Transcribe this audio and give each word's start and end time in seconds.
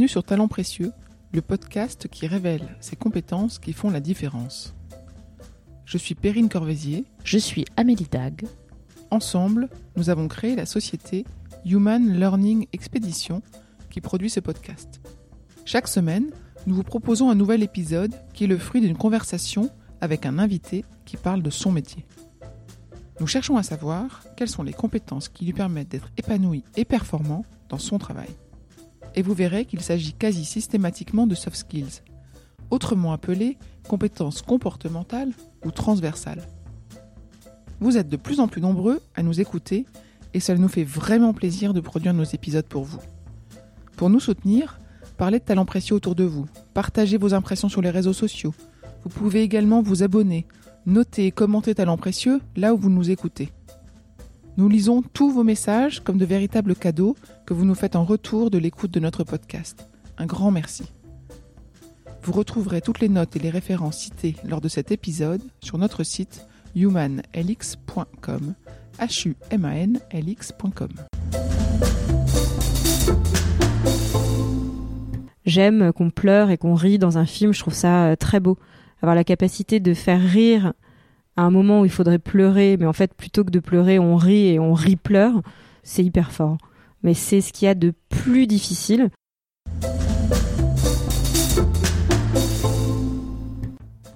Bienvenue 0.00 0.12
sur 0.12 0.24
Talents 0.24 0.48
Précieux, 0.48 0.92
le 1.30 1.42
podcast 1.42 2.08
qui 2.08 2.26
révèle 2.26 2.74
ces 2.80 2.96
compétences 2.96 3.58
qui 3.58 3.74
font 3.74 3.90
la 3.90 4.00
différence. 4.00 4.74
Je 5.84 5.98
suis 5.98 6.14
Perrine 6.14 6.48
Corvézier. 6.48 7.04
Je 7.22 7.36
suis 7.36 7.66
Amélie 7.76 8.08
Dag. 8.10 8.46
Ensemble, 9.10 9.68
nous 9.96 10.08
avons 10.08 10.26
créé 10.26 10.56
la 10.56 10.64
société 10.64 11.26
Human 11.66 12.18
Learning 12.18 12.66
Expedition 12.72 13.42
qui 13.90 14.00
produit 14.00 14.30
ce 14.30 14.40
podcast. 14.40 15.02
Chaque 15.66 15.86
semaine, 15.86 16.30
nous 16.66 16.76
vous 16.76 16.82
proposons 16.82 17.28
un 17.28 17.34
nouvel 17.34 17.62
épisode 17.62 18.14
qui 18.32 18.44
est 18.44 18.46
le 18.46 18.56
fruit 18.56 18.80
d'une 18.80 18.96
conversation 18.96 19.68
avec 20.00 20.24
un 20.24 20.38
invité 20.38 20.82
qui 21.04 21.18
parle 21.18 21.42
de 21.42 21.50
son 21.50 21.72
métier. 21.72 22.06
Nous 23.20 23.26
cherchons 23.26 23.58
à 23.58 23.62
savoir 23.62 24.22
quelles 24.34 24.48
sont 24.48 24.62
les 24.62 24.72
compétences 24.72 25.28
qui 25.28 25.44
lui 25.44 25.52
permettent 25.52 25.90
d'être 25.90 26.10
épanoui 26.16 26.64
et 26.74 26.86
performant 26.86 27.44
dans 27.68 27.76
son 27.76 27.98
travail 27.98 28.30
et 29.14 29.22
vous 29.22 29.34
verrez 29.34 29.64
qu'il 29.64 29.80
s'agit 29.80 30.12
quasi 30.12 30.44
systématiquement 30.44 31.26
de 31.26 31.34
soft 31.34 31.56
skills, 31.56 32.02
autrement 32.70 33.12
appelées 33.12 33.58
compétences 33.88 34.42
comportementales 34.42 35.32
ou 35.64 35.70
transversales. 35.70 36.46
Vous 37.80 37.96
êtes 37.96 38.08
de 38.08 38.16
plus 38.16 38.40
en 38.40 38.48
plus 38.48 38.60
nombreux 38.60 39.00
à 39.14 39.22
nous 39.22 39.40
écouter 39.40 39.86
et 40.34 40.40
cela 40.40 40.58
nous 40.58 40.68
fait 40.68 40.84
vraiment 40.84 41.32
plaisir 41.32 41.74
de 41.74 41.80
produire 41.80 42.14
nos 42.14 42.24
épisodes 42.24 42.66
pour 42.66 42.84
vous. 42.84 43.00
Pour 43.96 44.10
nous 44.10 44.20
soutenir, 44.20 44.78
parlez 45.16 45.38
de 45.38 45.44
talents 45.44 45.64
précieux 45.64 45.96
autour 45.96 46.14
de 46.14 46.24
vous, 46.24 46.46
partagez 46.74 47.16
vos 47.16 47.34
impressions 47.34 47.68
sur 47.68 47.82
les 47.82 47.90
réseaux 47.90 48.12
sociaux. 48.12 48.54
Vous 49.02 49.10
pouvez 49.10 49.42
également 49.42 49.82
vous 49.82 50.02
abonner, 50.02 50.46
noter 50.86 51.26
et 51.26 51.32
commenter 51.32 51.74
talents 51.74 51.96
précieux 51.96 52.40
là 52.56 52.74
où 52.74 52.76
vous 52.76 52.90
nous 52.90 53.10
écoutez. 53.10 53.50
Nous 54.56 54.68
lisons 54.68 55.02
tous 55.02 55.30
vos 55.30 55.44
messages 55.44 56.00
comme 56.00 56.18
de 56.18 56.24
véritables 56.24 56.74
cadeaux 56.74 57.16
que 57.46 57.54
vous 57.54 57.64
nous 57.64 57.74
faites 57.74 57.96
en 57.96 58.04
retour 58.04 58.50
de 58.50 58.58
l'écoute 58.58 58.90
de 58.90 59.00
notre 59.00 59.24
podcast. 59.24 59.88
Un 60.18 60.26
grand 60.26 60.50
merci. 60.50 60.84
Vous 62.22 62.32
retrouverez 62.32 62.80
toutes 62.80 63.00
les 63.00 63.08
notes 63.08 63.36
et 63.36 63.38
les 63.38 63.50
références 63.50 63.98
citées 63.98 64.36
lors 64.44 64.60
de 64.60 64.68
cet 64.68 64.90
épisode 64.90 65.40
sur 65.60 65.78
notre 65.78 66.02
site 66.02 66.46
humanlx.com. 66.74 68.54
h 68.98 69.28
u 69.28 69.36
m 69.50 69.64
a 69.64 69.76
n 69.76 70.00
l. 70.10 70.34
J'aime 75.46 75.92
qu'on 75.92 76.10
pleure 76.10 76.50
et 76.50 76.58
qu'on 76.58 76.74
rit 76.74 76.98
dans 76.98 77.18
un 77.18 77.26
film, 77.26 77.54
je 77.54 77.60
trouve 77.60 77.74
ça 77.74 78.04
euh, 78.06 78.16
très 78.16 78.40
beau. 78.40 78.58
Avoir 79.02 79.14
la 79.14 79.24
capacité 79.24 79.80
de 79.80 79.94
faire 79.94 80.20
rire 80.20 80.74
à 81.40 81.44
un 81.44 81.50
moment 81.50 81.80
où 81.80 81.84
il 81.86 81.90
faudrait 81.90 82.18
pleurer, 82.18 82.76
mais 82.78 82.84
en 82.84 82.92
fait, 82.92 83.14
plutôt 83.14 83.44
que 83.44 83.50
de 83.50 83.60
pleurer, 83.60 83.98
on 83.98 84.16
rit 84.16 84.48
et 84.48 84.58
on 84.58 84.74
rit 84.74 84.96
pleure, 84.96 85.40
c'est 85.82 86.04
hyper 86.04 86.32
fort. 86.32 86.58
Mais 87.02 87.14
c'est 87.14 87.40
ce 87.40 87.50
qu'il 87.50 87.64
y 87.64 87.68
a 87.70 87.74
de 87.74 87.94
plus 88.10 88.46
difficile. 88.46 89.08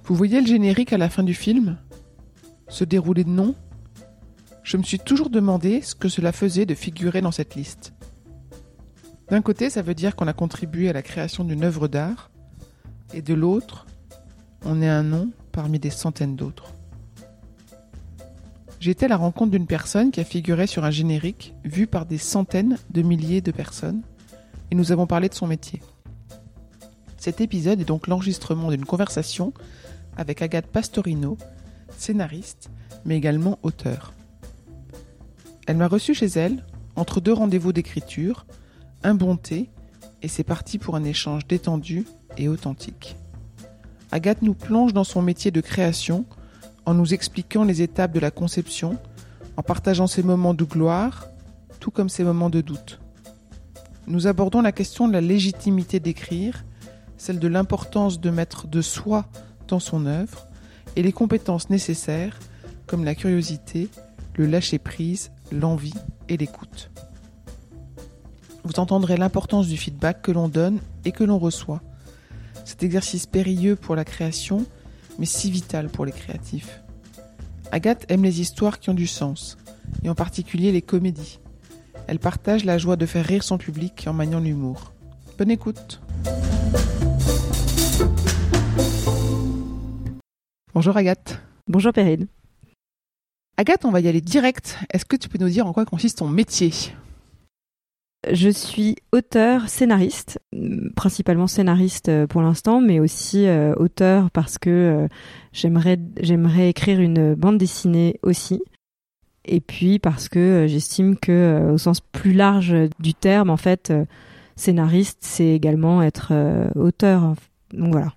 Vous 0.05 0.15
voyez 0.15 0.39
le 0.43 0.47
générique 0.47 0.93
à 0.93 0.99
la 0.99 1.09
fin 1.09 1.23
du 1.23 1.33
film? 1.33 1.79
Se 2.69 2.85
dérouler 2.85 3.25
de 3.25 3.31
nom? 3.31 3.55
Je 4.63 4.77
me 4.77 4.83
suis 4.83 4.99
toujours 4.99 5.31
demandé 5.31 5.81
ce 5.81 5.95
que 5.95 6.11
cela 6.11 6.31
faisait 6.31 6.67
de 6.67 6.75
figurer 6.75 7.23
dans 7.23 7.33
cette 7.33 7.55
liste. 7.55 7.95
D'un 9.31 9.41
côté, 9.41 9.71
ça 9.71 9.81
veut 9.81 9.95
dire 9.95 10.15
qu'on 10.15 10.29
a 10.29 10.35
contribué 10.35 10.91
à 10.91 10.93
la 10.93 11.01
création 11.01 11.43
d'une 11.43 11.65
œuvre 11.65 11.89
d'art, 11.89 12.31
et 13.15 13.23
de 13.23 13.33
l'autre, 13.33 13.87
on 14.67 14.83
est 14.83 14.91
un 14.91 15.03
nom 15.03 15.31
parmi 15.53 15.79
des 15.79 15.89
centaines 15.89 16.37
d'autres. 16.37 16.74
J'étais 18.85 19.07
à 19.07 19.09
la 19.09 19.17
rencontre 19.17 19.51
d'une 19.51 19.67
personne 19.67 20.11
qui 20.11 20.21
a 20.21 20.25
figuré 20.25 20.67
sur 20.67 20.85
un 20.85 20.91
générique 20.91 21.55
vu 21.65 21.87
par 21.87 22.05
des 22.05 22.19
centaines 22.19 22.77
de 22.91 23.01
milliers 23.01 23.41
de 23.41 23.51
personnes 23.51 24.03
et 24.71 24.75
nous 24.75 24.93
avons 24.93 25.07
parlé 25.07 25.31
de 25.31 25.35
son 25.35 25.47
métier. 25.47 25.81
Cet 27.17 27.41
épisode 27.41 27.81
est 27.81 27.87
donc 27.87 28.09
l'enregistrement 28.09 28.71
d'une 28.71 28.85
conversation 28.85 29.55
avec 30.19 30.43
Agathe 30.43 30.67
Pastorino, 30.67 31.39
scénariste 31.97 32.69
mais 33.07 33.17
également 33.17 33.59
auteur. 33.63 34.13
Elle 35.67 35.79
m'a 35.79 35.89
reçu 35.89 36.13
chez 36.13 36.27
elle 36.27 36.63
entre 36.95 37.23
deux 37.23 37.33
rendez-vous 37.33 37.73
d'écriture, 37.73 38.45
un 39.03 39.15
bon 39.15 39.39
thé 39.39 39.71
et 40.21 40.29
c'est 40.29 40.45
parti 40.45 40.77
pour 40.77 40.95
un 40.95 41.05
échange 41.05 41.47
détendu 41.47 42.05
et 42.37 42.49
authentique. 42.49 43.17
Agathe 44.13 44.43
nous 44.43 44.53
plonge 44.53 44.93
dans 44.93 45.05
son 45.05 45.23
métier 45.23 45.51
de 45.51 45.63
création 45.63 46.27
en 46.87 46.95
nous 46.95 47.15
expliquant 47.15 47.65
les 47.65 47.83
étapes 47.83 48.13
de 48.13 48.21
la 48.21 48.31
conception, 48.31 48.99
en 49.57 49.63
partageant 49.63 50.07
ses 50.07 50.23
moments 50.23 50.55
de 50.55 50.65
gloire, 50.65 51.29
tout 51.81 51.91
comme 51.91 52.09
ses 52.09 52.25
moments 52.25 52.51
de 52.51 52.61
doute. 52.61 53.01
Nous 54.07 54.27
abordons 54.27 54.61
la 54.61 54.73
question 54.73 55.09
de 55.09 55.13
la 55.13 55.21
légitimité 55.21 56.01
d'écrire, 56.01 56.65
celle 57.17 57.39
de 57.39 57.49
l'importance 57.49 58.21
de 58.21 58.31
mettre 58.31 58.67
de 58.67 58.83
soi 58.83 59.27
dans 59.69 59.81
son 59.81 60.07
œuvre, 60.07 60.47
et 60.97 61.03
les 61.03 61.13
compétences 61.13 61.71
nécessaires, 61.71 62.39
comme 62.87 63.05
la 63.05 63.15
curiosité, 63.15 63.89
le 64.37 64.47
lâcher-prise, 64.47 65.31
l'envie 65.53 65.95
et 66.29 66.37
l'écoute. 66.37 66.91
Vous 68.65 68.79
entendrez 68.79 69.17
l'importance 69.17 69.69
du 69.69 69.77
feedback 69.77 70.23
que 70.23 70.33
l'on 70.33 70.49
donne 70.49 70.81
et 71.05 71.13
que 71.13 71.25
l'on 71.25 71.39
reçoit. 71.39 71.83
Cet 72.65 72.83
exercice 72.83 73.27
périlleux 73.27 73.77
pour 73.77 73.95
la 73.95 74.05
création 74.05 74.65
mais 75.19 75.27
si 75.27 75.51
vital 75.51 75.89
pour 75.89 76.05
les 76.05 76.13
créatifs. 76.13 76.81
Agathe 77.73 78.05
aime 78.09 78.23
les 78.23 78.41
histoires 78.41 78.79
qui 78.79 78.91
ont 78.91 78.95
du 78.95 79.07
sens, 79.07 79.57
et 80.03 80.09
en 80.09 80.15
particulier 80.15 80.73
les 80.73 80.83
comédies. 80.83 81.41
Elle 82.07 82.19
partage 82.19 82.65
la 82.65 82.79
joie 82.79 82.97
de 82.97 83.07
faire 83.07 83.25
rire 83.25 83.43
son 83.43 83.59
public 83.59 84.05
en 84.07 84.13
maniant 84.13 84.41
l'humour. 84.41 84.93
Bonne 85.39 85.51
écoute 85.51 86.01
Bonjour 90.75 90.97
Agathe. 90.97 91.41
Bonjour 91.69 91.93
Perrine. 91.93 92.27
Agathe, 93.57 93.85
on 93.85 93.93
va 93.93 94.01
y 94.01 94.09
aller 94.09 94.21
direct. 94.21 94.79
Est-ce 94.93 95.05
que 95.05 95.17
tu 95.17 95.29
peux 95.29 95.39
nous 95.39 95.49
dire 95.49 95.67
en 95.67 95.73
quoi 95.73 95.85
consiste 95.85 96.19
ton 96.19 96.29
métier? 96.29 96.73
Je 98.33 98.49
suis 98.49 98.97
auteur, 99.13 99.69
scénariste, 99.69 100.39
principalement 100.97 101.47
scénariste 101.47 102.09
euh, 102.09 102.27
pour 102.27 102.43
l'instant, 102.43 102.81
mais 102.81 103.01
aussi 103.01 103.47
euh, 103.47 103.75
auteur 103.77 104.31
parce 104.31 104.59
que 104.59 104.71
euh, 104.71 105.09
j'aimerais 105.53 105.99
j'aimerais 106.21 106.71
écrire 106.71 107.01
une 107.01 107.35
bande 107.35 107.59
dessinée 107.59 108.19
aussi. 108.23 108.63
Et 109.45 109.61
puis 109.61 109.99
parce 109.99 110.29
que 110.29 110.67
j'estime 110.69 111.17
que 111.17 111.71
au 111.73 111.79
sens 111.79 112.01
plus 112.01 112.33
large 112.33 112.75
du 112.99 113.13
terme, 113.13 113.51
en 113.51 113.59
fait, 113.59 113.93
scénariste, 114.57 115.19
c'est 115.21 115.49
également 115.49 116.01
être 116.03 116.33
auteur. 116.75 117.35
Donc 117.75 117.93
voilà. 117.93 118.15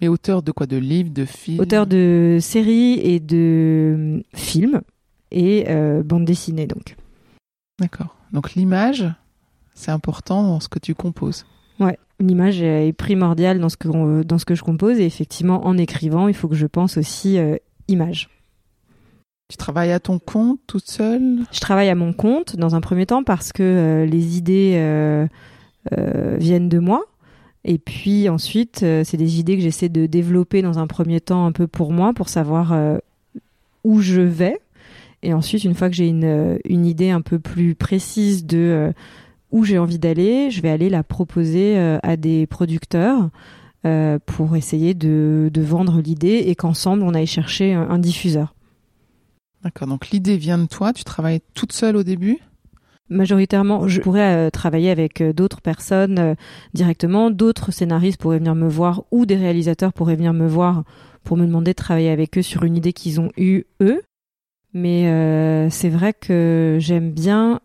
Mais 0.00 0.08
auteur 0.08 0.42
de 0.42 0.50
quoi? 0.50 0.66
De 0.66 0.76
livres, 0.76 1.10
de 1.10 1.24
films? 1.24 1.60
Auteur 1.60 1.86
de 1.86 2.38
séries 2.40 2.98
et 2.98 3.20
de 3.20 4.24
films 4.34 4.80
et 5.30 5.66
bande 6.04 6.24
dessinée 6.24 6.66
donc. 6.66 6.96
D'accord. 7.78 8.16
Donc 8.32 8.54
l'image, 8.54 9.06
c'est 9.76 9.92
important 9.92 10.42
dans 10.42 10.58
ce 10.58 10.68
que 10.68 10.80
tu 10.80 10.94
composes. 10.94 11.46
Ouais, 11.78 11.98
l'image 12.18 12.62
est 12.62 12.92
primordiale 12.94 13.60
dans 13.60 13.68
ce 13.68 13.76
que 13.76 14.22
dans 14.22 14.38
ce 14.38 14.44
que 14.44 14.54
je 14.54 14.62
compose 14.62 14.98
et 14.98 15.04
effectivement 15.04 15.66
en 15.66 15.76
écrivant, 15.76 16.26
il 16.26 16.34
faut 16.34 16.48
que 16.48 16.56
je 16.56 16.66
pense 16.66 16.96
aussi 16.96 17.38
euh, 17.38 17.56
image. 17.86 18.30
Tu 19.48 19.56
travailles 19.56 19.92
à 19.92 20.00
ton 20.00 20.18
compte 20.18 20.58
toute 20.66 20.88
seule? 20.88 21.40
Je 21.52 21.60
travaille 21.60 21.88
à 21.88 21.94
mon 21.94 22.12
compte 22.12 22.56
dans 22.56 22.74
un 22.74 22.80
premier 22.80 23.06
temps 23.06 23.22
parce 23.22 23.52
que 23.52 23.62
euh, 23.62 24.06
les 24.06 24.38
idées 24.38 24.72
euh, 24.74 25.26
viennent 26.38 26.68
de 26.68 26.80
moi. 26.80 27.04
Et 27.64 27.78
puis 27.78 28.28
ensuite, 28.28 28.78
c'est 28.78 29.16
des 29.16 29.40
idées 29.40 29.56
que 29.56 29.62
j'essaie 29.62 29.88
de 29.88 30.06
développer 30.06 30.62
dans 30.62 30.78
un 30.78 30.86
premier 30.86 31.20
temps 31.20 31.46
un 31.46 31.52
peu 31.52 31.66
pour 31.66 31.92
moi, 31.92 32.12
pour 32.12 32.28
savoir 32.28 32.72
où 33.82 34.00
je 34.00 34.20
vais. 34.20 34.60
Et 35.24 35.34
ensuite, 35.34 35.64
une 35.64 35.74
fois 35.74 35.88
que 35.88 35.96
j'ai 35.96 36.06
une, 36.06 36.60
une 36.64 36.86
idée 36.86 37.10
un 37.10 37.22
peu 37.22 37.40
plus 37.40 37.74
précise 37.74 38.46
de 38.46 38.92
où 39.56 39.64
j'ai 39.64 39.78
envie 39.78 39.98
d'aller, 39.98 40.50
je 40.50 40.60
vais 40.60 40.68
aller 40.68 40.90
la 40.90 41.02
proposer 41.02 41.78
euh, 41.78 41.98
à 42.02 42.18
des 42.18 42.46
producteurs 42.46 43.30
euh, 43.86 44.18
pour 44.26 44.54
essayer 44.54 44.92
de, 44.92 45.50
vendre 45.56 46.02
l'idée 46.02 46.44
et 46.46 46.54
qu'ensemble 46.54 47.02
on 47.02 47.14
aille 47.14 47.26
chercher 47.26 47.72
un, 47.72 47.98
diffuseur. 47.98 48.54
D'accord, 49.64 49.88
donc 49.88 50.10
l'idée 50.10 50.36
vient 50.36 50.58
de 50.58 50.66
toi, 50.66 50.92
tu 50.92 51.04
travailles 51.04 51.40
toute 51.54 51.72
seule 51.72 51.96
au 51.96 52.02
début? 52.02 52.38
Majoritairement, 53.08 53.88
je 53.88 54.02
pourrais 54.02 54.46
euh, 54.46 54.50
travailler 54.50 54.90
avec 54.90 55.22
d'autres 55.22 55.62
personnes 55.62 56.36
directement, 56.74 57.30
d'autres 57.30 57.70
scénaristes 57.72 58.20
pourraient 58.20 58.38
venir 58.38 58.54
me 58.54 58.68
voir 58.68 59.04
ou 59.10 59.24
des 59.24 59.36
réalisateurs 59.36 59.94
pourraient 59.94 60.16
venir 60.16 60.34
me 60.34 60.46
voir 60.46 60.84
pour 61.24 61.38
me 61.38 61.46
demander 61.46 61.70
de 61.70 61.76
travailler 61.76 62.10
avec 62.10 62.36
eux 62.36 62.42
sur 62.42 62.64
une 62.64 62.76
idée 62.76 62.92
qu'ils 62.92 63.22
ont 63.22 63.30
eue 63.38 63.64
eux. 63.80 64.02
Mais 64.74 65.70
c'est 65.70 65.88
vrai 65.88 66.12
que 66.12 66.76
j'aime 66.78 67.10
bien 67.10 67.60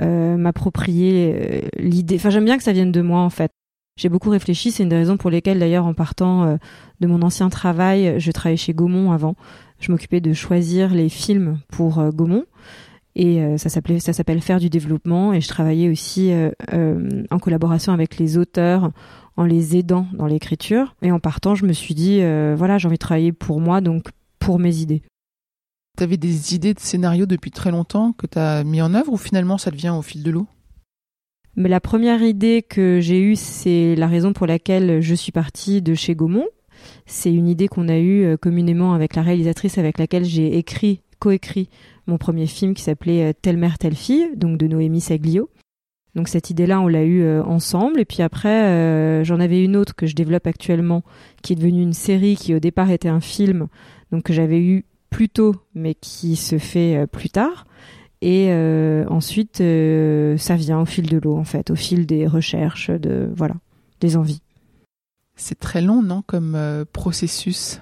euh, 0.00 0.36
m'approprier 0.36 1.34
euh, 1.34 1.60
l'idée. 1.78 2.16
Enfin, 2.16 2.30
j'aime 2.30 2.44
bien 2.44 2.56
que 2.56 2.62
ça 2.62 2.72
vienne 2.72 2.92
de 2.92 3.02
moi 3.02 3.20
en 3.20 3.30
fait. 3.30 3.50
J'ai 3.98 4.08
beaucoup 4.08 4.30
réfléchi. 4.30 4.70
C'est 4.70 4.82
une 4.82 4.88
des 4.88 4.96
raisons 4.96 5.16
pour 5.16 5.30
lesquelles 5.30 5.58
d'ailleurs, 5.58 5.86
en 5.86 5.94
partant 5.94 6.44
euh, 6.44 6.56
de 7.00 7.06
mon 7.06 7.22
ancien 7.22 7.48
travail, 7.48 8.18
je 8.18 8.30
travaillais 8.32 8.56
chez 8.56 8.74
Gaumont 8.74 9.12
avant. 9.12 9.36
Je 9.78 9.92
m'occupais 9.92 10.20
de 10.20 10.32
choisir 10.32 10.92
les 10.92 11.08
films 11.08 11.58
pour 11.68 12.02
Gaumont. 12.10 12.44
Et 13.14 13.40
ça 13.56 13.70
s'appelait, 13.70 13.98
ça 13.98 14.12
s'appelle 14.12 14.42
faire 14.42 14.60
du 14.60 14.68
développement. 14.68 15.32
Et 15.32 15.40
je 15.40 15.48
travaillais 15.48 15.88
aussi 15.88 16.32
en 16.72 17.38
collaboration 17.38 17.94
avec 17.94 18.18
les 18.18 18.36
auteurs, 18.36 18.90
en 19.36 19.44
les 19.44 19.76
aidant 19.76 20.06
dans 20.12 20.26
l'écriture. 20.26 20.94
Et 21.02 21.12
en 21.12 21.18
partant, 21.18 21.54
je 21.54 21.64
me 21.66 21.72
suis 21.72 21.94
dit, 21.94 22.20
voilà, 22.56 22.76
j'ai 22.76 22.88
envie 22.88 22.96
de 22.96 22.98
travailler 22.98 23.32
pour 23.32 23.60
moi, 23.60 23.80
donc 23.82 24.08
pour 24.38 24.58
mes 24.58 24.78
idées. 24.78 25.02
Tu 25.96 26.02
avais 26.02 26.18
des 26.18 26.54
idées 26.54 26.74
de 26.74 26.80
scénario 26.80 27.24
depuis 27.24 27.50
très 27.50 27.70
longtemps 27.70 28.12
que 28.12 28.26
tu 28.26 28.38
as 28.38 28.64
mis 28.64 28.82
en 28.82 28.92
œuvre 28.92 29.12
ou 29.12 29.16
finalement 29.16 29.56
ça 29.56 29.70
devient 29.70 29.94
au 29.96 30.02
fil 30.02 30.22
de 30.22 30.30
l'eau? 30.30 30.46
Mais 31.56 31.70
la 31.70 31.80
première 31.80 32.22
idée 32.22 32.62
que 32.62 33.00
j'ai 33.00 33.18
eue, 33.18 33.34
c'est 33.34 33.94
la 33.96 34.06
raison 34.06 34.34
pour 34.34 34.46
laquelle 34.46 35.00
je 35.00 35.14
suis 35.14 35.32
partie 35.32 35.80
de 35.80 35.94
chez 35.94 36.14
Gaumont. 36.14 36.44
C'est 37.06 37.32
une 37.32 37.48
idée 37.48 37.66
qu'on 37.68 37.88
a 37.88 37.96
eue 37.96 38.24
euh, 38.24 38.36
communément 38.36 38.92
avec 38.92 39.16
la 39.16 39.22
réalisatrice 39.22 39.78
avec 39.78 39.98
laquelle 39.98 40.26
j'ai 40.26 40.58
écrit, 40.58 41.00
coécrit 41.18 41.70
mon 42.06 42.18
premier 42.18 42.46
film 42.46 42.74
qui 42.74 42.82
s'appelait 42.82 43.30
euh, 43.30 43.32
Telle 43.40 43.56
mère, 43.56 43.78
telle 43.78 43.94
fille, 43.94 44.28
donc 44.36 44.58
de 44.58 44.66
Noémie 44.66 45.00
Saglio. 45.00 45.48
Donc 46.14 46.28
cette 46.28 46.50
idée-là, 46.50 46.78
on 46.82 46.88
l'a 46.88 47.04
eue 47.04 47.22
euh, 47.22 47.42
ensemble. 47.42 48.00
Et 48.00 48.04
puis 48.04 48.20
après, 48.22 49.24
j'en 49.24 49.40
avais 49.40 49.64
une 49.64 49.76
autre 49.76 49.94
que 49.94 50.06
je 50.06 50.14
développe 50.14 50.46
actuellement, 50.46 51.02
qui 51.42 51.54
est 51.54 51.56
devenue 51.56 51.82
une 51.82 51.94
série 51.94 52.36
qui 52.36 52.54
au 52.54 52.58
départ 52.58 52.90
était 52.90 53.08
un 53.08 53.20
film, 53.20 53.68
donc 54.12 54.24
que 54.24 54.34
j'avais 54.34 54.60
eu 54.60 54.84
plus 55.16 55.30
tôt, 55.30 55.56
mais 55.74 55.94
qui 55.94 56.36
se 56.36 56.58
fait 56.58 56.94
euh, 56.94 57.06
plus 57.06 57.30
tard. 57.30 57.66
Et 58.20 58.48
euh, 58.50 59.06
ensuite, 59.08 59.62
euh, 59.62 60.36
ça 60.36 60.56
vient 60.56 60.78
au 60.78 60.84
fil 60.84 61.08
de 61.08 61.16
l'eau, 61.16 61.38
en 61.38 61.44
fait, 61.44 61.70
au 61.70 61.74
fil 61.74 62.04
des 62.04 62.26
recherches, 62.26 62.90
de 62.90 63.26
voilà, 63.34 63.54
des 64.00 64.18
envies. 64.18 64.42
C'est 65.34 65.58
très 65.58 65.80
long, 65.80 66.02
non, 66.02 66.20
comme 66.20 66.58
processus? 66.92 67.80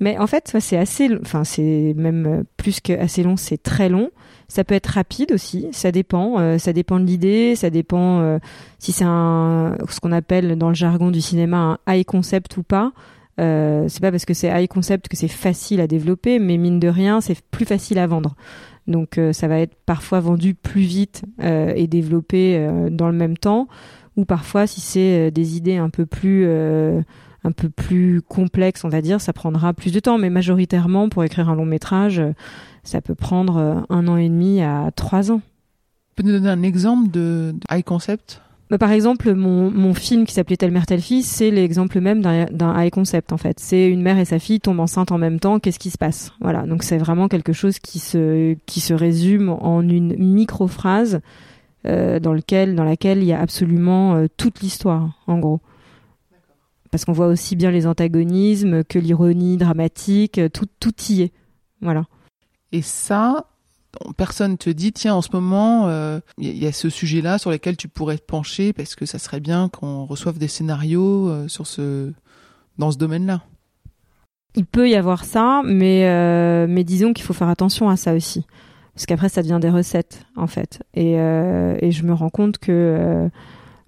Mais 0.00 0.18
en 0.18 0.28
fait, 0.28 0.56
c'est 0.60 0.78
assez, 0.78 1.08
enfin, 1.20 1.42
c'est 1.42 1.94
même 1.96 2.44
plus 2.56 2.78
que 2.78 2.92
assez 2.92 3.24
long, 3.24 3.36
c'est 3.36 3.60
très 3.60 3.88
long. 3.88 4.10
Ça 4.46 4.62
peut 4.62 4.76
être 4.76 4.86
rapide 4.86 5.32
aussi, 5.32 5.66
ça 5.72 5.90
dépend. 5.90 6.58
ça 6.58 6.72
dépend 6.72 7.00
de 7.00 7.04
l'idée, 7.04 7.56
ça 7.56 7.70
dépend 7.70 8.38
si 8.78 8.92
c'est 8.92 9.04
un, 9.06 9.76
ce 9.88 9.98
qu'on 9.98 10.12
appelle 10.12 10.56
dans 10.56 10.68
le 10.68 10.74
jargon 10.74 11.10
du 11.10 11.20
cinéma 11.20 11.78
un 11.86 11.94
high 11.94 12.04
concept 12.04 12.56
ou 12.56 12.62
pas. 12.62 12.92
Euh, 13.42 13.86
c'est 13.88 14.00
pas 14.00 14.10
parce 14.10 14.24
que 14.24 14.34
c'est 14.34 14.48
high 14.48 14.68
concept 14.68 15.08
que 15.08 15.16
c'est 15.16 15.28
facile 15.28 15.80
à 15.80 15.86
développer, 15.86 16.38
mais 16.38 16.56
mine 16.56 16.78
de 16.78 16.88
rien, 16.88 17.20
c'est 17.20 17.40
plus 17.50 17.64
facile 17.64 17.98
à 17.98 18.06
vendre. 18.06 18.34
Donc 18.86 19.18
euh, 19.18 19.32
ça 19.32 19.48
va 19.48 19.58
être 19.58 19.74
parfois 19.86 20.20
vendu 20.20 20.54
plus 20.54 20.82
vite 20.82 21.22
euh, 21.42 21.72
et 21.74 21.86
développé 21.86 22.68
dans 22.90 23.08
le 23.08 23.16
même 23.16 23.36
temps, 23.36 23.68
ou 24.16 24.24
parfois 24.24 24.66
si 24.66 24.80
c'est 24.80 25.30
des 25.30 25.56
idées 25.56 25.76
un 25.76 25.90
peu 25.90 26.06
plus 26.06 26.46
un 27.44 27.50
peu 27.50 27.68
plus 27.68 28.22
complexes, 28.22 28.84
on 28.84 28.88
va 28.88 29.02
dire, 29.02 29.20
ça 29.20 29.32
prendra 29.32 29.74
plus 29.74 29.92
de 29.92 29.98
temps. 29.98 30.16
Mais 30.16 30.30
majoritairement, 30.30 31.08
pour 31.08 31.24
écrire 31.24 31.48
un 31.48 31.56
long 31.56 31.64
métrage, 31.64 32.22
ça 32.84 33.00
peut 33.00 33.16
prendre 33.16 33.84
un 33.88 34.08
an 34.08 34.16
et 34.16 34.28
demi 34.28 34.62
à 34.62 34.90
trois 34.94 35.32
ans. 35.32 35.40
Peux 36.14 36.22
nous 36.22 36.30
donner 36.30 36.50
un 36.50 36.62
exemple 36.62 37.10
de 37.10 37.54
high 37.70 37.82
concept? 37.82 38.40
Bah, 38.72 38.78
par 38.78 38.92
exemple, 38.92 39.34
mon, 39.34 39.70
mon 39.70 39.92
film 39.92 40.24
qui 40.24 40.32
s'appelait 40.32 40.56
Telle 40.56 40.70
mère, 40.70 40.86
telle 40.86 41.02
fille, 41.02 41.22
c'est 41.22 41.50
l'exemple 41.50 42.00
même 42.00 42.22
d'un 42.22 42.82
high 42.82 42.90
concept 42.90 43.30
en 43.34 43.36
fait. 43.36 43.60
C'est 43.60 43.86
une 43.86 44.00
mère 44.00 44.18
et 44.18 44.24
sa 44.24 44.38
fille 44.38 44.60
tombent 44.60 44.80
enceintes 44.80 45.12
en 45.12 45.18
même 45.18 45.40
temps. 45.40 45.58
Qu'est-ce 45.58 45.78
qui 45.78 45.90
se 45.90 45.98
passe? 45.98 46.32
Voilà. 46.40 46.62
Donc 46.62 46.82
c'est 46.82 46.96
vraiment 46.96 47.28
quelque 47.28 47.52
chose 47.52 47.78
qui 47.78 47.98
se 47.98 48.54
qui 48.64 48.80
se 48.80 48.94
résume 48.94 49.50
en 49.50 49.86
une 49.86 50.16
micro 50.16 50.68
phrase 50.68 51.20
euh, 51.86 52.18
dans 52.18 52.32
lequel 52.32 52.74
dans 52.74 52.84
laquelle 52.84 53.18
il 53.18 53.26
y 53.26 53.34
a 53.34 53.40
absolument 53.42 54.14
euh, 54.14 54.26
toute 54.38 54.62
l'histoire 54.62 55.20
en 55.26 55.38
gros. 55.38 55.60
Parce 56.90 57.04
qu'on 57.04 57.12
voit 57.12 57.26
aussi 57.26 57.56
bien 57.56 57.70
les 57.70 57.86
antagonismes 57.86 58.84
que 58.84 58.98
l'ironie 58.98 59.58
dramatique, 59.58 60.40
tout 60.54 60.68
tout 60.80 60.94
y 61.10 61.20
est. 61.20 61.32
Voilà. 61.82 62.06
Et 62.72 62.80
ça, 62.80 63.44
personne 64.16 64.58
te 64.58 64.70
dit 64.70 64.92
tiens 64.92 65.14
en 65.14 65.22
ce 65.22 65.28
moment 65.32 65.86
il 65.86 65.92
euh, 65.92 66.20
y, 66.38 66.66
a 66.66 66.72
ce 66.72 66.88
sujet-là 66.88 67.38
sur 67.38 67.50
lequel 67.50 67.76
tu 67.76 67.88
pourrais 67.88 68.18
te 68.18 68.24
pencher 68.24 68.72
parce 68.72 68.94
que 68.94 69.06
ça 69.06 69.18
serait 69.18 69.40
bien 69.40 69.68
qu'on 69.68 70.04
reçoive 70.04 70.38
des 70.38 70.48
scénarios 70.48 71.28
euh, 71.28 71.48
sur 71.48 71.66
ce 71.66 72.12
dans 72.78 72.90
ce 72.90 72.98
domaine-là. 72.98 73.42
Il 74.54 74.64
peut 74.64 74.88
y 74.88 74.94
avoir 74.96 75.24
ça, 75.24 75.62
mais 75.64 76.06
euh, 76.06 76.66
mais 76.68 76.84
disons 76.84 77.12
qu'il 77.12 77.24
faut 77.24 77.32
faire 77.32 77.48
attention 77.48 77.88
à 77.88 77.96
ça 77.96 78.14
aussi 78.14 78.46
parce 78.94 79.06
qu'après 79.06 79.28
ça 79.28 79.42
devient 79.42 79.58
des 79.60 79.70
recettes 79.70 80.26
en 80.36 80.46
fait 80.46 80.82
et 80.94 81.12
et 81.12 81.90
je 81.90 82.02
me 82.04 82.12
rends 82.12 82.30
compte 82.30 82.58
que 82.58 83.30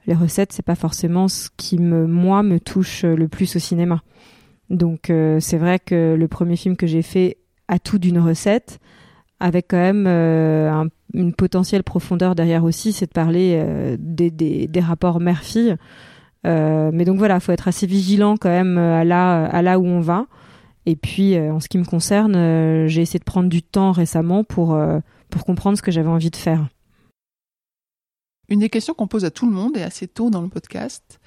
les 0.07 0.15
recettes 0.15 0.53
c'est 0.53 0.65
pas 0.65 0.75
forcément 0.75 1.29
ce 1.29 1.49
qui 1.57 1.79
me 1.79 2.07
moi 2.07 2.43
me 2.43 2.59
touche 2.59 3.05
le 3.05 3.29
plus 3.29 3.57
au 3.57 3.59
cinéma. 3.59 4.03
Donc 4.71 5.13
c'est 5.41 5.59
vrai 5.59 5.79
que 5.79 6.15
le 6.19 6.29
premier 6.29 6.57
film 6.57 6.77
que 6.77 6.87
j'ai 6.87 7.03
fait 7.03 7.37
a 7.69 7.79
tout 7.79 7.99
d'une 7.99 8.19
recette 8.19 8.81
avec 9.45 9.67
quand 9.69 9.77
même 9.77 10.07
euh, 10.07 10.87
une 11.13 11.35
potentielle 11.35 11.83
profondeur 11.83 12.35
derrière 12.35 12.65
aussi, 12.65 12.95
c'est 12.95 13.05
de 13.05 13.13
parler 13.13 13.59
euh, 13.59 13.99
des, 14.01 14.81
rapports 14.81 15.21
mère-fille. 15.21 15.77
Euh, 16.47 16.91
mais 16.95 17.05
donc 17.05 17.19
voilà, 17.19 17.39
faut 17.41 17.53
être 17.53 17.69
assez 17.69 17.87
vigilant 17.87 18.39
quand 18.39 18.49
même 18.49 18.79
à 18.79 19.05
là, 19.05 19.45
à 19.45 19.61
là 19.61 19.79
où 19.79 19.85
on 19.85 20.01
va. 20.01 20.29
Et 20.87 20.97
puis, 20.97 21.39
en 21.39 21.61
ce 21.61 21.69
qui 21.69 21.77
me 21.77 21.85
concerne, 21.85 22.89
j'ai 22.89 23.03
essayé 23.03 23.19
de 23.19 23.25
prendre 23.25 23.51
du 23.51 23.63
temps 23.63 23.93
récemment 23.93 24.45
pour, 24.45 24.79
pour 25.29 25.45
comprendre 25.45 25.77
ce 25.77 25.83
que 25.83 25.91
j'avais 25.91 26.09
envie 26.09 26.31
de 26.31 26.37
faire. 26.37 26.67
Une 28.49 28.61
des 28.61 28.71
questions 28.71 28.95
qu'on 28.95 29.07
pose 29.07 29.27
à 29.27 29.31
tout 29.31 29.47
le 29.47 29.53
monde 29.53 29.77
et 29.77 29.83
assez 29.83 30.09
tôt 30.09 30.31
dans 30.31 30.43
le 30.43 30.49
podcast, 30.49 31.21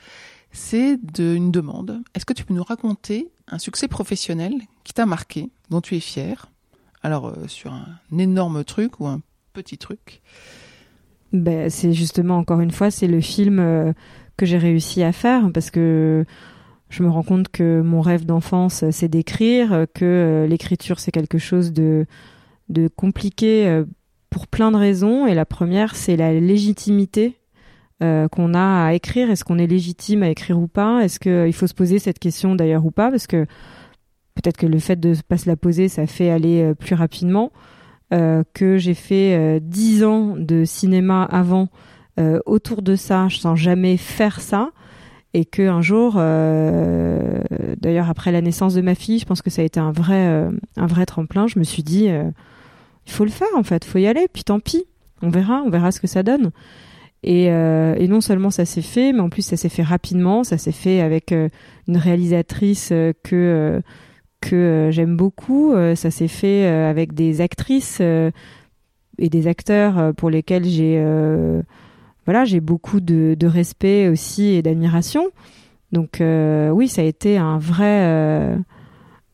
c'est 0.52 0.98
de, 0.98 1.36
une 1.36 1.52
demande. 1.52 2.02
Est-ce 2.16 2.26
que 2.26 2.34
tu 2.34 2.46
peux 2.46 2.54
nous 2.56 2.64
raconter 2.64 3.30
un 3.48 3.60
succès 3.60 3.88
professionnel 3.88 4.54
qui 4.84 4.94
t'a 4.94 5.06
marqué, 5.06 5.52
dont 5.70 5.82
tu 5.82 5.96
es 5.96 6.00
fier, 6.00 6.52
alors, 7.08 7.28
euh, 7.28 7.48
sur 7.48 7.72
un 7.72 8.18
énorme 8.18 8.66
truc 8.66 9.00
ou 9.00 9.08
un 9.08 9.22
petit 9.54 9.78
truc 9.78 10.22
ben, 11.32 11.70
C'est 11.70 11.94
justement, 11.94 12.38
encore 12.38 12.60
une 12.60 12.72
fois, 12.72 12.92
c'est 12.92 13.08
le 13.08 13.22
film 13.22 13.60
euh, 13.60 13.94
que 14.36 14.46
j'ai 14.46 14.58
réussi 14.58 15.04
à 15.04 15.14
faire 15.14 15.50
parce 15.54 15.72
que 15.72 16.26
je 16.90 17.04
me 17.04 17.10
rends 17.10 17.24
compte 17.24 17.48
que 17.48 17.80
mon 17.80 18.02
rêve 18.02 18.26
d'enfance, 18.26 18.84
c'est 18.92 19.08
d'écrire, 19.08 19.86
que 19.94 20.04
euh, 20.04 20.48
l'écriture, 20.48 21.00
c'est 21.00 21.12
quelque 21.12 21.38
chose 21.38 21.72
de, 21.72 22.06
de 22.68 22.90
compliqué 22.90 23.84
pour 24.30 24.48
plein 24.48 24.72
de 24.72 24.78
raisons. 24.78 25.28
Et 25.28 25.34
la 25.34 25.46
première, 25.46 25.96
c'est 25.96 26.18
la 26.18 26.34
légitimité 26.34 27.38
qu'on 28.02 28.54
a 28.54 28.86
à 28.86 28.94
écrire. 28.94 29.32
Est-ce 29.32 29.46
qu'on 29.46 29.58
est 29.60 29.68
légitime 29.68 30.24
à 30.24 30.30
écrire 30.30 30.60
ou 30.60 30.68
pas? 30.68 31.06
Est-ce 31.06 31.20
qu'il 31.20 31.54
faut 31.54 31.68
se 31.68 31.74
poser 31.74 32.00
cette 32.00 32.20
question 32.20 32.54
d'ailleurs 32.54 32.86
ou 32.86 32.92
pas? 32.92 33.10
Parce 33.10 33.28
que 33.28 33.48
peut-être 34.38 34.58
que 34.58 34.68
le 34.68 34.80
fait 34.80 35.00
de 35.00 35.14
pas 35.28 35.38
se 35.38 35.50
la 35.50 35.56
poser, 35.56 35.90
ça 35.90 36.08
fait 36.08 36.30
aller 36.30 36.62
euh, 36.62 36.74
plus 36.74 36.96
rapidement. 36.96 37.52
Euh, 38.14 38.44
que 38.54 38.78
j'ai 38.78 38.94
fait 38.94 39.36
euh, 39.36 39.60
dix 39.62 40.06
ans 40.06 40.36
de 40.38 40.64
cinéma 40.64 41.24
avant 41.24 41.70
autour 42.48 42.82
de 42.82 42.96
ça, 42.96 43.28
je 43.28 43.38
sens 43.38 43.60
jamais 43.60 43.96
faire 43.96 44.42
ça, 44.42 44.72
et 45.36 45.46
que 45.46 45.68
un 45.68 45.82
jour, 45.84 46.14
d'ailleurs 47.80 48.10
après 48.10 48.32
la 48.32 48.42
naissance 48.42 48.74
de 48.74 48.82
ma 48.82 48.96
fille, 48.96 49.20
je 49.20 49.26
pense 49.26 49.44
que 49.44 49.52
ça 49.52 49.62
a 49.62 49.66
été 49.66 49.80
un 49.80 49.92
vrai, 49.92 50.50
un 50.78 50.86
vrai 50.88 51.06
tremplin. 51.06 51.46
Je 51.46 51.60
me 51.60 51.64
suis 51.64 51.84
dit, 51.84 52.06
il 52.08 53.12
faut 53.12 53.24
le 53.24 53.30
faire 53.30 53.56
en 53.56 53.62
fait, 53.62 53.86
faut 53.86 54.00
y 54.00 54.08
aller, 54.08 54.28
puis 54.34 54.44
tant 54.44 54.60
pis, 54.60 54.86
on 55.22 55.30
verra, 55.30 55.62
on 55.64 55.70
verra 55.70 55.92
ce 55.92 56.00
que 56.00 56.08
ça 56.08 56.24
donne. 56.24 56.50
Et, 57.22 57.52
non 57.52 58.20
seulement 58.20 58.50
ça 58.50 58.66
s'est 58.66 58.82
fait, 58.82 59.14
mais 59.14 59.20
en 59.20 59.30
plus 59.30 59.44
ça 59.44 59.56
s'est 59.56 59.70
fait 59.70 59.84
rapidement, 59.84 60.44
ça 60.44 60.58
s'est 60.58 60.72
fait 60.72 61.02
avec 61.02 61.32
une 61.32 61.98
réalisatrice 61.98 62.92
que 63.24 63.84
que 64.50 64.56
euh, 64.56 64.92
j'aime 64.92 65.16
beaucoup. 65.16 65.74
Euh, 65.74 65.96
ça 65.96 66.12
s'est 66.12 66.28
fait 66.28 66.66
euh, 66.66 66.90
avec 66.90 67.14
des 67.14 67.42
actrices 67.42 68.02
et 68.02 69.30
des 69.30 69.48
acteurs 69.48 70.14
pour 70.16 70.30
lesquels 70.30 70.66
j'ai 70.66 71.04
voilà 72.26 72.44
j'ai 72.44 72.60
beaucoup 72.60 73.00
de, 73.00 73.46
respect 73.46 74.10
aussi 74.10 74.50
et 74.50 74.62
d'admiration. 74.62 75.28
Donc 75.92 76.22
oui, 76.22 76.88
ça 76.88 77.02
a 77.02 77.06
été 77.06 77.38
un 77.38 77.58
vrai 77.58 78.04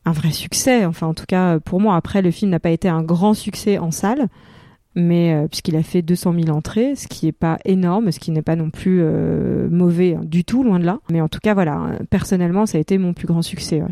un 0.06 0.12
vrai 0.12 0.30
succès. 0.30 0.84
Enfin, 0.84 1.06
en 1.06 1.14
tout 1.14 1.26
cas 1.26 1.58
pour 1.60 1.80
moi. 1.80 1.96
Après, 1.96 2.22
le 2.22 2.30
film 2.30 2.50
n'a 2.50 2.60
pas 2.60 2.70
été 2.70 2.88
un 2.88 3.02
grand 3.02 3.34
succès 3.34 3.78
en 3.78 3.90
salle, 3.90 4.28
mais 4.94 5.46
puisqu'il 5.50 5.76
a 5.76 5.82
fait 5.82 6.00
200 6.00 6.34
000 6.44 6.56
entrées, 6.56 6.94
ce 6.96 7.08
qui 7.08 7.26
est 7.26 7.32
pas 7.32 7.58
énorme, 7.66 8.10
ce 8.10 8.20
qui 8.20 8.30
n'est 8.30 8.42
pas 8.42 8.56
non 8.56 8.70
plus 8.70 9.02
mauvais 9.70 10.14
hein, 10.14 10.22
du 10.24 10.44
tout, 10.44 10.62
loin 10.62 10.78
de 10.78 10.86
là. 10.86 11.00
Mais 11.10 11.20
en 11.20 11.28
tout 11.28 11.40
cas, 11.42 11.52
voilà, 11.52 11.98
personnellement, 12.08 12.64
ça 12.64 12.78
a 12.78 12.80
été 12.80 12.96
mon 12.96 13.12
plus 13.12 13.26
grand 13.26 13.42
succès. 13.42 13.82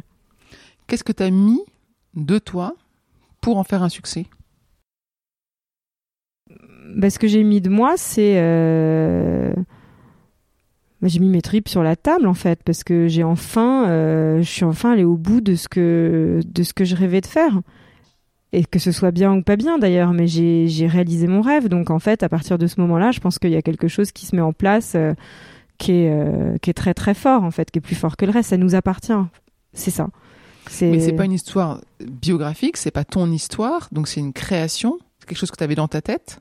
Qu'est-ce 0.92 1.04
que 1.04 1.12
tu 1.12 1.22
as 1.22 1.30
mis 1.30 1.62
de 2.14 2.38
toi 2.38 2.76
pour 3.40 3.56
en 3.56 3.64
faire 3.64 3.82
un 3.82 3.88
succès? 3.88 4.26
Bah, 6.94 7.08
Ce 7.08 7.18
que 7.18 7.26
j'ai 7.26 7.44
mis 7.44 7.62
de 7.62 7.70
moi, 7.70 7.94
c'est... 7.96 8.34
Euh, 8.36 9.54
j'ai 11.00 11.18
mis 11.18 11.30
mes 11.30 11.40
tripes 11.40 11.70
sur 11.70 11.82
la 11.82 11.96
table 11.96 12.26
en 12.26 12.34
fait 12.34 12.62
parce 12.62 12.84
que 12.84 13.08
j'ai 13.08 13.24
enfin 13.24 13.88
euh, 13.88 14.42
je 14.42 14.50
suis 14.50 14.64
enfin 14.66 14.92
allée 14.92 15.04
au 15.04 15.16
bout 15.16 15.40
de 15.40 15.54
ce 15.54 15.66
que 15.66 16.40
de 16.44 16.62
ce 16.62 16.74
que 16.74 16.84
je 16.84 16.94
rêvais 16.94 17.22
de 17.22 17.26
faire. 17.26 17.62
Et 18.52 18.62
que 18.62 18.78
ce 18.78 18.92
soit 18.92 19.12
bien 19.12 19.32
ou 19.32 19.42
pas 19.42 19.56
bien 19.56 19.78
d'ailleurs 19.78 20.12
mais 20.12 20.26
j'ai 20.26 20.86
réalisé 20.86 21.26
mon 21.26 21.40
rêve. 21.40 21.68
Donc 21.68 21.88
en 21.88 22.00
fait 22.00 22.22
à 22.22 22.28
partir 22.28 22.58
de 22.58 22.66
ce 22.66 22.78
moment-là 22.82 23.12
je 23.12 23.20
pense 23.20 23.38
qu'il 23.38 23.50
y 23.50 23.56
a 23.56 23.62
quelque 23.62 23.88
chose 23.88 24.12
qui 24.12 24.26
se 24.26 24.36
met 24.36 24.42
en 24.42 24.52
place 24.52 24.92
euh, 24.94 25.14
qui 25.78 25.92
est 26.02 26.74
très 26.76 26.92
très 26.92 27.14
fort 27.14 27.44
en 27.44 27.50
fait 27.50 27.70
qui 27.70 27.78
est 27.78 27.82
plus 27.82 27.96
fort 27.96 28.18
que 28.18 28.26
le 28.26 28.32
reste. 28.32 28.50
Ça 28.50 28.58
nous 28.58 28.74
appartient. 28.74 29.14
C'est 29.72 29.90
ça 29.90 30.10
mais 30.80 31.00
c'est 31.00 31.12
pas 31.12 31.24
une 31.24 31.32
histoire 31.32 31.80
biographique, 32.00 32.76
c'est 32.76 32.90
pas 32.90 33.04
ton 33.04 33.30
histoire, 33.30 33.88
donc 33.92 34.08
c'est 34.08 34.20
une 34.20 34.32
création. 34.32 34.98
C'est 35.18 35.28
quelque 35.28 35.38
chose 35.38 35.50
que 35.50 35.56
tu 35.56 35.64
avais 35.64 35.74
dans 35.74 35.88
ta 35.88 36.02
tête. 36.02 36.40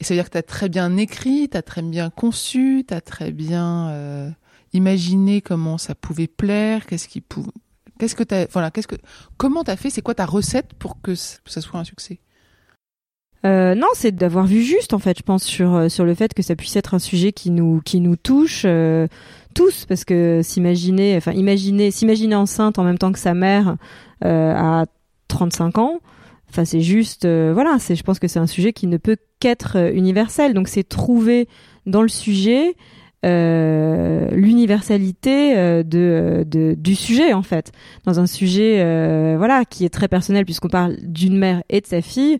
Et 0.00 0.04
ça 0.04 0.14
veut 0.14 0.18
dire 0.18 0.26
que 0.26 0.32
tu 0.32 0.38
as 0.38 0.42
très 0.42 0.68
bien 0.68 0.96
écrit, 0.96 1.48
tu 1.48 1.56
as 1.56 1.62
très 1.62 1.82
bien 1.82 2.10
conçu, 2.10 2.84
tu 2.86 2.92
as 2.92 3.00
très 3.00 3.32
bien 3.32 3.88
euh, 3.88 4.30
imaginé 4.72 5.40
comment 5.40 5.78
ça 5.78 5.94
pouvait 5.94 6.26
plaire, 6.26 6.86
qu'est-ce 6.86 7.08
qui 7.08 7.20
pouvait 7.20 7.50
Qu'est-ce 7.98 8.14
que 8.14 8.24
tu 8.24 8.34
voilà, 8.52 8.70
qu'est-ce 8.70 8.88
que 8.88 8.96
comment 9.38 9.64
tu 9.64 9.70
as 9.70 9.76
fait, 9.76 9.88
c'est 9.88 10.02
quoi 10.02 10.14
ta 10.14 10.26
recette 10.26 10.74
pour 10.74 11.00
que 11.00 11.14
ça 11.14 11.60
soit 11.60 11.80
un 11.80 11.84
succès? 11.84 12.20
Euh, 13.46 13.74
non, 13.74 13.88
c'est 13.94 14.12
d'avoir 14.12 14.46
vu 14.46 14.62
juste 14.62 14.92
en 14.92 14.98
fait, 14.98 15.18
je 15.18 15.22
pense 15.22 15.44
sur 15.44 15.74
euh, 15.74 15.88
sur 15.88 16.04
le 16.04 16.14
fait 16.14 16.34
que 16.34 16.42
ça 16.42 16.56
puisse 16.56 16.76
être 16.76 16.94
un 16.94 16.98
sujet 16.98 17.32
qui 17.32 17.50
nous 17.50 17.80
qui 17.84 18.00
nous 18.00 18.16
touche 18.16 18.62
euh, 18.66 19.06
tous 19.56 19.86
parce 19.86 20.04
que 20.04 20.40
s'imaginer 20.42 21.16
enfin 21.16 21.32
imaginer 21.32 21.90
s'imaginer 21.90 22.36
enceinte 22.36 22.78
en 22.78 22.84
même 22.84 22.98
temps 22.98 23.10
que 23.10 23.18
sa 23.18 23.34
mère 23.34 23.76
euh, 24.24 24.54
à 24.54 24.86
35 25.28 25.78
ans, 25.78 26.00
enfin 26.50 26.64
c'est 26.64 26.82
juste 26.82 27.26
voilà, 27.26 27.78
c'est 27.78 27.96
je 27.96 28.02
pense 28.02 28.18
que 28.18 28.28
c'est 28.28 28.38
un 28.38 28.46
sujet 28.46 28.72
qui 28.72 28.86
ne 28.86 28.98
peut 28.98 29.16
qu'être 29.40 29.92
universel. 29.94 30.54
Donc 30.54 30.68
c'est 30.68 30.84
trouver 30.84 31.48
dans 31.86 32.02
le 32.02 32.08
sujet 32.08 32.76
euh, 33.24 34.28
l'universalité 34.30 35.56
euh, 35.56 35.82
de, 35.82 36.44
de, 36.46 36.74
du 36.78 36.94
sujet 36.94 37.32
en 37.32 37.42
fait 37.42 37.72
dans 38.04 38.20
un 38.20 38.26
sujet 38.26 38.80
euh, 38.80 39.34
voilà 39.36 39.64
qui 39.64 39.84
est 39.84 39.88
très 39.88 40.06
personnel 40.06 40.44
puisqu'on 40.44 40.68
parle 40.68 40.96
d'une 41.02 41.36
mère 41.36 41.62
et 41.68 41.80
de 41.80 41.86
sa 41.86 42.02
fille 42.02 42.38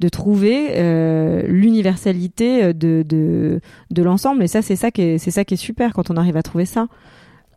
de 0.00 0.08
trouver 0.08 0.70
euh, 0.76 1.42
l'universalité 1.46 2.72
de, 2.72 3.02
de, 3.06 3.60
de 3.90 4.02
l'ensemble. 4.02 4.42
Et 4.42 4.46
ça 4.46 4.62
c'est 4.62 4.76
ça 4.76 4.90
qui 4.90 5.02
est 5.02 5.18
c'est 5.18 5.30
ça 5.30 5.44
qui 5.44 5.54
est 5.54 5.58
super 5.58 5.92
quand 5.92 6.10
on 6.10 6.16
arrive 6.16 6.36
à 6.36 6.42
trouver 6.42 6.64
ça. 6.64 6.88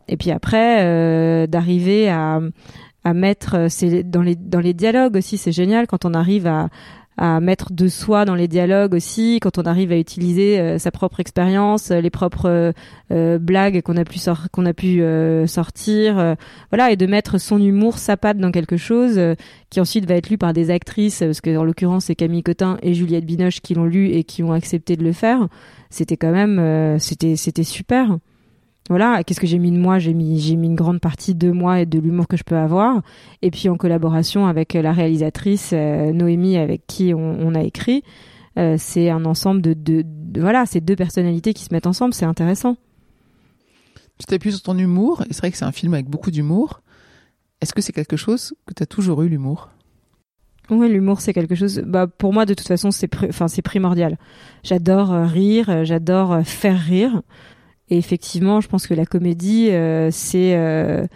Et 0.08 0.16
puis 0.16 0.30
après 0.30 0.82
euh, 0.82 1.46
d'arriver 1.46 2.08
à 2.08 2.40
à 3.04 3.14
mettre 3.14 3.66
c'est 3.68 4.02
dans 4.02 4.22
les 4.22 4.36
dans 4.36 4.60
les 4.60 4.74
dialogues 4.74 5.16
aussi 5.16 5.36
c'est 5.38 5.52
génial 5.52 5.86
quand 5.86 6.04
on 6.04 6.14
arrive 6.14 6.46
à 6.46 6.68
à 7.18 7.40
mettre 7.40 7.72
de 7.72 7.88
soi 7.88 8.24
dans 8.24 8.34
les 8.34 8.48
dialogues 8.48 8.94
aussi 8.94 9.38
quand 9.40 9.58
on 9.58 9.62
arrive 9.62 9.92
à 9.92 9.98
utiliser 9.98 10.58
euh, 10.58 10.78
sa 10.78 10.90
propre 10.90 11.20
expérience 11.20 11.90
les 11.90 12.10
propres 12.10 12.72
euh, 13.10 13.38
blagues 13.38 13.82
qu'on 13.82 13.96
a 13.96 14.04
pu 14.04 14.18
qu'on 14.50 14.64
a 14.64 14.72
pu 14.72 15.02
euh, 15.02 15.46
sortir 15.46 16.36
voilà 16.70 16.90
et 16.90 16.96
de 16.96 17.06
mettre 17.06 17.38
son 17.38 17.60
humour 17.60 17.98
sa 17.98 18.16
patte 18.16 18.38
dans 18.38 18.50
quelque 18.50 18.76
chose 18.76 19.20
qui 19.68 19.80
ensuite 19.80 20.06
va 20.06 20.14
être 20.14 20.30
lu 20.30 20.38
par 20.38 20.52
des 20.52 20.70
actrices 20.70 21.20
parce 21.20 21.40
que 21.40 21.54
en 21.56 21.64
l'occurrence 21.64 22.06
c'est 22.06 22.14
Camille 22.14 22.42
Cotin 22.42 22.78
et 22.82 22.94
Juliette 22.94 23.26
Binoche 23.26 23.60
qui 23.60 23.74
l'ont 23.74 23.84
lu 23.84 24.08
et 24.08 24.24
qui 24.24 24.42
ont 24.42 24.52
accepté 24.52 24.96
de 24.96 25.04
le 25.04 25.12
faire. 25.12 25.48
C'était 25.90 26.16
quand 26.16 26.32
même 26.32 26.98
c'était 26.98 27.36
c'était 27.36 27.64
super 27.64 28.18
voilà, 28.92 29.24
qu'est-ce 29.24 29.40
que 29.40 29.46
j'ai 29.46 29.58
mis 29.58 29.72
de 29.72 29.78
moi? 29.78 29.98
J'ai 29.98 30.12
mis, 30.12 30.38
j'ai 30.38 30.54
mis 30.54 30.66
une 30.66 30.74
grande 30.74 31.00
partie 31.00 31.34
de 31.34 31.50
moi 31.50 31.80
et 31.80 31.86
de 31.86 31.98
l'humour 31.98 32.28
que 32.28 32.36
je 32.36 32.44
peux 32.44 32.58
avoir. 32.58 33.00
Et 33.40 33.50
puis 33.50 33.70
en 33.70 33.78
collaboration 33.78 34.46
avec 34.46 34.74
la 34.74 34.92
réalisatrice 34.92 35.70
euh, 35.72 36.12
Noémie, 36.12 36.58
avec 36.58 36.86
qui 36.86 37.14
on, 37.14 37.54
a 37.54 37.62
écrit, 37.62 38.04
euh, 38.58 38.76
c'est 38.78 39.08
un 39.08 39.24
ensemble 39.24 39.62
de, 39.62 39.72
de, 39.74 40.04
voilà, 40.38 40.66
ces 40.66 40.82
deux 40.82 40.94
personnalités 40.94 41.54
qui 41.54 41.64
se 41.64 41.72
mettent 41.72 41.86
ensemble. 41.86 42.12
C'est 42.12 42.26
intéressant. 42.26 42.76
Tu 44.18 44.26
t'appuies 44.26 44.52
sur 44.52 44.60
ton 44.60 44.76
humour, 44.76 45.22
et 45.22 45.32
c'est 45.32 45.38
vrai 45.38 45.50
que 45.50 45.56
c'est 45.56 45.64
un 45.64 45.72
film 45.72 45.94
avec 45.94 46.10
beaucoup 46.10 46.30
d'humour. 46.30 46.82
Est-ce 47.62 47.72
que 47.72 47.80
c'est 47.80 47.94
quelque 47.94 48.18
chose 48.18 48.52
que 48.66 48.74
tu 48.74 48.82
as 48.82 48.86
toujours 48.86 49.22
eu 49.22 49.28
l'humour? 49.30 49.70
Oui, 50.68 50.90
l'humour 50.90 51.22
c'est 51.22 51.32
quelque 51.32 51.54
chose. 51.54 51.82
Bah 51.86 52.06
pour 52.06 52.34
moi 52.34 52.44
de 52.44 52.52
toute 52.52 52.68
façon 52.68 52.90
c'est, 52.90 53.08
enfin 53.26 53.48
c'est 53.48 53.62
primordial. 53.62 54.18
J'adore 54.62 55.12
euh, 55.12 55.24
rire, 55.24 55.86
j'adore 55.86 56.42
faire 56.44 56.78
rire. 56.78 57.22
Et 57.88 57.98
effectivement, 57.98 58.60
je 58.60 58.68
pense 58.68 58.86
que 58.86 58.94
la 58.94 59.06
comédie, 59.06 59.70
euh, 59.70 60.10
c'est 60.10 60.56
euh, 60.56 61.06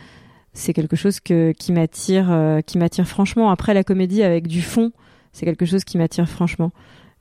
c'est 0.52 0.72
quelque 0.72 0.96
chose 0.96 1.20
que, 1.20 1.52
qui 1.52 1.72
m'attire, 1.72 2.28
euh, 2.30 2.60
qui 2.60 2.78
m'attire 2.78 3.06
franchement. 3.06 3.50
Après, 3.50 3.74
la 3.74 3.84
comédie 3.84 4.22
avec 4.22 4.46
du 4.46 4.62
fond, 4.62 4.92
c'est 5.32 5.46
quelque 5.46 5.66
chose 5.66 5.84
qui 5.84 5.98
m'attire 5.98 6.28
franchement. 6.28 6.72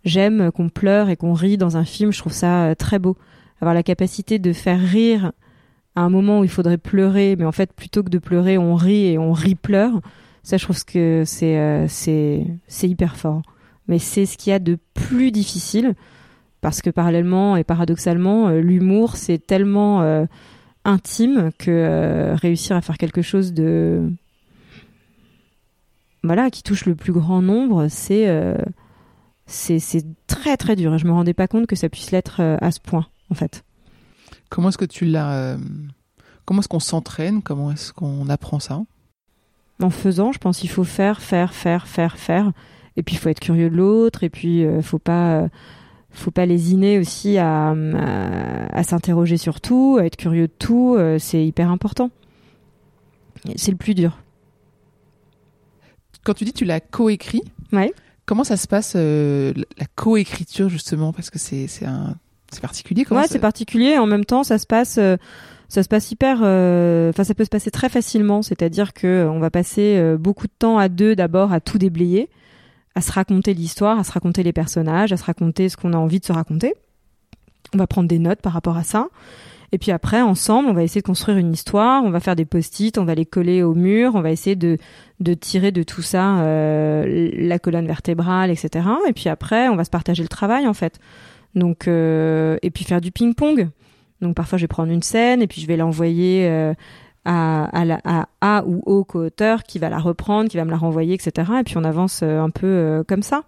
J'aime 0.04 0.52
qu'on 0.52 0.70
pleure 0.70 1.10
et 1.10 1.16
qu'on 1.16 1.34
rit 1.34 1.58
dans 1.58 1.78
un 1.78 1.86
film. 1.86 2.12
Je 2.12 2.20
trouve 2.20 2.34
ça 2.34 2.76
très 2.76 3.00
beau. 3.00 3.18
Avoir 3.62 3.74
la 3.74 3.84
capacité 3.84 4.40
de 4.40 4.54
faire 4.54 4.80
rire 4.80 5.32
à 5.96 6.02
un 6.02 6.10
moment 6.10 6.42
où 6.42 6.44
il 6.44 6.50
faudrait 6.50 6.78
pleurer, 6.78 7.36
mais 7.38 7.46
en 7.46 7.52
fait, 7.52 7.72
plutôt 7.74 8.04
que 8.04 8.10
de 8.10 8.20
pleurer, 8.20 8.58
on 8.58 8.76
rit 8.76 9.08
et 9.08 9.18
on 9.18 9.32
rit 9.34 9.56
pleure. 9.56 10.02
Ça, 10.44 10.58
je 10.58 10.64
trouve 10.64 10.84
que 10.86 11.24
c'est 11.26 11.88
c'est 11.88 12.46
c'est 12.68 12.88
hyper 12.88 13.16
fort. 13.16 13.42
Mais 13.88 14.00
c'est 14.00 14.26
ce 14.26 14.38
qu'il 14.38 14.52
y 14.52 14.54
a 14.54 14.60
de 14.60 14.78
plus 14.94 15.32
difficile 15.32 15.96
parce 16.62 16.82
que 16.82 16.90
parallèlement 16.90 17.56
et 17.58 17.64
paradoxalement, 17.64 18.48
euh, 18.48 18.60
l'humour 18.60 19.18
c'est 19.18 19.38
tellement 19.38 20.02
euh, 20.02 20.26
intime 20.84 21.52
que 21.58 21.70
euh, 21.70 22.36
réussir 22.36 22.76
à 22.76 22.82
faire 22.82 22.98
quelque 22.98 23.22
chose 23.22 23.54
de 23.54 24.10
voilà 26.24 26.50
qui 26.50 26.64
touche 26.64 26.86
le 26.86 26.96
plus 26.96 27.14
grand 27.14 27.42
nombre, 27.42 27.88
c'est 27.88 28.28
c'est 29.46 30.04
très 30.26 30.58
très 30.58 30.76
dur. 30.76 30.96
Et 30.96 30.98
je 30.98 31.06
me 31.06 31.12
rendais 31.12 31.36
pas 31.36 31.48
compte 31.48 31.68
que 31.68 31.76
ça 31.76 31.88
puisse 31.88 32.10
l'être 32.10 32.42
à 32.42 32.72
ce 32.72 32.80
point 32.80 33.06
en 33.30 33.36
fait. 33.36 33.64
Comment 34.50 34.70
est-ce 34.70 34.80
que 34.80 34.86
tu 34.86 35.06
l'as 35.06 35.56
Comment 36.46 36.62
est-ce 36.62 36.68
qu'on 36.68 36.80
s'entraîne? 36.80 37.44
Comment 37.44 37.72
est-ce 37.72 37.94
qu'on 37.94 38.28
apprend 38.28 38.60
ça? 38.60 38.82
En 39.84 39.92
faisant, 39.92 40.32
je 40.32 40.40
pense 40.40 40.58
qu'il 40.58 40.70
faut 40.70 40.84
faire, 40.84 41.22
faire, 41.22 41.54
faire, 41.54 41.88
faire, 41.88 42.18
faire. 42.18 42.52
Et 42.98 43.04
puis 43.04 43.16
il 43.16 43.20
faut 43.20 43.30
être 43.30 43.40
curieux 43.40 43.70
de 43.70 43.76
l'autre. 43.76 44.24
Et 44.24 44.30
puis 44.32 44.62
il 44.62 44.82
faut 44.82 44.98
pas 44.98 45.48
faut 46.18 46.32
pas 46.32 46.46
lésiner 46.46 47.00
aussi 47.00 47.38
à, 47.38 47.76
à, 48.72 48.84
s'interroger 48.84 49.38
sur 49.38 49.62
tout, 49.62 49.98
à 50.00 50.06
être 50.06 50.16
curieux 50.16 50.48
de 50.48 50.54
tout. 50.58 50.96
Euh, 50.98 51.18
c'est 51.20 51.46
hyper 51.46 51.70
important. 51.70 52.12
C'est 53.56 53.72
le 53.72 53.78
plus 53.78 53.94
dur. 53.94 54.18
Quand 56.24 56.34
tu 56.34 56.46
dis 56.46 56.54
tu 56.54 56.66
l'as 56.66 56.80
coécrit, 56.80 57.44
ouais. 57.72 57.94
comment 58.26 58.44
ça 58.44 58.58
se 58.58 58.68
passe 58.68 58.94
euh, 58.96 59.54
la 59.78 59.86
coécriture 59.96 60.70
justement? 60.70 61.14
Parce 61.14 61.30
que 61.30 61.38
c'est 61.38 61.68
un 61.86 62.16
c'est 62.52 62.62
particulier. 62.62 63.06
Comment 63.06 63.22
ouais, 63.22 63.28
c'est 63.28 63.40
particulier. 63.40 63.98
En 63.98 64.08
même 64.08 64.26
temps, 64.26 64.44
ça 64.44 64.58
se 64.58 64.66
passe. 64.66 64.98
Euh, 64.98 65.18
ça 65.68 65.82
se 65.82 65.90
passe 65.90 66.12
hyper 66.12 66.38
enfin 66.38 67.24
ça 67.24 67.34
peut 67.34 67.44
se 67.44 67.50
passer 67.50 67.72
très 67.72 67.90
facilement 67.90 68.44
c'est-à-dire 68.44 68.94
que 68.94 69.28
on 69.28 69.40
va 69.40 69.50
passer 69.50 70.16
beaucoup 70.20 70.46
de 70.46 70.52
temps 70.58 70.78
à 70.78 70.90
deux 70.90 71.16
d'abord 71.16 71.52
à 71.52 71.60
tout 71.60 71.80
déblayer 71.80 72.30
à 72.96 73.02
se 73.02 73.12
raconter 73.12 73.54
l'histoire, 73.54 74.00
à 74.00 74.04
se 74.04 74.12
raconter 74.12 74.44
les 74.44 74.54
personnages, 74.54 75.12
à 75.12 75.18
se 75.18 75.24
raconter 75.24 75.70
ce 75.70 75.78
qu'on 75.78 75.94
a 75.94 75.98
envie 75.98 76.20
de 76.20 76.26
se 76.26 76.34
raconter. 76.34 76.74
On 77.74 77.78
va 77.78 77.88
prendre 77.88 78.08
des 78.08 78.20
notes 78.20 78.42
par 78.42 78.54
rapport 78.54 78.78
à 78.78 78.84
ça. 78.84 79.08
Et 79.72 79.78
puis 79.78 79.92
après, 79.92 80.22
ensemble, 80.22 80.70
on 80.70 80.74
va 80.74 80.84
essayer 80.84 81.02
de 81.02 81.06
construire 81.06 81.38
une 81.38 81.52
histoire, 81.52 82.04
on 82.04 82.10
va 82.10 82.20
faire 82.20 82.36
des 82.36 82.46
post-it, 82.46 82.98
on 82.98 83.04
va 83.04 83.16
les 83.16 83.26
coller 83.26 83.64
au 83.64 83.74
mur, 83.74 84.16
on 84.16 84.22
va 84.22 84.32
essayer 84.32 84.56
de, 84.56 84.78
de 85.20 85.34
tirer 85.34 85.72
de 85.72 85.84
tout 85.84 86.02
ça 86.02 86.40
euh, 86.40 87.30
la 87.34 87.60
colonne 87.60 87.88
vertébrale, 87.88 88.52
etc. 88.52 88.88
Et 89.10 89.14
puis 89.14 89.28
après, 89.28 89.68
on 89.68 89.76
va 89.76 89.84
se 89.84 89.90
partager 89.90 90.24
le 90.24 90.30
travail, 90.30 90.68
en 90.68 90.74
fait. 90.74 91.00
Donc, 91.56 91.88
euh, 91.88 92.58
et 92.62 92.70
puis 92.70 92.86
faire 92.86 93.02
du 93.02 93.12
ping-pong. 93.12 93.70
Donc 94.22 94.36
parfois, 94.36 94.58
je 94.58 94.64
vais 94.64 94.70
prendre 94.70 94.92
une 94.92 95.02
scène 95.02 95.42
et 95.42 95.48
puis 95.48 95.62
je 95.62 95.68
vais 95.68 95.78
l'envoyer 95.78 96.48
euh, 96.48 96.74
à, 97.26 97.70
à, 98.04 98.28
à 98.42 98.64
ou 98.66 98.82
au 98.86 99.04
co-auteur 99.04 99.64
qui 99.64 99.80
va 99.80 99.90
la 99.90 99.98
reprendre, 99.98 100.50
qui 100.50 100.58
va 100.58 100.66
me 100.66 100.72
la 100.72 100.78
renvoyer, 100.78 101.14
etc. 101.16 101.52
Et 101.60 101.64
puis 101.64 101.78
on 101.78 101.84
avance 101.84 102.22
euh, 102.24 102.40
un 102.40 102.52
peu 102.52 102.68
euh, 102.68 103.04
comme 103.04 103.24
ça. 103.24 103.44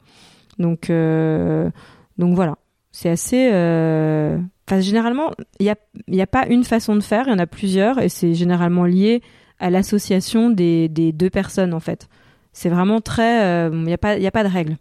Donc, 0.57 0.89
euh, 0.89 1.69
donc 2.17 2.36
voilà, 2.36 2.57
c'est 2.91 3.10
assez. 3.10 3.48
Enfin, 3.48 4.81
généralement, 4.81 5.31
il 5.60 5.63
n'y 5.63 5.69
a, 5.69 5.75
y 6.07 6.22
a 6.22 6.27
pas 6.27 6.48
une 6.48 6.63
façon 6.63 6.96
de 6.96 7.01
faire, 7.01 7.27
il 7.27 7.31
y 7.31 7.34
en 7.34 7.39
a 7.39 7.46
plusieurs, 7.48 8.00
et 8.00 8.10
c'est 8.10 8.34
généralement 8.34 8.86
lié 8.86 9.22
à 9.60 9.69
l'association 9.69 10.50
des, 10.50 10.89
des 10.89 11.12
deux 11.13 11.29
personnes 11.29 11.74
en 11.74 11.79
fait. 11.79 12.10
C'est 12.51 12.69
vraiment 12.69 13.00
très. 13.00 13.69
Il 13.69 13.84
n'y 13.84 13.93
a 13.93 13.98
pas, 13.98 14.17
il 14.17 14.25
a 14.25 14.31
pas 14.31 14.43
de 14.43 14.50
règle. 14.50 14.77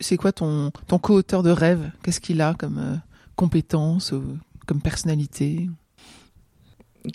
C'est 0.00 0.16
quoi 0.16 0.32
ton 0.32 0.70
ton 0.86 0.98
co-auteur 0.98 1.42
de 1.42 1.50
rêve? 1.50 1.90
Qu'est-ce 2.02 2.20
qu'il 2.20 2.40
a 2.40 2.54
comme 2.54 3.00
compétence, 3.36 4.12
comme 4.66 4.80
personnalité? 4.80 5.68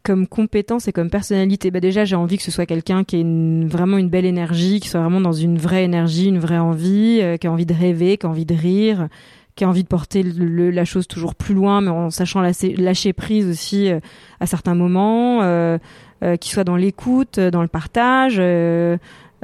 Comme 0.03 0.27
compétence 0.27 0.87
et 0.87 0.91
comme 0.91 1.09
personnalité, 1.09 1.71
bah 1.71 1.79
déjà 1.79 2.05
j'ai 2.05 2.15
envie 2.15 2.37
que 2.37 2.43
ce 2.43 2.51
soit 2.51 2.65
quelqu'un 2.65 3.03
qui 3.03 3.17
ait 3.21 3.67
vraiment 3.67 3.97
une 3.97 4.09
belle 4.09 4.25
énergie, 4.25 4.79
qui 4.79 4.87
soit 4.87 5.01
vraiment 5.01 5.21
dans 5.21 5.33
une 5.33 5.57
vraie 5.57 5.83
énergie, 5.83 6.27
une 6.27 6.39
vraie 6.39 6.59
envie, 6.59 7.19
euh, 7.21 7.37
qui 7.37 7.47
a 7.47 7.51
envie 7.51 7.65
de 7.65 7.73
rêver, 7.73 8.17
qui 8.17 8.25
a 8.25 8.29
envie 8.29 8.45
de 8.45 8.53
rire, 8.53 9.07
qui 9.55 9.63
a 9.63 9.69
envie 9.69 9.83
de 9.83 9.87
porter 9.87 10.23
le, 10.23 10.69
la 10.69 10.85
chose 10.85 11.07
toujours 11.07 11.35
plus 11.35 11.55
loin, 11.55 11.81
mais 11.81 11.89
en 11.89 12.09
sachant 12.11 12.41
lâcher, 12.41 13.13
prise 13.13 13.47
aussi 13.49 13.89
euh, 13.89 13.99
à 14.39 14.45
certains 14.45 14.75
moments, 14.75 15.41
euh, 15.41 15.77
euh 16.23 16.37
qui 16.37 16.49
soit 16.49 16.63
dans 16.63 16.75
l'écoute, 16.75 17.39
dans 17.39 17.61
le 17.61 17.67
partage, 17.67 18.39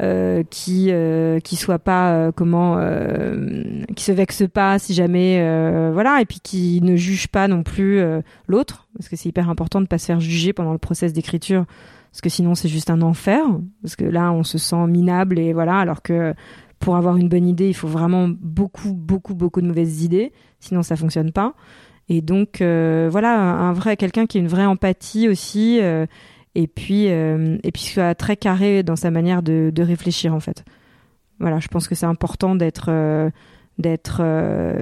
euh, 0.02 0.44
qui 0.50 0.88
euh, 0.90 1.40
qui 1.40 1.56
soit 1.56 1.80
pas 1.80 2.12
euh, 2.12 2.32
comment 2.34 2.78
euh, 2.80 3.84
qui 3.96 4.04
se 4.04 4.12
vexe 4.12 4.44
pas 4.54 4.78
si 4.78 4.94
jamais 4.94 5.40
voilà 5.94 6.20
et 6.22 6.26
puis 6.26 6.40
qui 6.42 6.82
ne 6.82 6.96
juge 6.96 7.28
pas 7.28 7.48
non 7.48 7.64
plus 7.64 8.02
l'autre 8.48 8.88
parce 8.98 9.08
que 9.08 9.16
c'est 9.16 9.30
hyper 9.30 9.50
important 9.50 9.80
de 9.80 9.88
pas 9.88 9.98
se 9.98 10.08
faire 10.08 10.20
juger 10.20 10.52
pendant 10.52 10.74
le 10.74 10.78
process 10.78 11.14
d'écriture 11.14 11.66
parce 12.12 12.22
que 12.22 12.30
sinon 12.30 12.56
c'est 12.56 12.68
juste 12.68 12.90
un 12.90 13.02
enfer 13.02 13.46
parce 13.82 13.96
que 13.96 14.06
là 14.06 14.32
on 14.32 14.44
se 14.44 14.58
sent 14.58 14.88
minable 14.88 15.40
et 15.40 15.54
voilà 15.54 15.78
alors 15.78 16.02
que 16.02 16.34
pour 16.80 16.98
avoir 16.98 17.16
une 17.16 17.30
bonne 17.30 17.48
idée 17.48 17.68
il 17.68 17.74
faut 17.74 17.88
vraiment 17.88 18.28
beaucoup 18.28 18.94
beaucoup 18.94 19.34
beaucoup 19.34 19.62
de 19.62 19.68
mauvaises 19.68 20.04
idées 20.04 20.34
sinon 20.60 20.84
ça 20.84 20.96
fonctionne 20.96 21.32
pas. 21.32 21.54
Et 22.08 22.22
donc 22.22 22.58
voilà 22.60 23.40
un, 23.40 23.74
vrai 23.74 23.96
quelqu'un 23.98 24.26
qui 24.26 24.38
a 24.38 24.42
une 24.42 24.48
vraie 24.48 24.66
empathie 24.66 25.30
aussi 25.30 25.80
et 26.56 26.68
puis 26.68 27.10
euh, 27.10 27.58
et 27.64 27.72
puis 27.72 27.84
soit 27.84 28.16
très 28.16 28.38
carré 28.38 28.84
dans 28.84 28.96
sa 28.96 29.12
manière 29.12 29.44
de, 29.44 29.72
réfléchir 29.78 30.34
en 30.34 30.40
fait. 30.40 30.64
Voilà, 31.40 31.60
je 31.60 31.68
pense 31.68 31.88
que 31.88 31.96
c'est 31.96 32.06
important 32.06 32.56
d'être 32.56 32.90
d'être 33.78 34.18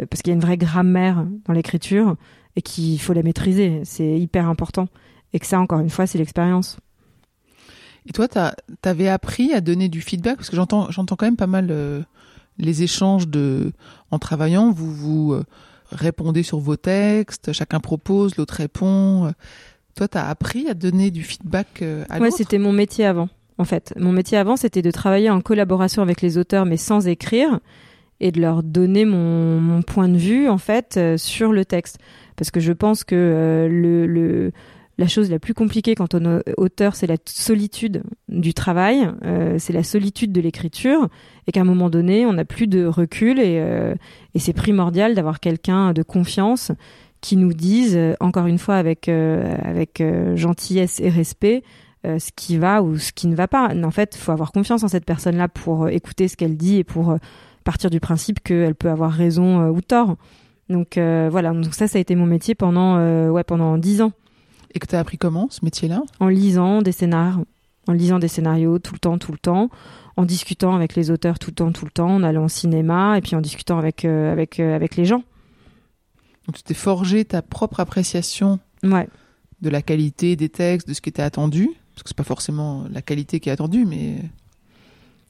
parce 0.10 0.22
qu'il 0.22 0.32
y 0.32 0.34
a 0.34 0.36
une 0.36 0.42
vraie 0.42 0.58
grammaire 0.58 1.26
dans 1.46 1.54
l'écriture 1.54 2.16
et 2.56 2.62
qu'il 2.62 3.00
faut 3.00 3.14
la 3.14 3.24
maîtriser. 3.24 3.82
C'est 3.84 4.20
hyper 4.20 4.48
important. 4.48 4.88
Et 5.34 5.40
que 5.40 5.48
ça, 5.48 5.60
encore 5.60 5.80
une 5.80 5.90
fois, 5.90 6.06
c'est 6.06 6.18
l'expérience. 6.18 6.78
Et 8.06 8.12
toi, 8.12 8.28
tu 8.28 8.40
avais 8.84 9.08
appris 9.08 9.54
à 9.54 9.62
donner 9.62 9.90
du 9.90 10.02
feedback? 10.02 10.38
Parce 10.38 10.50
que 10.50 10.56
j'entends, 10.56 10.92
j'entends 10.92 11.16
quand 11.16 11.26
même 11.26 11.38
pas 11.38 11.48
mal 11.48 11.68
euh, 11.72 12.02
les 12.58 12.84
échanges 12.84 13.28
de, 13.28 13.72
en 14.12 14.20
travaillant. 14.20 14.72
Vous 14.72 14.92
vous 14.92 15.34
euh, 15.34 15.44
répondez 15.92 16.44
sur 16.44 16.60
vos 16.60 16.76
textes, 16.76 17.54
chacun 17.54 17.80
propose, 17.80 18.36
l'autre 18.36 18.56
répond. 18.56 19.34
Toi, 19.96 20.08
tu 20.08 20.18
as 20.18 20.28
appris 20.28 20.68
à 20.68 20.74
donner 20.74 21.12
du 21.12 21.24
feedback 21.24 21.82
euh, 21.82 22.04
à 22.10 22.20
ouais, 22.20 22.32
c'était 22.32 22.58
mon 22.58 22.72
métier 22.72 23.06
avant. 23.06 23.30
En 23.58 23.66
fait, 23.66 23.94
mon 23.98 24.12
métier 24.12 24.38
avant, 24.38 24.56
c'était 24.56 24.82
de 24.82 24.92
travailler 24.92 25.30
en 25.30 25.42
collaboration 25.42 26.02
avec 26.02 26.22
les 26.22 26.38
auteurs, 26.38 26.66
mais 26.66 26.78
sans 26.78 27.08
écrire, 27.08 27.60
et 28.20 28.32
de 28.32 28.42
leur 28.42 28.64
donner 28.64 29.06
mon, 29.06 29.60
mon 29.60 29.82
point 29.84 30.10
de 30.10 30.18
vue 30.18 30.50
en 30.50 30.58
fait 30.58 31.00
sur 31.18 31.52
le 31.52 31.64
texte. 31.66 32.00
Parce 32.36 32.50
que 32.50 32.60
je 32.60 32.72
pense 32.72 33.04
que 33.04 33.68
le, 33.70 34.08
le 34.08 34.52
la 34.98 35.08
chose 35.08 35.32
la 35.32 35.40
plus 35.40 35.54
compliquée 35.54 35.96
quand 35.96 36.14
on 36.14 36.40
est 36.40 36.54
auteur, 36.58 36.96
c'est 36.96 37.08
la 37.08 37.18
solitude 37.26 38.04
du 38.30 38.54
travail, 38.54 39.10
euh, 39.26 39.56
c'est 39.58 39.74
la 39.74 39.84
solitude 39.84 40.32
de 40.32 40.42
l'écriture, 40.42 41.10
et 41.48 41.52
qu'à 41.52 41.62
un 41.62 41.66
moment 41.66 41.90
donné, 41.90 42.26
on 42.26 42.34
n'a 42.34 42.46
plus 42.46 42.68
de 42.68 42.86
recul, 42.86 43.40
et, 43.40 43.60
euh, 43.60 43.96
et 44.36 44.40
c'est 44.40 44.54
primordial 44.54 45.16
d'avoir 45.16 45.40
quelqu'un 45.40 45.94
de 45.94 46.04
confiance 46.04 46.72
qui 47.24 47.38
nous 47.38 47.54
dise, 47.54 47.96
euh, 47.96 48.14
encore 48.20 48.46
une 48.46 48.60
fois 48.60 48.76
avec, 48.76 49.08
avec 49.08 50.04
gentillesse 50.36 51.00
et 51.00 51.10
respect, 51.10 51.64
ce 52.04 52.32
qui 52.36 52.58
va 52.58 52.84
ou 52.84 52.98
ce 52.98 53.14
qui 53.14 53.28
ne 53.28 53.36
va 53.36 53.48
pas. 53.48 53.74
En 53.74 53.92
fait, 53.92 54.16
il 54.16 54.20
faut 54.20 54.34
avoir 54.34 54.52
confiance 54.52 54.84
en 54.84 54.90
cette 54.90 55.06
personne-là 55.06 55.48
pour 55.48 55.88
écouter 55.88 56.28
ce 56.28 56.36
qu'elle 56.36 56.58
dit 56.58 56.78
et 56.78 56.84
pour 56.84 57.18
partir 57.64 57.90
du 57.90 58.02
principe 58.02 58.42
qu'elle 58.44 58.76
peut 58.76 58.90
avoir 58.90 59.12
raison 59.12 59.70
ou 59.70 59.82
tort. 59.82 60.18
Donc 60.70 60.98
voilà, 60.98 61.54
donc 61.54 61.74
ça, 61.74 61.88
ça 61.88 61.98
a 61.98 62.02
été 62.02 62.16
mon 62.16 62.26
métier 62.26 62.56
pendant 62.56 62.98
ouais 63.30 63.46
pendant 63.46 63.78
dix 63.78 64.02
ans. 64.02 64.12
Et 64.74 64.80
que 64.80 64.88
tu 64.88 64.96
as 64.96 65.00
appris 65.00 65.18
comment 65.18 65.48
ce 65.50 65.64
métier-là? 65.64 66.02
En 66.20 66.28
lisant 66.28 66.82
des 66.82 66.92
scénarios, 66.92 67.46
en 67.88 67.94
lisant 67.94 68.20
des 68.20 68.28
scénarios 68.28 68.80
tout 68.80 68.94
le 68.94 69.00
temps, 69.00 69.18
tout 69.18 69.32
le 69.32 69.38
temps, 69.38 69.70
en 70.18 70.26
discutant 70.26 70.76
avec 70.76 70.96
les 70.96 71.12
auteurs 71.12 71.40
tout 71.40 71.52
le 71.52 71.56
temps, 71.56 71.72
tout 71.72 71.86
le 71.86 71.92
temps, 71.92 72.16
en 72.16 72.24
allant 72.24 72.46
au 72.46 72.50
cinéma 72.50 73.18
et 73.18 73.22
puis 73.22 73.36
en 73.36 73.42
discutant 73.42 73.78
avec 73.78 74.06
euh, 74.06 74.32
avec 74.32 74.60
euh, 74.60 74.76
avec 74.76 74.96
les 74.96 75.06
gens. 75.06 75.24
Donc 76.46 76.58
tu 76.58 76.64
t'es 76.64 76.74
forgé 76.74 77.26
ta 77.26 77.42
propre 77.42 77.80
appréciation 77.80 78.60
ouais. 78.84 79.08
de 79.62 79.70
la 79.70 79.82
qualité 79.82 80.36
des 80.36 80.50
textes, 80.50 80.88
de 80.88 80.94
ce 80.94 81.02
qui 81.02 81.10
était 81.10 81.22
attendu, 81.22 81.70
parce 81.94 82.04
que 82.04 82.10
c'est 82.10 82.18
pas 82.18 82.24
forcément 82.24 82.86
la 82.92 83.02
qualité 83.02 83.40
qui 83.40 83.50
est 83.50 83.54
attendue, 83.54 83.86
mais 83.86 84.18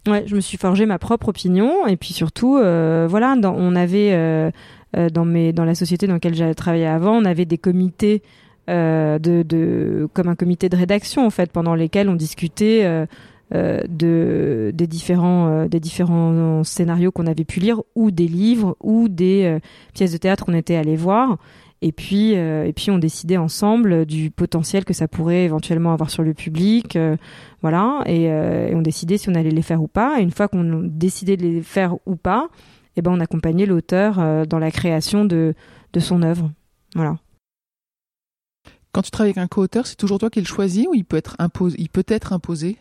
Ouais, 0.05 0.25
je 0.27 0.35
me 0.35 0.41
suis 0.41 0.57
forgé 0.57 0.85
ma 0.85 0.99
propre 0.99 1.29
opinion 1.29 1.87
et 1.87 1.95
puis 1.95 2.11
surtout, 2.11 2.57
euh, 2.57 3.07
voilà, 3.09 3.37
dans, 3.37 3.55
on 3.55 3.73
avait 3.73 4.51
dans 4.93 5.25
mes 5.25 5.53
dans 5.53 5.63
la 5.63 5.75
société 5.75 6.07
dans 6.07 6.15
laquelle 6.15 6.35
j'avais 6.35 6.53
travaillé 6.53 6.85
avant, 6.85 7.15
on 7.15 7.25
avait 7.25 7.45
des 7.45 7.57
comités 7.57 8.21
euh, 8.69 9.19
de, 9.19 9.43
de, 9.43 10.07
comme 10.13 10.29
un 10.29 10.35
comité 10.35 10.69
de 10.69 10.77
rédaction 10.77 11.25
en 11.25 11.29
fait, 11.29 11.51
pendant 11.51 11.75
lesquels 11.75 12.07
on 12.07 12.15
discutait 12.15 13.05
euh, 13.53 13.81
euh 13.81 13.81
de, 13.87 14.71
des 14.73 14.87
différents, 14.87 15.65
des 15.67 15.79
différents 15.79 16.63
scénarios 16.63 17.11
qu'on 17.11 17.27
avait 17.27 17.43
pu 17.43 17.59
lire, 17.59 17.81
ou 17.95 18.11
des 18.11 18.27
livres, 18.27 18.75
ou 18.81 19.07
des 19.09 19.59
pièces 19.93 20.11
de 20.11 20.17
théâtre 20.17 20.45
qu'on 20.45 20.53
était 20.53 20.75
allé 20.75 20.95
voir. 20.95 21.37
Et 21.81 21.91
puis, 21.91 22.31
et 22.31 22.73
puis 22.73 22.91
on 22.91 22.97
décidait 22.97 23.37
ensemble 23.37 24.05
du 24.05 24.31
potentiel 24.31 24.85
que 24.85 24.93
ça 24.93 25.07
pourrait 25.07 25.43
éventuellement 25.43 25.91
avoir 25.91 26.09
sur 26.09 26.23
le 26.23 26.33
public, 26.33 26.97
voilà. 27.61 28.03
Et, 28.05 28.29
on 28.73 28.81
décidait 28.81 29.17
si 29.17 29.29
on 29.29 29.35
allait 29.35 29.51
les 29.51 29.61
faire 29.61 29.81
ou 29.81 29.87
pas. 29.87 30.19
Et 30.19 30.23
une 30.23 30.31
fois 30.31 30.47
qu'on 30.47 30.81
décidait 30.85 31.37
de 31.37 31.43
les 31.43 31.61
faire 31.61 31.95
ou 32.05 32.15
pas, 32.15 32.47
eh 32.95 33.01
ben 33.01 33.11
on 33.11 33.19
accompagnait 33.19 33.65
l'auteur 33.65 34.45
dans 34.47 34.59
la 34.59 34.71
création 34.71 35.25
de, 35.25 35.55
de 35.93 35.99
son 35.99 36.23
œuvre, 36.23 36.51
voilà. 36.95 37.17
Quand 38.93 39.01
tu 39.01 39.09
travailles 39.09 39.31
avec 39.31 39.43
un 39.43 39.47
co-auteur, 39.47 39.87
c'est 39.87 39.95
toujours 39.95 40.19
toi 40.19 40.29
qui 40.29 40.39
le 40.39 40.45
choisis 40.45 40.85
ou 40.87 40.93
il 40.93 41.03
peut 41.03 41.17
être 41.17 41.35
imposé, 41.39 41.75
il 41.79 41.89
peut 41.89 42.05
être 42.07 42.31
imposé? 42.31 42.77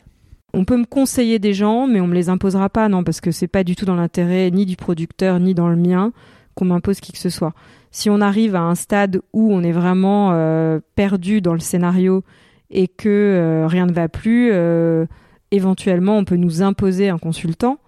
On 0.55 0.65
peut 0.65 0.77
me 0.77 0.85
conseiller 0.85 1.39
des 1.39 1.55
gens, 1.55 1.87
mais 1.87 2.01
on 2.01 2.07
me 2.07 2.15
les 2.15 2.29
imposera 2.29 2.69
pas, 2.69 2.89
non, 2.89 3.05
parce 3.05 3.21
que 3.21 3.31
c'est 3.31 3.49
pas 3.49 3.65
du 3.65 3.77
tout 3.77 3.85
dans 3.85 3.95
l'intérêt 3.95 4.51
ni 4.51 4.67
du 4.67 4.77
producteur 4.77 5.41
ni 5.41 5.55
dans 5.55 5.69
le 5.69 5.77
mien 5.77 6.13
qu'on 6.55 6.67
m'impose 6.67 7.01
qui 7.01 7.13
que 7.13 7.19
ce 7.19 7.31
soit. 7.31 7.55
Si 7.91 8.11
on 8.11 8.21
arrive 8.21 8.55
à 8.55 8.61
un 8.61 8.75
stade 8.75 9.21
où 9.33 9.53
on 9.53 9.63
est 9.63 9.73
vraiment 9.73 10.31
euh, 10.33 10.81
perdu 10.95 11.41
dans 11.41 11.55
le 11.55 11.61
scénario 11.61 12.25
et 12.71 12.89
que 12.89 13.09
euh, 13.09 13.67
rien 13.67 13.87
ne 13.87 13.93
va 13.93 14.09
plus, 14.09 14.51
euh, 14.53 15.07
éventuellement 15.51 16.19
on 16.19 16.25
peut 16.25 16.37
nous 16.37 16.63
imposer 16.63 17.09
un 17.09 17.19
consultant. 17.19 17.79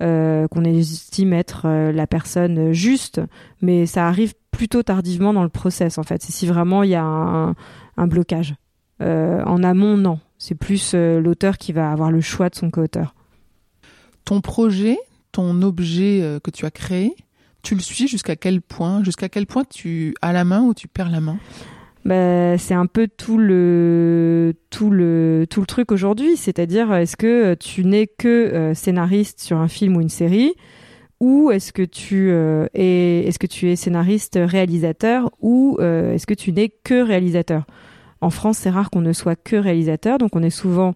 qu'on 0.00 0.64
estime 0.64 1.34
être 1.34 1.68
la 1.92 2.06
personne 2.06 2.72
juste, 2.72 3.20
mais 3.60 3.84
ça 3.84 4.08
arrive 4.08 4.32
plutôt 4.50 4.82
tardivement 4.82 5.32
dans 5.32 5.42
le 5.42 5.48
process 5.48 5.98
en 5.98 6.02
fait. 6.02 6.22
C'est 6.22 6.32
si 6.32 6.46
vraiment 6.46 6.82
il 6.82 6.90
y 6.90 6.94
a 6.94 7.02
un, 7.02 8.06
blocage. 8.06 8.54
Euh, 9.00 9.42
en 9.44 9.62
amont, 9.62 9.96
non. 9.96 10.20
C'est 10.40 10.56
plus 10.56 10.92
euh, 10.94 11.20
l'auteur 11.20 11.58
qui 11.58 11.72
va 11.72 11.92
avoir 11.92 12.10
le 12.10 12.20
choix 12.20 12.48
de 12.48 12.56
son 12.56 12.70
co-auteur. 12.70 13.14
Ton 14.24 14.40
projet, 14.40 14.98
ton 15.30 15.62
objet 15.62 16.20
euh, 16.22 16.40
que 16.40 16.50
tu 16.50 16.66
as 16.66 16.72
créé, 16.72 17.14
tu 17.62 17.76
le 17.76 17.80
suis 17.80 18.08
jusqu'à 18.08 18.34
quel 18.34 18.60
point? 18.60 19.04
Jusqu'à 19.04 19.28
quel 19.28 19.46
point 19.46 19.62
tu 19.64 20.14
as 20.22 20.32
la 20.32 20.44
main 20.44 20.62
ou 20.62 20.74
tu 20.74 20.88
perds 20.88 21.10
la 21.10 21.20
main? 21.20 21.38
Bah, 22.04 22.58
c'est 22.58 22.74
un 22.74 22.86
peu 22.86 23.06
tout 23.06 23.38
le 23.38 24.54
tout 24.70 24.90
le 24.90 25.46
tout 25.48 25.60
le 25.60 25.66
truc 25.66 25.92
aujourd'hui, 25.92 26.36
c'est-à-dire 26.36 26.92
est-ce 26.94 27.16
que 27.16 27.54
tu 27.54 27.84
n'es 27.84 28.06
que 28.06 28.72
scénariste 28.74 29.40
sur 29.40 29.58
un 29.58 29.68
film 29.68 29.98
ou 29.98 30.00
une 30.00 30.08
série? 30.08 30.54
Ou 31.20 31.50
est-ce 31.50 31.72
que 31.72 31.82
tu 31.82 32.30
euh, 32.30 32.66
es 32.72 33.24
est-ce 33.26 33.38
que 33.38 33.46
tu 33.46 33.70
es 33.70 33.76
scénariste 33.76 34.38
réalisateur? 34.42 35.30
Ou 35.40 35.76
euh, 35.78 36.14
est-ce 36.14 36.26
que 36.26 36.34
tu 36.34 36.50
n'es 36.52 36.70
que 36.70 37.02
réalisateur? 37.02 37.66
En 38.20 38.30
France, 38.30 38.58
c'est 38.58 38.70
rare 38.70 38.90
qu'on 38.90 39.00
ne 39.00 39.12
soit 39.12 39.36
que 39.36 39.56
réalisateur, 39.56 40.18
donc 40.18 40.36
on 40.36 40.42
est 40.42 40.50
souvent 40.50 40.94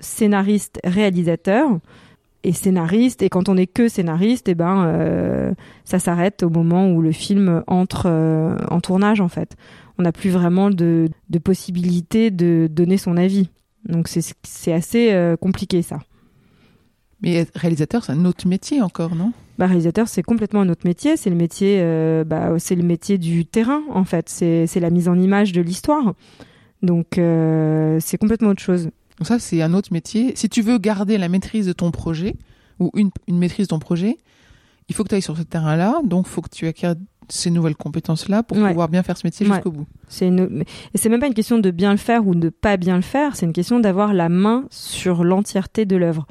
scénariste 0.00 0.80
réalisateur 0.84 1.78
et 2.42 2.52
scénariste 2.52 3.22
et 3.22 3.28
quand 3.28 3.48
on 3.48 3.56
est 3.56 3.66
que 3.66 3.88
scénariste, 3.88 4.48
eh 4.48 4.54
ben 4.54 4.84
euh, 4.86 5.52
ça 5.84 5.98
s'arrête 5.98 6.42
au 6.42 6.50
moment 6.50 6.90
où 6.90 7.02
le 7.02 7.12
film 7.12 7.62
entre 7.66 8.08
en 8.70 8.80
tournage 8.80 9.20
en 9.20 9.28
fait. 9.28 9.56
On 9.98 10.02
n'a 10.02 10.12
plus 10.12 10.30
vraiment 10.30 10.70
de, 10.70 11.08
de 11.30 11.38
possibilité 11.38 12.30
de 12.30 12.68
donner 12.70 12.98
son 12.98 13.16
avis. 13.16 13.48
Donc 13.86 14.08
c'est 14.08 14.72
assez 14.72 15.34
compliqué 15.40 15.82
ça. 15.82 16.00
Mais 17.22 17.46
réalisateur, 17.54 18.04
c'est 18.04 18.12
un 18.12 18.24
autre 18.24 18.46
métier 18.46 18.82
encore, 18.82 19.14
non? 19.14 19.32
Bah, 19.58 19.66
réalisateur, 19.66 20.08
c'est 20.08 20.22
complètement 20.22 20.60
un 20.60 20.68
autre 20.68 20.86
métier. 20.86 21.16
C'est 21.16 21.30
le 21.30 21.36
métier, 21.36 21.78
euh, 21.80 22.24
bah, 22.24 22.54
c'est 22.58 22.74
le 22.74 22.82
métier 22.82 23.18
du 23.18 23.46
terrain, 23.46 23.82
en 23.90 24.04
fait. 24.04 24.28
C'est, 24.28 24.68
la 24.80 24.90
mise 24.90 25.08
en 25.08 25.18
image 25.18 25.52
de 25.52 25.60
l'histoire. 25.60 26.14
Donc, 26.82 27.18
euh, 27.18 27.98
c'est 28.00 28.18
complètement 28.18 28.50
autre 28.50 28.62
chose. 28.62 28.90
Donc 29.18 29.26
ça, 29.26 29.38
c'est 29.38 29.62
un 29.62 29.72
autre 29.72 29.92
métier. 29.92 30.34
Si 30.36 30.48
tu 30.48 30.60
veux 30.60 30.78
garder 30.78 31.16
la 31.16 31.28
maîtrise 31.28 31.66
de 31.66 31.72
ton 31.72 31.90
projet 31.90 32.36
ou 32.78 32.90
une, 32.94 33.10
une 33.28 33.38
maîtrise 33.38 33.66
de 33.66 33.70
ton 33.70 33.78
projet, 33.78 34.18
il 34.88 34.94
faut 34.94 35.02
que 35.02 35.08
tu 35.08 35.14
ailles 35.14 35.22
sur 35.22 35.36
ce 35.36 35.42
terrain-là. 35.42 36.00
Donc, 36.04 36.26
il 36.28 36.30
faut 36.30 36.42
que 36.42 36.50
tu 36.50 36.66
acquières 36.66 36.94
ces 37.28 37.50
nouvelles 37.50 37.76
compétences-là 37.76 38.42
pour 38.42 38.56
pouvoir 38.56 38.88
bien 38.88 39.02
faire 39.02 39.16
ce 39.16 39.26
métier 39.26 39.46
jusqu'au 39.46 39.72
bout. 39.72 39.86
C'est 40.08 40.28
une... 40.28 40.64
Et 40.94 40.98
c'est 40.98 41.08
même 41.08 41.20
pas 41.20 41.26
une 41.26 41.34
question 41.34 41.58
de 41.58 41.70
bien 41.70 41.90
le 41.90 41.96
faire 41.96 42.26
ou 42.26 42.34
de 42.34 42.50
pas 42.50 42.76
bien 42.76 42.96
le 42.96 43.02
faire. 43.02 43.36
C'est 43.36 43.46
une 43.46 43.52
question 43.52 43.80
d'avoir 43.80 44.12
la 44.12 44.28
main 44.28 44.64
sur 44.70 45.24
l'entièreté 45.24 45.86
de 45.86 45.96
l'œuvre. 45.96 46.26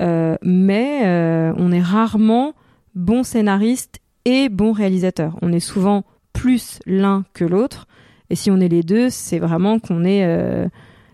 Euh, 0.00 0.36
mais 0.42 1.02
euh, 1.04 1.52
on 1.56 1.70
est 1.70 1.80
rarement 1.80 2.54
bon 2.94 3.22
scénariste 3.22 4.00
et 4.24 4.48
bon 4.48 4.72
réalisateur. 4.72 5.38
On 5.42 5.52
est 5.52 5.60
souvent 5.60 6.04
plus 6.32 6.78
l'un 6.86 7.24
que 7.34 7.44
l'autre. 7.44 7.86
Et 8.30 8.34
si 8.34 8.50
on 8.50 8.58
est 8.60 8.68
les 8.68 8.82
deux, 8.82 9.10
c'est 9.10 9.38
vraiment 9.38 9.78
qu'on 9.78 10.04
est 10.04 10.24
euh, 10.24 10.66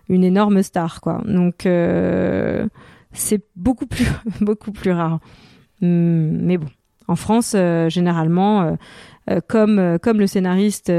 une 0.09 0.25
énorme 0.25 0.62
star, 0.62 1.01
quoi. 1.01 1.21
Donc 1.25 1.67
c'est 3.12 3.43
beaucoup 3.57 3.87
plus 3.87 4.07
beaucoup 4.41 4.73
plus 4.73 4.93
rare. 4.93 5.19
Hum, 5.83 6.38
mais 6.43 6.59
bon, 6.59 6.69
en 7.09 7.17
France, 7.17 7.57
généralement, 7.88 8.77
comme 9.49 9.99
comme 10.01 10.21
le 10.21 10.27
scénariste 10.27 10.93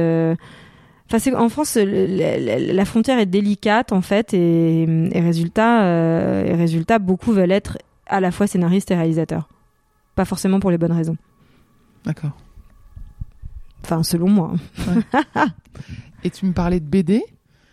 Enfin, 1.12 1.34
en 1.34 1.50
France, 1.50 1.76
la, 1.76 2.86
frontière 2.86 3.18
est 3.18 3.26
délicate 3.26 3.92
en 3.94 4.02
fait, 4.02 4.34
et, 4.34 4.86
résultat, 5.16 5.84
euh, 5.84 6.46
et 6.46 6.54
résultat, 6.54 7.00
beaucoup 7.00 7.32
veulent 7.32 7.52
être 7.52 7.80
à 8.06 8.20
la 8.20 8.32
fois 8.32 8.46
scénaristes 8.46 8.92
et 8.92 8.96
réalisateurs. 8.96 9.50
Pas 10.16 10.26
forcément 10.26 10.60
pour 10.60 10.70
les 10.70 10.78
bonnes 10.78 10.92
raisons. 10.92 11.18
D'accord. 12.06 12.38
Enfin, 13.84 14.04
selon 14.04 14.30
moi. 14.30 14.54
et 16.24 16.30
tu 16.30 16.46
me 16.46 16.54
parlais 16.54 16.80
de 16.80 16.86
BD. 16.86 17.24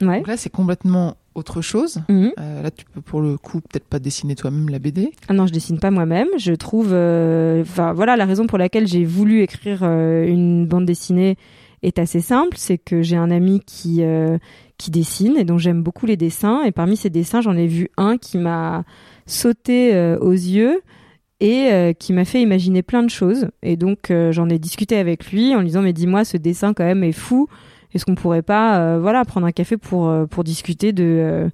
Ouais. 0.01 0.18
Donc 0.18 0.29
là, 0.29 0.37
c'est 0.38 0.51
complètement 0.51 1.16
autre 1.35 1.61
chose. 1.61 2.01
Mhm. 2.09 2.33
Euh, 2.38 2.62
là, 2.62 2.70
tu 2.70 2.87
peux 2.87 3.03
pour 3.03 3.20
le 3.20 3.37
coup 3.37 3.61
peut-être 3.61 3.87
pas 3.87 3.99
dessiner 3.99 4.35
toi-même 4.35 4.70
la 4.70 4.79
BD. 4.79 5.12
Ah 5.29 5.35
non, 5.35 5.46
je 5.46 5.53
dessine 5.53 5.79
pas 5.79 5.90
moi-même. 5.90 6.29
Je 6.38 6.55
trouve, 6.55 6.88
euh, 6.92 7.64
voilà, 7.66 8.16
la 8.16 8.25
raison 8.25 8.46
pour 8.46 8.57
laquelle 8.57 8.87
j'ai 8.87 9.05
voulu 9.05 9.42
écrire 9.42 9.83
une 9.85 10.66
bande 10.66 10.87
dessinée 10.87 11.37
est 11.87 11.99
assez 11.99 12.20
simple, 12.20 12.57
c'est 12.57 12.79
que 12.79 13.03
j'ai 13.03 13.16
un 13.16 13.31
ami 13.31 13.61
qui 13.64 14.03
euh, 14.03 14.38
qui 14.77 14.90
dessine 14.90 15.37
et 15.37 15.44
dont 15.44 15.59
j'aime 15.59 15.83
beaucoup 15.83 16.05
les 16.07 16.16
dessins 16.16 16.62
et 16.64 16.72
parmi 16.72 16.96
ces 16.96 17.11
dessins, 17.11 17.40
j'en 17.40 17.57
ai 17.57 17.66
vu 17.66 17.88
un 17.96 18.18
qui 18.18 18.38
m'a 18.38 18.85
sauté 19.27 19.94
euh, 19.94 20.18
aux 20.18 20.33
yeux 20.33 20.83
et 21.40 21.70
euh, 21.72 21.92
qui 21.92 22.12
m'a 22.12 22.25
fait 22.25 22.42
imaginer 22.42 22.83
plein 22.83 23.03
de 23.03 23.11
choses. 23.11 23.49
Et 23.62 23.77
donc 23.77 24.12
j'en 24.31 24.49
ai 24.49 24.59
discuté 24.59 24.96
avec 24.96 25.31
lui 25.31 25.55
en 25.55 25.61
lui 25.61 25.68
disant 25.68 25.83
mais 25.83 25.92
dis-moi 25.92 26.25
ce 26.25 26.37
dessin 26.37 26.75
quand 26.75 26.85
même 26.85 27.05
est 27.05 27.12
fou. 27.12 27.49
Est-ce 27.94 28.05
qu'on 28.05 28.16
pourrait 28.16 28.42
pas 28.42 28.99
voilà 28.99 29.25
prendre 29.25 29.46
un 29.46 29.53
café 29.53 29.77
pour 29.77 30.12
pour 30.29 30.44
discuter 30.44 30.92
de 30.92 31.51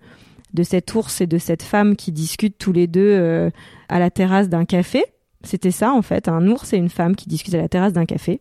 de 0.54 0.62
cet 0.62 0.94
ours 0.94 1.20
et 1.20 1.26
de 1.26 1.38
cette 1.38 1.62
femme 1.62 1.94
qui 1.94 2.10
discutent 2.10 2.58
tous 2.58 2.72
les 2.72 2.86
deux 2.86 3.50
à 3.88 3.98
la 3.98 4.10
terrasse 4.10 4.48
d'un 4.48 4.64
café? 4.64 5.04
C'était 5.44 5.70
ça 5.72 5.92
en 5.92 6.02
fait, 6.02 6.28
un 6.28 6.46
ours 6.48 6.72
et 6.72 6.76
une 6.76 6.88
femme 6.88 7.16
qui 7.16 7.28
discutent 7.28 7.54
à 7.54 7.58
la 7.58 7.68
terrasse 7.68 7.92
d'un 7.92 8.06
café. 8.06 8.40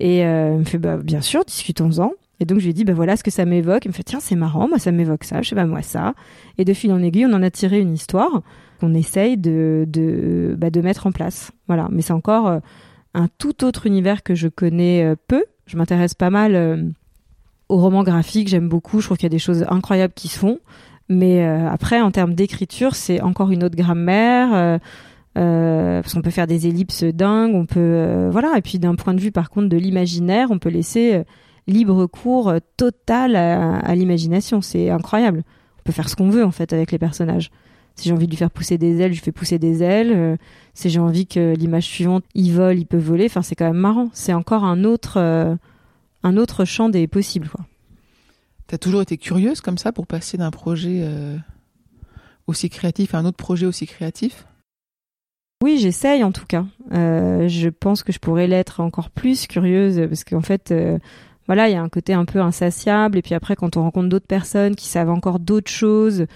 Et 0.00 0.20
il 0.20 0.58
me 0.58 0.64
fait 0.64 0.78
bah 0.78 0.96
bien 0.96 1.20
sûr, 1.20 1.44
discutons-en. 1.44 2.12
Et 2.40 2.44
donc 2.44 2.58
je 2.58 2.64
lui 2.64 2.70
ai 2.70 2.74
dit 2.74 2.84
bah 2.84 2.92
voilà 2.92 3.16
ce 3.16 3.22
que 3.22 3.30
ça 3.30 3.44
m'évoque. 3.44 3.84
Il 3.84 3.88
me 3.88 3.92
fait 3.92 4.02
tiens 4.02 4.18
c'est 4.20 4.34
marrant, 4.34 4.68
moi 4.68 4.80
ça 4.80 4.90
m'évoque 4.90 5.22
ça, 5.22 5.42
je 5.42 5.48
sais 5.50 5.54
pas 5.54 5.64
moi 5.64 5.82
ça. 5.82 6.14
Et 6.58 6.64
de 6.64 6.72
fil 6.72 6.92
en 6.92 7.00
aiguille, 7.00 7.26
on 7.26 7.32
en 7.34 7.42
a 7.42 7.50
tiré 7.50 7.78
une 7.78 7.94
histoire 7.94 8.42
qu'on 8.80 8.94
essaye 8.94 9.36
de 9.36 9.84
de, 9.86 10.56
bah, 10.58 10.70
de 10.70 10.80
mettre 10.80 11.06
en 11.06 11.12
place. 11.12 11.52
Voilà, 11.68 11.86
mais 11.92 12.02
c'est 12.02 12.12
encore 12.12 12.48
euh, 12.48 12.58
un 13.14 13.28
tout 13.38 13.64
autre 13.64 13.86
univers 13.86 14.24
que 14.24 14.34
je 14.34 14.48
connais 14.48 15.04
euh, 15.04 15.14
peu. 15.28 15.44
Je 15.66 15.76
m'intéresse 15.76 16.14
pas 16.14 16.30
mal 16.30 16.56
euh, 16.56 16.82
au 17.68 17.76
roman 17.76 18.02
graphique, 18.02 18.48
j'aime 18.48 18.68
beaucoup. 18.68 19.00
Je 19.00 19.06
trouve 19.06 19.18
qu'il 19.18 19.26
y 19.26 19.26
a 19.26 19.30
des 19.30 19.38
choses 19.38 19.64
incroyables 19.68 20.14
qui 20.14 20.26
se 20.26 20.38
font. 20.38 20.58
Mais 21.08 21.44
après, 21.44 22.00
en 22.00 22.10
termes 22.10 22.32
d'écriture, 22.34 22.94
c'est 22.94 23.20
encore 23.20 23.50
une 23.50 23.64
autre 23.64 23.76
grammaire. 23.76 24.54
Euh, 24.54 24.78
parce 25.34 26.14
qu'on 26.14 26.22
peut 26.22 26.30
faire 26.30 26.46
des 26.46 26.66
ellipses 26.66 27.04
dingues, 27.04 27.54
on 27.54 27.66
peut 27.66 28.28
voilà. 28.30 28.56
Et 28.56 28.62
puis 28.62 28.78
d'un 28.78 28.94
point 28.94 29.14
de 29.14 29.20
vue 29.20 29.32
par 29.32 29.50
contre 29.50 29.68
de 29.68 29.76
l'imaginaire, 29.76 30.50
on 30.50 30.58
peut 30.58 30.68
laisser 30.68 31.24
libre 31.66 32.06
cours 32.06 32.52
total 32.76 33.36
à, 33.36 33.94
l'imagination. 33.94 34.60
C'est 34.60 34.90
incroyable. 34.90 35.44
On 35.80 35.82
peut 35.84 35.92
faire 35.92 36.08
ce 36.08 36.16
qu'on 36.16 36.30
veut 36.30 36.44
en 36.44 36.50
fait 36.50 36.72
avec 36.72 36.92
les 36.92 36.98
personnages. 36.98 37.50
Si 37.94 38.08
j'ai 38.08 38.14
envie 38.14 38.26
de 38.26 38.30
lui 38.30 38.38
faire 38.38 38.50
pousser 38.50 38.78
des 38.78 39.00
ailes, 39.00 39.12
je 39.12 39.20
fais 39.20 39.32
pousser 39.32 39.58
des 39.58 39.82
ailes. 39.82 40.12
Euh, 40.12 40.36
si 40.74 40.88
j'ai 40.88 40.98
envie 40.98 41.26
que 41.26 41.54
l'image 41.54 41.84
suivante, 41.84 42.24
il 42.34 42.52
vole, 42.52 42.78
il 42.78 42.86
peut 42.86 42.98
voler. 42.98 43.26
Enfin, 43.26 43.42
c'est 43.42 43.54
quand 43.54 43.66
même 43.66 43.76
marrant. 43.76 44.08
C'est 44.14 44.32
encore 44.32 44.64
un 44.64 44.84
autre, 44.84 45.18
euh, 45.18 45.54
un 46.22 46.36
autre 46.36 46.64
champ 46.64 46.88
des 46.88 47.06
possibles. 47.06 47.50
T'as 48.66 48.78
toujours 48.78 49.02
été 49.02 49.18
curieuse 49.18 49.60
comme 49.60 49.76
ça 49.76 49.92
pour 49.92 50.06
passer 50.06 50.38
d'un 50.38 50.50
projet 50.50 51.00
euh, 51.02 51.36
aussi 52.46 52.70
créatif 52.70 53.14
à 53.14 53.18
un 53.18 53.26
autre 53.26 53.36
projet 53.36 53.66
aussi 53.66 53.86
créatif? 53.86 54.46
Oui, 55.62 55.78
j'essaye 55.78 56.24
en 56.24 56.32
tout 56.32 56.46
cas. 56.46 56.64
je 56.90 57.68
pense 57.68 58.02
que 58.02 58.12
je 58.12 58.18
pourrais 58.18 58.46
l'être 58.46 58.80
encore 58.80 59.10
plus 59.10 59.46
curieuse 59.46 60.00
parce 60.08 60.24
qu'en 60.24 60.40
fait, 60.40 60.74
voilà, 61.46 61.68
il 61.68 61.72
y 61.72 61.76
a 61.76 61.82
un 61.82 61.88
côté 61.88 62.14
un 62.14 62.24
peu 62.24 62.40
insatiable. 62.40 63.18
Et 63.18 63.22
puis 63.22 63.34
après, 63.34 63.56
quand 63.56 63.76
on 63.76 63.82
rencontre 63.82 64.08
d'autres 64.08 64.26
personnes 64.26 64.74
qui 64.74 64.86
savent 64.86 65.10
encore 65.10 65.38
d'autres 65.38 65.70
choses, 65.70 66.26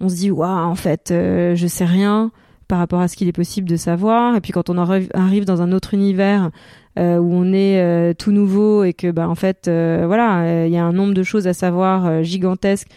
on 0.00 0.08
se 0.08 0.16
dit 0.16 0.30
waouh 0.30 0.48
en 0.48 0.74
fait 0.74 1.10
euh, 1.10 1.54
je 1.54 1.66
sais 1.66 1.84
rien 1.84 2.30
par 2.68 2.78
rapport 2.78 3.00
à 3.00 3.08
ce 3.08 3.16
qu'il 3.16 3.28
est 3.28 3.32
possible 3.32 3.68
de 3.68 3.76
savoir 3.76 4.36
et 4.36 4.40
puis 4.40 4.52
quand 4.52 4.68
on 4.68 4.76
arrive 4.76 5.44
dans 5.44 5.62
un 5.62 5.72
autre 5.72 5.94
univers 5.94 6.50
euh, 6.98 7.18
où 7.18 7.32
on 7.32 7.52
est 7.52 7.80
euh, 7.80 8.12
tout 8.12 8.32
nouveau 8.32 8.84
et 8.84 8.92
que 8.92 9.10
bah 9.10 9.28
en 9.28 9.34
fait 9.34 9.68
voilà 9.68 10.66
il 10.66 10.72
y 10.72 10.78
a 10.78 10.84
un 10.84 10.92
nombre 10.92 11.14
de 11.14 11.22
choses 11.22 11.46
à 11.46 11.54
savoir 11.54 12.22
gigantesques 12.22 12.88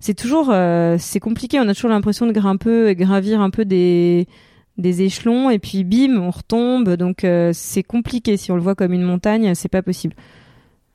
c'est 0.00 0.14
toujours 0.14 0.52
c'est 0.98 1.20
compliqué 1.20 1.60
on 1.60 1.68
a 1.68 1.74
toujours 1.74 1.90
l'impression 1.90 2.26
de 2.26 2.32
grimper 2.32 2.94
gravir 2.94 3.40
un 3.40 3.50
peu 3.50 3.64
des 3.64 4.26
des 4.78 5.02
échelons 5.02 5.50
et 5.50 5.58
puis 5.58 5.84
bim 5.84 6.16
on 6.16 6.30
retombe. 6.30 6.90
Donc 6.96 7.26
c'est 7.52 7.82
compliqué. 7.82 8.36
Si 8.36 8.50
on 8.50 8.56
le 8.56 8.62
voit 8.62 8.74
comme 8.74 8.92
une 8.92 9.02
montagne 9.02 9.54
c'est 9.54 9.68
pas 9.68 9.82
possible. 9.82 10.14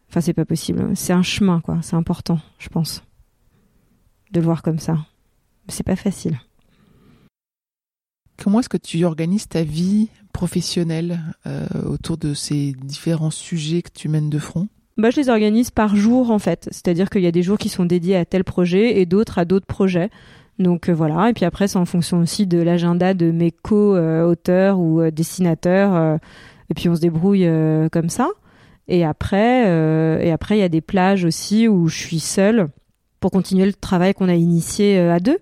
Enfin 0.09 0.21
c'est 0.21 0.33
pas 0.33 0.45
possible. 0.45 0.95
C'est 0.95 1.13
un 1.13 1.23
chemin 1.23 1.61
quoi. 1.61 1.79
C'est 1.81 1.95
important 1.95 2.39
je 2.59 2.69
pense 2.69 3.03
de 4.31 4.39
le 4.39 4.45
voir 4.45 4.63
comme 4.63 4.79
ça. 4.79 4.97
C'est 5.67 5.85
pas 5.85 5.95
facile. 5.95 6.39
Comment 8.37 8.59
est-ce 8.59 8.69
que 8.69 8.77
tu 8.77 9.05
organises 9.05 9.47
ta 9.47 9.63
vie 9.63 10.09
professionnelle 10.33 11.19
euh, 11.45 11.65
autour 11.85 12.17
de 12.17 12.33
ces 12.33 12.73
différents 12.73 13.31
sujets 13.31 13.81
que 13.81 13.91
tu 13.93 14.09
mènes 14.09 14.29
de 14.29 14.39
front? 14.39 14.67
Bah, 14.97 15.09
je 15.09 15.17
les 15.17 15.29
organise 15.29 15.71
par 15.71 15.95
jour 15.95 16.31
en 16.31 16.39
fait, 16.39 16.67
c'est-à-dire 16.71 17.09
qu'il 17.09 17.21
y 17.21 17.27
a 17.27 17.31
des 17.31 17.43
jours 17.43 17.57
qui 17.57 17.69
sont 17.69 17.85
dédiés 17.85 18.15
à 18.15 18.25
tel 18.25 18.43
projet 18.43 18.99
et 18.99 19.05
d'autres 19.05 19.39
à 19.39 19.45
d'autres 19.45 19.65
projets. 19.65 20.09
Donc 20.59 20.89
euh, 20.89 20.93
voilà, 20.93 21.29
et 21.29 21.33
puis 21.33 21.45
après 21.45 21.67
c'est 21.67 21.79
en 21.79 21.85
fonction 21.85 22.19
aussi 22.19 22.45
de 22.45 22.61
l'agenda 22.61 23.13
de 23.13 23.31
mes 23.31 23.51
co-auteurs 23.51 24.79
ou 24.79 25.01
euh, 25.01 25.11
dessinateurs, 25.11 26.19
et 26.69 26.73
puis 26.73 26.89
on 26.89 26.95
se 26.95 27.01
débrouille 27.01 27.49
comme 27.91 28.09
ça. 28.09 28.29
Et 28.87 29.05
après, 29.05 29.63
il 30.21 30.57
y 30.57 30.61
a 30.61 30.69
des 30.69 30.81
plages 30.81 31.25
aussi 31.25 31.67
où 31.67 31.87
je 31.87 31.97
suis 31.97 32.19
seule 32.19 32.67
pour 33.19 33.31
continuer 33.31 33.65
le 33.65 33.73
travail 33.73 34.13
qu'on 34.13 34.29
a 34.29 34.35
initié 34.35 34.99
à 34.99 35.19
deux. 35.19 35.37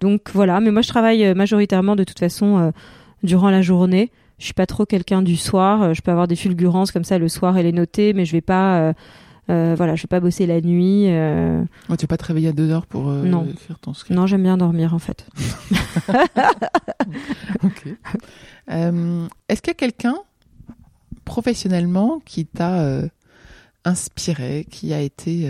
Donc 0.00 0.30
voilà, 0.32 0.60
mais 0.60 0.70
moi 0.70 0.82
je 0.82 0.88
travaille 0.88 1.24
euh, 1.24 1.34
majoritairement 1.34 1.96
de 1.96 2.04
toute 2.04 2.18
façon 2.18 2.58
euh, 2.58 2.70
durant 3.22 3.50
la 3.50 3.62
journée. 3.62 4.10
Je 4.38 4.44
suis 4.44 4.54
pas 4.54 4.66
trop 4.66 4.84
quelqu'un 4.84 5.22
du 5.22 5.36
soir. 5.36 5.82
Euh, 5.82 5.94
je 5.94 6.02
peux 6.02 6.10
avoir 6.10 6.28
des 6.28 6.36
fulgurances 6.36 6.92
comme 6.92 7.04
ça 7.04 7.18
le 7.18 7.28
soir 7.28 7.56
et 7.56 7.62
les 7.62 7.72
noter, 7.72 8.12
mais 8.12 8.24
je 8.24 8.32
vais 8.32 8.42
pas, 8.42 8.92
voilà, 9.48 9.94
je 9.94 10.02
vais 10.02 10.08
pas 10.08 10.20
bosser 10.20 10.46
la 10.46 10.60
nuit. 10.60 11.06
Euh... 11.08 11.62
tu 11.90 11.96
vas 12.02 12.06
pas 12.08 12.16
te 12.16 12.24
réveiller 12.24 12.48
à 12.48 12.52
deux 12.52 12.70
heures 12.70 12.86
pour 12.86 13.04
non. 13.04 13.46
écrire 13.48 13.78
ton 13.78 13.94
script. 13.94 14.16
Non, 14.16 14.26
j'aime 14.26 14.42
bien 14.42 14.56
dormir 14.56 14.94
en 14.94 14.98
fait. 14.98 15.26
ok. 17.62 17.88
Est-ce 18.68 19.62
qu'il 19.62 19.68
y 19.68 19.70
a 19.70 19.74
quelqu'un 19.74 20.16
professionnellement 21.24 22.20
qui 22.24 22.46
t'a 22.46 23.02
inspiré, 23.84 24.66
qui 24.70 24.92
a 24.92 25.00
été 25.00 25.48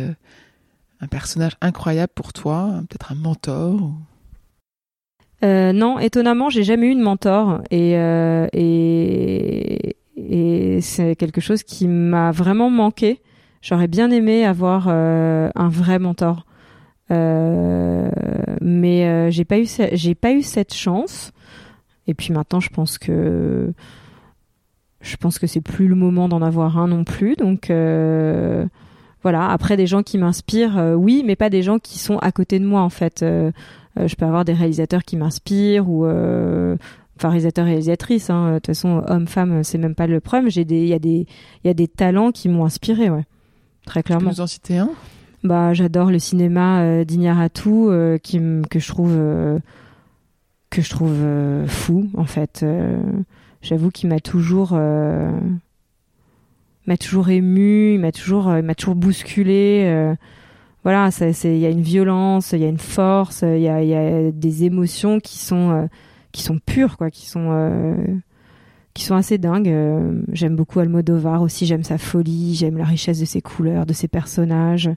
un 1.00 1.06
personnage 1.06 1.56
incroyable 1.60 2.12
pour 2.14 2.32
toi, 2.32 2.82
peut-être 2.88 3.12
un 3.12 3.16
mentor 3.16 3.92
euh, 5.44 5.72
non, 5.72 5.98
étonnamment, 5.98 6.48
j'ai 6.48 6.62
jamais 6.64 6.86
eu 6.88 6.94
de 6.94 7.02
mentor 7.02 7.60
et 7.70 7.96
euh, 7.96 8.46
et, 8.52 9.96
et 10.16 10.80
c'est 10.80 11.14
quelque 11.14 11.40
chose 11.40 11.62
qui 11.62 11.88
m'a 11.88 12.30
vraiment 12.30 12.70
manqué. 12.70 13.20
J'aurais 13.66 13.88
bien 13.88 14.12
aimé 14.12 14.44
avoir 14.44 14.86
euh, 14.88 15.50
un 15.56 15.68
vrai 15.68 15.98
mentor, 15.98 16.46
euh, 17.10 18.08
mais 18.60 19.06
euh, 19.06 19.30
j'ai 19.30 19.44
pas 19.44 19.58
eu 19.58 19.66
j'ai 19.92 20.14
pas 20.14 20.32
eu 20.32 20.42
cette 20.42 20.72
chance. 20.72 21.32
Et 22.06 22.14
puis 22.14 22.32
maintenant, 22.32 22.60
je 22.60 22.70
pense 22.70 22.96
que 22.96 23.72
je 25.00 25.16
pense 25.16 25.40
que 25.40 25.48
c'est 25.48 25.60
plus 25.60 25.88
le 25.88 25.96
moment 25.96 26.28
d'en 26.28 26.42
avoir 26.42 26.78
un 26.78 26.86
non 26.86 27.02
plus. 27.02 27.34
Donc 27.34 27.66
voilà. 29.22 29.50
Après, 29.50 29.76
des 29.76 29.88
gens 29.88 30.04
qui 30.04 30.18
m'inspirent, 30.18 30.94
oui, 30.96 31.24
mais 31.26 31.34
pas 31.34 31.50
des 31.50 31.62
gens 31.62 31.80
qui 31.80 31.98
sont 31.98 32.18
à 32.18 32.30
côté 32.30 32.60
de 32.60 32.64
moi 32.64 32.82
en 32.82 32.90
fait. 32.90 33.24
Euh, 33.98 34.08
je 34.08 34.16
peux 34.16 34.24
avoir 34.24 34.44
des 34.44 34.52
réalisateurs 34.52 35.02
qui 35.04 35.16
m'inspirent 35.16 35.88
ou 35.88 36.04
euh, 36.04 36.76
enfin 37.16 37.28
réalisateurs 37.28 37.64
réalisatrices 37.64 38.30
hein. 38.30 38.54
de 38.54 38.54
toute 38.56 38.66
façon 38.68 39.02
homme 39.06 39.26
femme 39.26 39.64
c'est 39.64 39.78
même 39.78 39.94
pas 39.94 40.06
le 40.06 40.20
problème 40.20 40.50
j'ai 40.50 40.64
des 40.64 40.82
il 40.82 40.88
y 40.88 40.92
a 40.92 40.98
des 40.98 41.26
il 41.64 41.66
y 41.66 41.70
a 41.70 41.74
des 41.74 41.88
talents 41.88 42.30
qui 42.30 42.48
m'ont 42.48 42.64
inspiré 42.64 43.08
ouais 43.08 43.24
très 43.86 44.02
clairement. 44.02 44.28
Tu 44.30 44.34
peux 44.36 44.40
nous 44.40 44.44
en 44.44 44.46
citer 44.46 44.76
un? 44.78 44.90
Bah 45.42 45.72
j'adore 45.72 46.10
le 46.10 46.18
cinéma 46.18 46.80
euh, 46.80 47.04
d'Iñárritu 47.04 47.70
euh, 47.70 48.18
qui 48.18 48.38
que 48.70 48.78
je 48.78 48.88
trouve 48.88 49.16
que 50.70 50.82
je 50.82 50.90
trouve 50.90 51.16
fou 51.66 52.10
en 52.16 52.24
fait. 52.24 52.66
J'avoue 53.62 53.90
qu'il 53.90 54.10
m'a 54.10 54.20
toujours 54.20 54.72
m'a 56.86 56.96
toujours 56.98 57.30
ému 57.30 57.94
il 57.94 58.00
m'a 58.00 58.12
toujours 58.12 58.48
m'a 58.62 58.74
toujours 58.74 58.96
bousculé 58.96 60.14
voilà, 60.86 61.10
il 61.18 61.58
y 61.58 61.66
a 61.66 61.68
une 61.68 61.82
violence, 61.82 62.52
il 62.52 62.60
y 62.60 62.64
a 62.64 62.68
une 62.68 62.78
force, 62.78 63.42
il 63.42 63.58
y 63.58 63.68
a, 63.68 64.30
des 64.30 64.62
émotions 64.62 65.18
qui 65.18 65.36
sont 65.36 65.72
euh, 65.72 65.86
qui 66.30 66.42
sont 66.42 66.60
pures, 66.64 66.96
quoi, 66.96 67.10
qui 67.10 67.26
sont 67.26 67.48
euh, 67.50 67.96
qui 68.96 69.04
sont 69.04 69.14
assez 69.14 69.38
dingues. 69.38 69.68
Euh, 69.68 70.22
j'aime 70.32 70.56
beaucoup 70.56 70.80
Almodovar 70.80 71.42
aussi, 71.42 71.66
j'aime 71.66 71.84
sa 71.84 71.98
folie, 71.98 72.54
j'aime 72.54 72.78
la 72.78 72.84
richesse 72.84 73.20
de 73.20 73.24
ses 73.24 73.40
couleurs, 73.40 73.86
de 73.86 73.92
ses 73.92 74.08
personnages. 74.08 74.90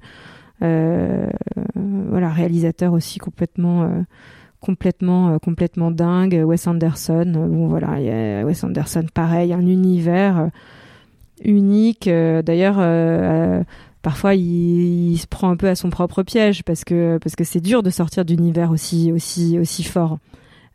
voilà, 0.62 2.30
réalisateur 2.30 2.94
aussi 2.94 3.20
complètement 3.20 4.06
complètement 4.60 5.40
complètement 5.40 5.92
dingue. 5.92 6.42
Wes 6.46 6.68
Anderson, 6.68 7.32
bon 7.34 7.68
voilà, 7.68 8.00
Wes 8.44 8.64
Anderson, 8.64 9.06
pareil, 9.14 9.54
un 9.54 9.66
univers 9.66 10.50
unique. 11.44 12.10
D'ailleurs 12.10 12.80
parfois 14.02 14.36
il, 14.36 15.18
se 15.18 15.28
prend 15.28 15.50
un 15.50 15.56
peu 15.56 15.68
à 15.68 15.76
son 15.76 15.90
propre 15.90 16.24
piège 16.24 16.64
parce 16.64 16.84
que 16.84 17.18
parce 17.22 17.36
que 17.36 17.44
c'est 17.44 17.62
dur 17.62 17.84
de 17.84 17.90
sortir 17.90 18.26
d'univers 18.26 18.72
aussi 18.72 19.12
aussi 19.12 19.60
aussi 19.60 19.84
fort. 19.84 20.20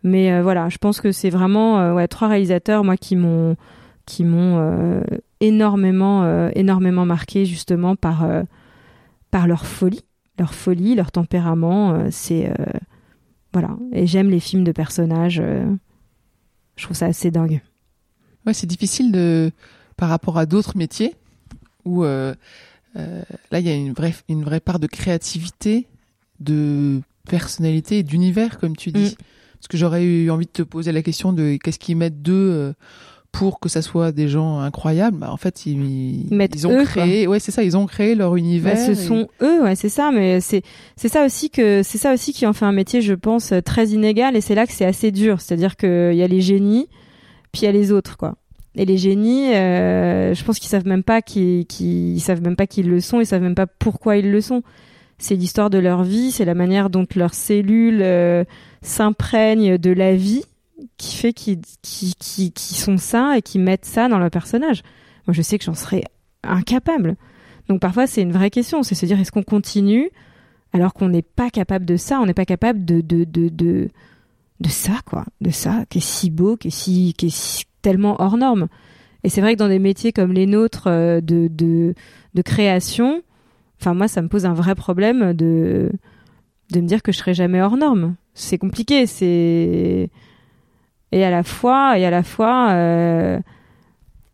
Mais 0.05 0.33
euh, 0.33 0.43
voilà, 0.43 0.69
je 0.69 0.79
pense 0.79 1.01
que 1.01 1.11
c'est 1.11 1.31
vraiment 1.31 1.81
euh, 1.81 1.95
ouais 1.95 2.07
trois 2.09 2.29
réalisateurs 2.29 2.85
moi 2.85 2.97
qui 2.97 3.17
m'ont 3.17 3.57
qui 4.07 4.23
m'ont 4.23 4.59
euh, 4.59 5.03
énormément 5.41 6.49
énormément 6.55 7.07
marqué 7.07 7.45
justement 7.47 7.97
par 7.97 8.27
par 9.31 9.47
leur 9.47 9.67
folie, 9.67 10.05
leur 10.39 10.55
folie, 10.55 10.95
leur 10.95 11.11
tempérament. 11.11 12.11
c'est 12.11 12.53
voilà 13.53 13.77
et 13.93 14.07
j'aime 14.07 14.31
les 14.31 14.41
films 14.41 14.65
de 14.65 14.73
personnages. 14.73 15.43
je 16.77 16.85
trouve 16.85 16.97
ça 16.97 17.07
assez 17.07 17.31
dingue. 17.31 17.61
Ouais, 18.47 18.53
c'est 18.53 18.67
difficile 18.67 19.11
de 19.11 19.51
par 19.97 20.11
rapport 20.11 20.37
à 20.39 20.45
d'autres 20.45 20.77
métiers 20.77 21.15
où 21.87 22.05
euh, 22.97 23.23
là, 23.51 23.61
il 23.61 23.67
y 23.67 23.71
a 23.71 23.75
une 23.75 23.93
vraie, 23.93 24.15
une 24.29 24.45
vraie 24.45 24.61
part 24.61 24.79
de 24.79 24.87
créativité, 24.87 25.89
de 26.41 27.01
personnalité 27.29 27.99
et 27.99 28.03
d'univers, 28.03 28.59
comme 28.59 28.77
tu 28.77 28.93
dis. 28.93 29.17
Mm. 29.19 29.25
Parce 29.65 29.71
que 29.71 29.79
j'aurais 29.79 30.05
eu 30.05 30.31
envie 30.31 30.45
de 30.45 30.51
te 30.51 30.63
poser 30.63 30.93
la 30.93 31.01
question 31.01 31.33
de 31.33 31.57
qu'est-ce 31.57 31.79
qu'ils 31.79 31.97
mettent 31.97 32.21
d'eux 32.21 32.75
pour 33.33 33.61
que 33.61 33.69
ça 33.69 33.81
soit 33.81 34.13
des 34.13 34.29
gens 34.29 34.61
incroyables, 34.61 35.17
bah, 35.17 35.33
en 35.33 35.39
fait, 35.39 35.65
ils, 35.65 36.29
ils, 36.31 36.67
ont 36.69 36.85
créé, 36.85 37.27
ouais, 37.27 37.41
c'est 37.41 37.51
ça, 37.51 37.65
ils 37.65 37.77
ont 37.77 37.87
créé 37.87 38.15
leur 38.15 38.37
univers. 38.37 38.75
Bah, 38.75 38.87
ce 38.87 38.95
sont 38.95 39.27
eux, 39.43 39.63
ouais, 39.63 39.75
c'est 39.75 39.89
ça, 39.89 40.13
mais 40.13 40.41
c'est 40.41 40.63
c'est 40.97 41.09
ça 41.09 41.25
aussi 41.25 41.49
que 41.49 41.83
c'est 41.83 41.97
ça 41.99 42.13
aussi 42.13 42.33
qui 42.33 42.47
en 42.47 42.53
fait 42.53 42.65
un 42.65 42.73
métier, 42.73 43.01
je 43.01 43.15
pense, 43.15 43.53
très 43.65 43.89
inégal, 43.89 44.37
et 44.37 44.43
c'est 44.43 44.55
là 44.55 44.67
que 44.67 44.73
c'est 44.73 44.85
assez 44.85 45.11
dur, 45.11 45.41
c'est-à-dire 45.41 45.77
qu'il 45.77 46.15
y 46.15 46.23
a 46.23 46.29
les 46.29 46.43
génies, 46.43 46.87
puis 47.51 47.63
il 47.63 47.65
y 47.65 47.69
a 47.69 47.73
les 47.73 47.91
autres, 47.91 48.19
quoi. 48.19 48.37
Et 48.77 48.85
les 48.85 48.99
génies, 48.99 49.55
euh, 49.55 50.35
je 50.35 50.45
pense 50.45 50.59
qu'ils 50.59 50.69
savent 50.69 50.87
même 50.87 51.03
pas 51.03 51.23
qu'ils 51.23 51.65
qu'ils 51.67 52.21
savent 52.21 52.43
même 52.43 52.57
pas 52.57 52.67
qu'ils 52.67 52.89
le 52.89 53.01
sont, 53.01 53.21
ils 53.21 53.27
savent 53.27 53.43
même 53.43 53.55
pas 53.55 53.67
pourquoi 53.67 54.17
ils 54.17 54.31
le 54.31 54.41
sont. 54.43 54.63
C'est 55.19 55.37
l'histoire 55.37 55.71
de 55.71 55.79
leur 55.79 56.03
vie, 56.03 56.31
c'est 56.31 56.45
la 56.45 56.55
manière 56.55 56.91
dont 56.91 57.07
leurs 57.15 57.35
cellules 57.35 58.03
euh, 58.03 58.45
s'imprègnent 58.83 59.79
de 59.79 59.91
la 59.91 60.17
vie 60.17 60.45
qui 60.97 61.17
fait 61.17 61.33
qu'ils 61.33 61.61
qui, 61.83 62.15
qui, 62.19 62.53
qui 62.53 62.75
sont 62.75 62.97
ça 62.97 63.39
et 63.39 63.43
qui 63.43 63.59
mettent 63.59 63.85
ça 63.85 64.09
dans 64.09 64.19
leur 64.19 64.31
personnage. 64.31 64.83
Moi, 65.27 65.35
je 65.35 65.43
sais 65.43 65.59
que 65.59 65.65
j'en 65.65 65.75
serais 65.75 66.05
incapable. 66.43 67.17
Donc 67.69 67.81
parfois, 67.81 68.07
c'est 68.07 68.23
une 68.23 68.33
vraie 68.33 68.51
question. 68.51 68.83
C'est 68.83 68.95
se 68.95 69.07
dire, 69.07 69.19
est-ce 69.19 69.33
qu'on 69.33 69.43
continue 69.43 70.11
alors 70.73 70.93
qu'on 70.93 71.09
n'est 71.09 71.23
pas 71.23 71.51
capable 71.51 71.85
de 71.85 71.97
ça 71.97 72.19
On 72.21 72.27
n'est 72.27 72.35
pas 72.35 72.45
capable 72.45 72.85
de, 72.85 73.01
de, 73.01 73.25
de, 73.25 73.49
de, 73.49 73.89
de 74.61 74.69
ça, 74.69 75.01
quoi. 75.07 75.25
De 75.41 75.51
ça, 75.51 75.85
qui 75.89 75.99
est 75.99 76.07
si 76.07 76.31
beau, 76.31 76.57
qui 76.57 76.69
est, 76.69 76.71
si, 76.71 77.15
qui 77.17 77.27
est 77.27 77.65
tellement 77.81 78.21
hors 78.21 78.37
norme. 78.37 78.69
Et 79.23 79.29
c'est 79.29 79.41
vrai 79.41 79.55
que 79.55 79.59
dans 79.59 79.69
des 79.69 79.79
métiers 79.79 80.13
comme 80.13 80.33
les 80.33 80.47
nôtres 80.47 80.89
euh, 80.89 81.21
de, 81.21 81.49
de, 81.49 81.95
de 82.35 82.43
création, 82.43 83.23
enfin 83.81 83.95
moi, 83.95 84.09
ça 84.09 84.23
me 84.23 84.29
pose 84.29 84.47
un 84.47 84.55
vrai 84.55 84.75
problème 84.75 85.33
de, 85.33 85.91
de 86.71 86.81
me 86.81 86.87
dire 86.87 87.03
que 87.03 87.13
je 87.13 87.19
serai 87.19 87.35
jamais 87.35 87.61
hors 87.63 87.77
norme. 87.77 88.15
C'est 88.35 88.59
compliqué, 88.59 89.07
c'est 89.07 90.11
et 91.15 91.25
à 91.25 91.31
la 91.31 91.45
fois 91.45 91.97
et 91.97 92.05
à 92.05 92.11
la 92.11 92.25
fois 92.25 92.71
euh, 92.73 93.39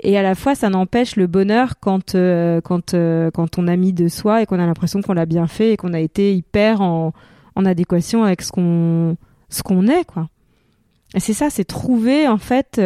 et 0.02 0.16
à 0.16 0.22
la 0.22 0.34
fois 0.34 0.54
ça 0.54 0.70
n'empêche 0.70 1.16
le 1.16 1.26
bonheur 1.26 1.74
quand 1.78 2.14
euh, 2.14 2.62
quand 2.62 2.94
euh, 2.94 3.30
quand 3.30 3.58
on 3.58 3.68
a 3.68 3.76
mis 3.76 3.92
de 3.92 4.08
soi 4.08 4.40
et 4.40 4.46
qu'on 4.46 4.58
a 4.58 4.64
l'impression 4.64 5.02
qu'on 5.02 5.12
l'a 5.12 5.26
bien 5.26 5.46
fait 5.46 5.72
et 5.72 5.76
qu'on 5.76 5.92
a 5.92 6.00
été 6.00 6.34
hyper 6.34 6.80
en, 6.80 7.12
en 7.54 7.66
adéquation 7.66 8.24
avec 8.24 8.40
ce 8.40 8.50
qu'on 8.50 9.18
ce 9.50 9.62
qu'on 9.62 9.88
est 9.88 10.04
quoi 10.06 10.30
c'est 11.18 11.34
ça 11.34 11.50
c'est 11.50 11.64
trouver 11.64 12.26
en 12.28 12.38
fait 12.38 12.80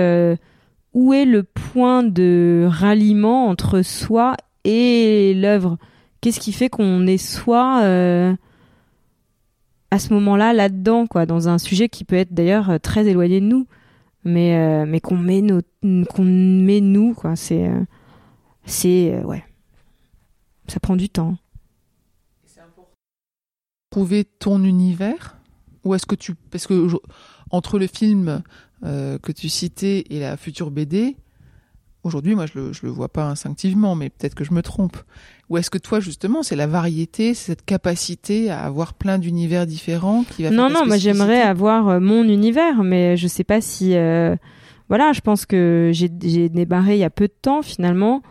où 0.93 1.12
est 1.12 1.25
le 1.25 1.43
point 1.45 2.03
de 2.03 2.67
ralliement 2.69 3.47
entre 3.47 3.83
soi 3.83 4.37
et 4.64 5.35
l'œuvre 5.37 5.79
qu'est-ce 6.25 6.41
qui 6.41 6.53
fait 6.53 6.71
qu'on 6.71 7.07
est 7.07 7.19
soi 7.19 7.81
à 9.91 9.99
ce 9.99 10.15
moment-là 10.15 10.55
là-dedans 10.55 11.07
quoi 11.07 11.27
dans 11.27 11.49
un 11.49 11.59
sujet 11.59 11.89
qui 11.91 12.05
peut 12.05 12.17
être 12.17 12.33
d'ailleurs 12.33 12.81
très 12.81 13.07
éloigné 13.07 13.41
de 13.41 13.47
nous 13.47 13.67
mais 14.25 14.57
euh, 14.57 14.87
mais 14.87 15.01
qu'on 15.01 15.17
met 15.17 15.43
nos 15.43 15.61
qu'on 15.83 16.25
met 16.25 16.81
nous 16.81 17.15
quoi. 17.15 17.37
C'est 17.37 17.69
euh, 17.69 17.85
euh, 18.85 19.37
ça 20.67 20.81
prend 20.81 20.97
du 20.97 21.09
temps. 21.09 21.37
Trouver 23.91 24.25
ton 24.25 24.65
univers 24.65 25.37
ou 25.85 25.95
est-ce 25.95 26.07
que 26.07 26.17
tu 26.17 26.35
parce 26.51 26.67
que 26.67 26.89
entre 27.51 27.79
le 27.79 27.87
film 27.87 28.43
que 28.83 29.33
tu 29.33 29.49
citais 29.49 30.05
et 30.11 30.19
la 30.19 30.37
future 30.37 30.71
BD 30.71 31.17
aujourd'hui 32.05 32.35
moi 32.35 32.47
je 32.47 32.59
le 32.59 32.73
je 32.73 32.81
le 32.85 32.90
vois 32.90 33.09
pas 33.09 33.25
instinctivement 33.25 33.95
mais 33.95 34.11
peut-être 34.11 34.35
que 34.35 34.45
je 34.45 34.53
me 34.53 34.62
trompe 34.62 34.97
ou 35.51 35.59
est-ce 35.59 35.71
que 35.71 35.79
toi, 35.79 36.01
justement, 36.01 36.43
c'est 36.43 36.57
la 36.57 36.67
variété, 36.67 37.35
c'est 37.35 37.53
cette 37.53 37.64
capacité 37.64 38.51
à 38.51 38.61
avoir 38.61 38.95
plein 38.95 39.19
d'univers 39.19 39.67
différents 39.67 40.25
qui 40.25 40.43
va 40.45 40.51
Non, 40.51 40.71
non, 40.71 40.87
moi 40.87 40.97
j'aimerais 40.97 41.43
avoir 41.43 41.88
euh, 41.88 42.01
mon 42.01 42.25
univers, 42.25 42.83
mais 42.83 43.17
je 43.17 43.29
sais 43.29 43.45
pas 43.45 43.61
si. 43.61 43.95
Euh, 43.95 44.37
voilà, 44.88 45.12
je 45.12 45.21
pense 45.21 45.45
que 45.45 45.90
j'ai 45.93 46.09
débarré 46.49 46.95
il 46.95 46.99
y 46.99 47.05
a 47.05 47.11
peu 47.11 47.27
de 47.27 47.35
temps 47.43 47.62
finalement, 47.62 48.23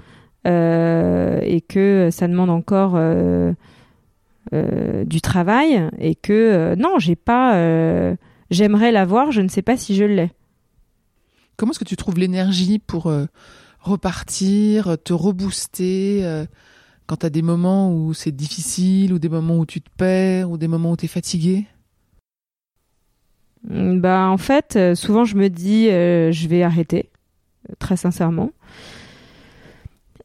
euh, 0.47 1.39
et 1.43 1.61
que 1.61 2.09
ça 2.11 2.27
demande 2.27 2.49
encore 2.49 2.99
du 4.51 5.21
travail, 5.21 5.89
et 5.99 6.15
que 6.15 6.75
non, 6.75 6.97
j'ai 6.97 7.15
pas. 7.15 7.53
j'aimerais 8.49 8.91
l'avoir, 8.91 9.31
je 9.31 9.41
ne 9.41 9.49
sais 9.49 9.61
pas 9.61 9.77
si 9.77 9.95
je 9.95 10.03
l'ai. 10.03 10.31
Comment 11.57 11.71
est-ce 11.71 11.79
que 11.79 11.85
tu 11.85 11.95
trouves 11.95 12.17
l'énergie 12.17 12.79
pour 12.79 13.11
repartir, 13.83 14.97
te 15.03 15.13
rebooster 15.13 16.45
quand 17.05 17.17
tu 17.17 17.25
as 17.25 17.29
des 17.29 17.41
moments 17.41 17.93
où 17.93 18.13
c'est 18.13 18.31
difficile, 18.31 19.13
ou 19.13 19.19
des 19.19 19.29
moments 19.29 19.57
où 19.57 19.65
tu 19.65 19.81
te 19.81 19.89
perds, 19.97 20.49
ou 20.51 20.57
des 20.57 20.67
moments 20.67 20.91
où 20.91 20.97
tu 20.97 21.05
es 21.05 21.09
fatigué? 21.09 21.65
Mm, 23.69 23.99
Bah 23.99 24.27
en 24.29 24.37
fait, 24.37 24.75
euh, 24.75 24.95
souvent 24.95 25.25
je 25.25 25.35
me 25.37 25.49
dis 25.49 25.89
euh, 25.89 26.31
je 26.31 26.47
vais 26.47 26.63
arrêter, 26.63 27.09
euh, 27.69 27.73
très 27.79 27.97
sincèrement. 27.97 28.51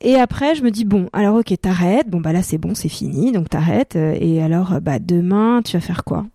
Et 0.01 0.15
après, 0.17 0.55
je 0.55 0.63
me 0.63 0.71
dis 0.71 0.85
bon, 0.85 1.09
alors 1.13 1.37
ok, 1.37 1.53
t'arrêtes. 1.61 2.09
Bon 2.09 2.21
bah 2.21 2.33
là 2.33 2.43
c'est 2.43 2.59
bon, 2.59 2.75
c'est 2.75 2.89
fini, 2.89 3.33
donc 3.33 3.49
t'arrêtes. 3.51 3.97
Et 3.97 4.41
alors 4.43 4.81
bah 4.81 4.99
demain, 4.99 5.61
tu 5.65 5.73
vas 5.77 5.81
faire 5.81 6.05
quoi? 6.05 6.27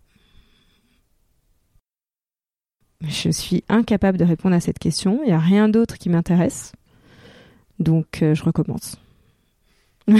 Je 3.01 3.29
suis 3.29 3.63
incapable 3.69 4.17
de 4.17 4.23
répondre 4.23 4.55
à 4.55 4.59
cette 4.59 4.79
question. 4.79 5.19
Il 5.23 5.27
n'y 5.27 5.33
a 5.33 5.39
rien 5.39 5.69
d'autre 5.69 5.97
qui 5.97 6.09
m'intéresse, 6.09 6.71
donc 7.79 8.19
je 8.21 8.43
recommence. 8.43 8.97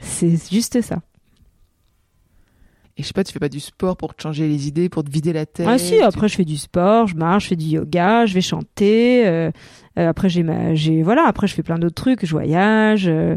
c'est 0.00 0.50
juste 0.50 0.80
ça. 0.80 1.00
Et 2.98 3.02
je 3.02 3.08
sais 3.08 3.12
pas, 3.12 3.24
tu 3.24 3.32
fais 3.32 3.38
pas 3.38 3.50
du 3.50 3.60
sport 3.60 3.96
pour 3.96 4.14
te 4.14 4.22
changer 4.22 4.48
les 4.48 4.68
idées, 4.68 4.88
pour 4.88 5.04
te 5.04 5.10
vider 5.10 5.34
la 5.34 5.44
tête? 5.44 5.66
Ah 5.68 5.76
si, 5.76 6.00
après 6.00 6.28
je 6.28 6.36
fais 6.36 6.46
du 6.46 6.56
sport, 6.56 7.06
je 7.06 7.14
marche, 7.14 7.44
je 7.44 7.48
fais 7.50 7.56
du 7.56 7.66
yoga, 7.66 8.24
je 8.24 8.32
vais 8.32 8.40
chanter. 8.40 9.26
Euh, 9.26 9.50
euh, 9.98 10.08
après 10.08 10.30
j'ai 10.30 10.42
ma, 10.42 10.74
j'ai 10.74 11.02
voilà, 11.02 11.24
après 11.26 11.46
je 11.46 11.54
fais 11.54 11.62
plein 11.62 11.78
d'autres 11.78 11.94
trucs, 11.94 12.24
je 12.24 12.30
voyage. 12.30 13.06
Euh, 13.06 13.36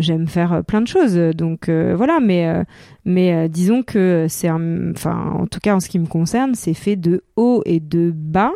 j'aime 0.00 0.26
faire 0.26 0.64
plein 0.64 0.80
de 0.80 0.88
choses, 0.88 1.14
donc 1.14 1.70
voilà. 1.70 2.18
Mais 2.18 2.64
mais 3.04 3.48
disons 3.48 3.84
que 3.84 4.26
c'est, 4.28 4.50
enfin 4.50 5.32
en 5.38 5.46
tout 5.46 5.60
cas 5.60 5.76
en 5.76 5.80
ce 5.80 5.88
qui 5.88 6.00
me 6.00 6.06
concerne, 6.06 6.56
c'est 6.56 6.74
fait 6.74 6.96
de 6.96 7.22
haut 7.36 7.62
et 7.66 7.78
de 7.78 8.10
bas 8.12 8.52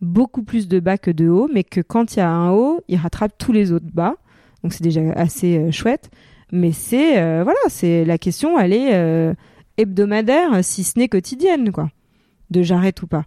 beaucoup 0.00 0.42
plus 0.42 0.68
de 0.68 0.80
bas 0.80 0.98
que 0.98 1.10
de 1.10 1.28
haut, 1.28 1.48
mais 1.52 1.64
que 1.64 1.80
quand 1.80 2.14
il 2.14 2.18
y 2.18 2.22
a 2.22 2.30
un 2.30 2.50
haut, 2.50 2.82
il 2.88 2.96
rattrape 2.96 3.36
tous 3.38 3.52
les 3.52 3.72
autres 3.72 3.90
bas. 3.92 4.16
Donc 4.62 4.72
c'est 4.72 4.82
déjà 4.82 5.02
assez 5.12 5.58
euh, 5.58 5.70
chouette. 5.70 6.10
Mais 6.52 6.72
c'est 6.72 7.22
euh, 7.22 7.44
voilà, 7.44 7.58
c'est 7.68 8.04
la 8.04 8.18
question, 8.18 8.58
elle 8.58 8.72
est 8.72 8.94
euh, 8.94 9.34
hebdomadaire, 9.76 10.64
si 10.64 10.84
ce 10.84 10.98
n'est 10.98 11.08
quotidienne, 11.08 11.70
quoi. 11.70 11.90
De 12.50 12.62
j'arrête 12.62 13.00
ou 13.02 13.06
pas. 13.06 13.24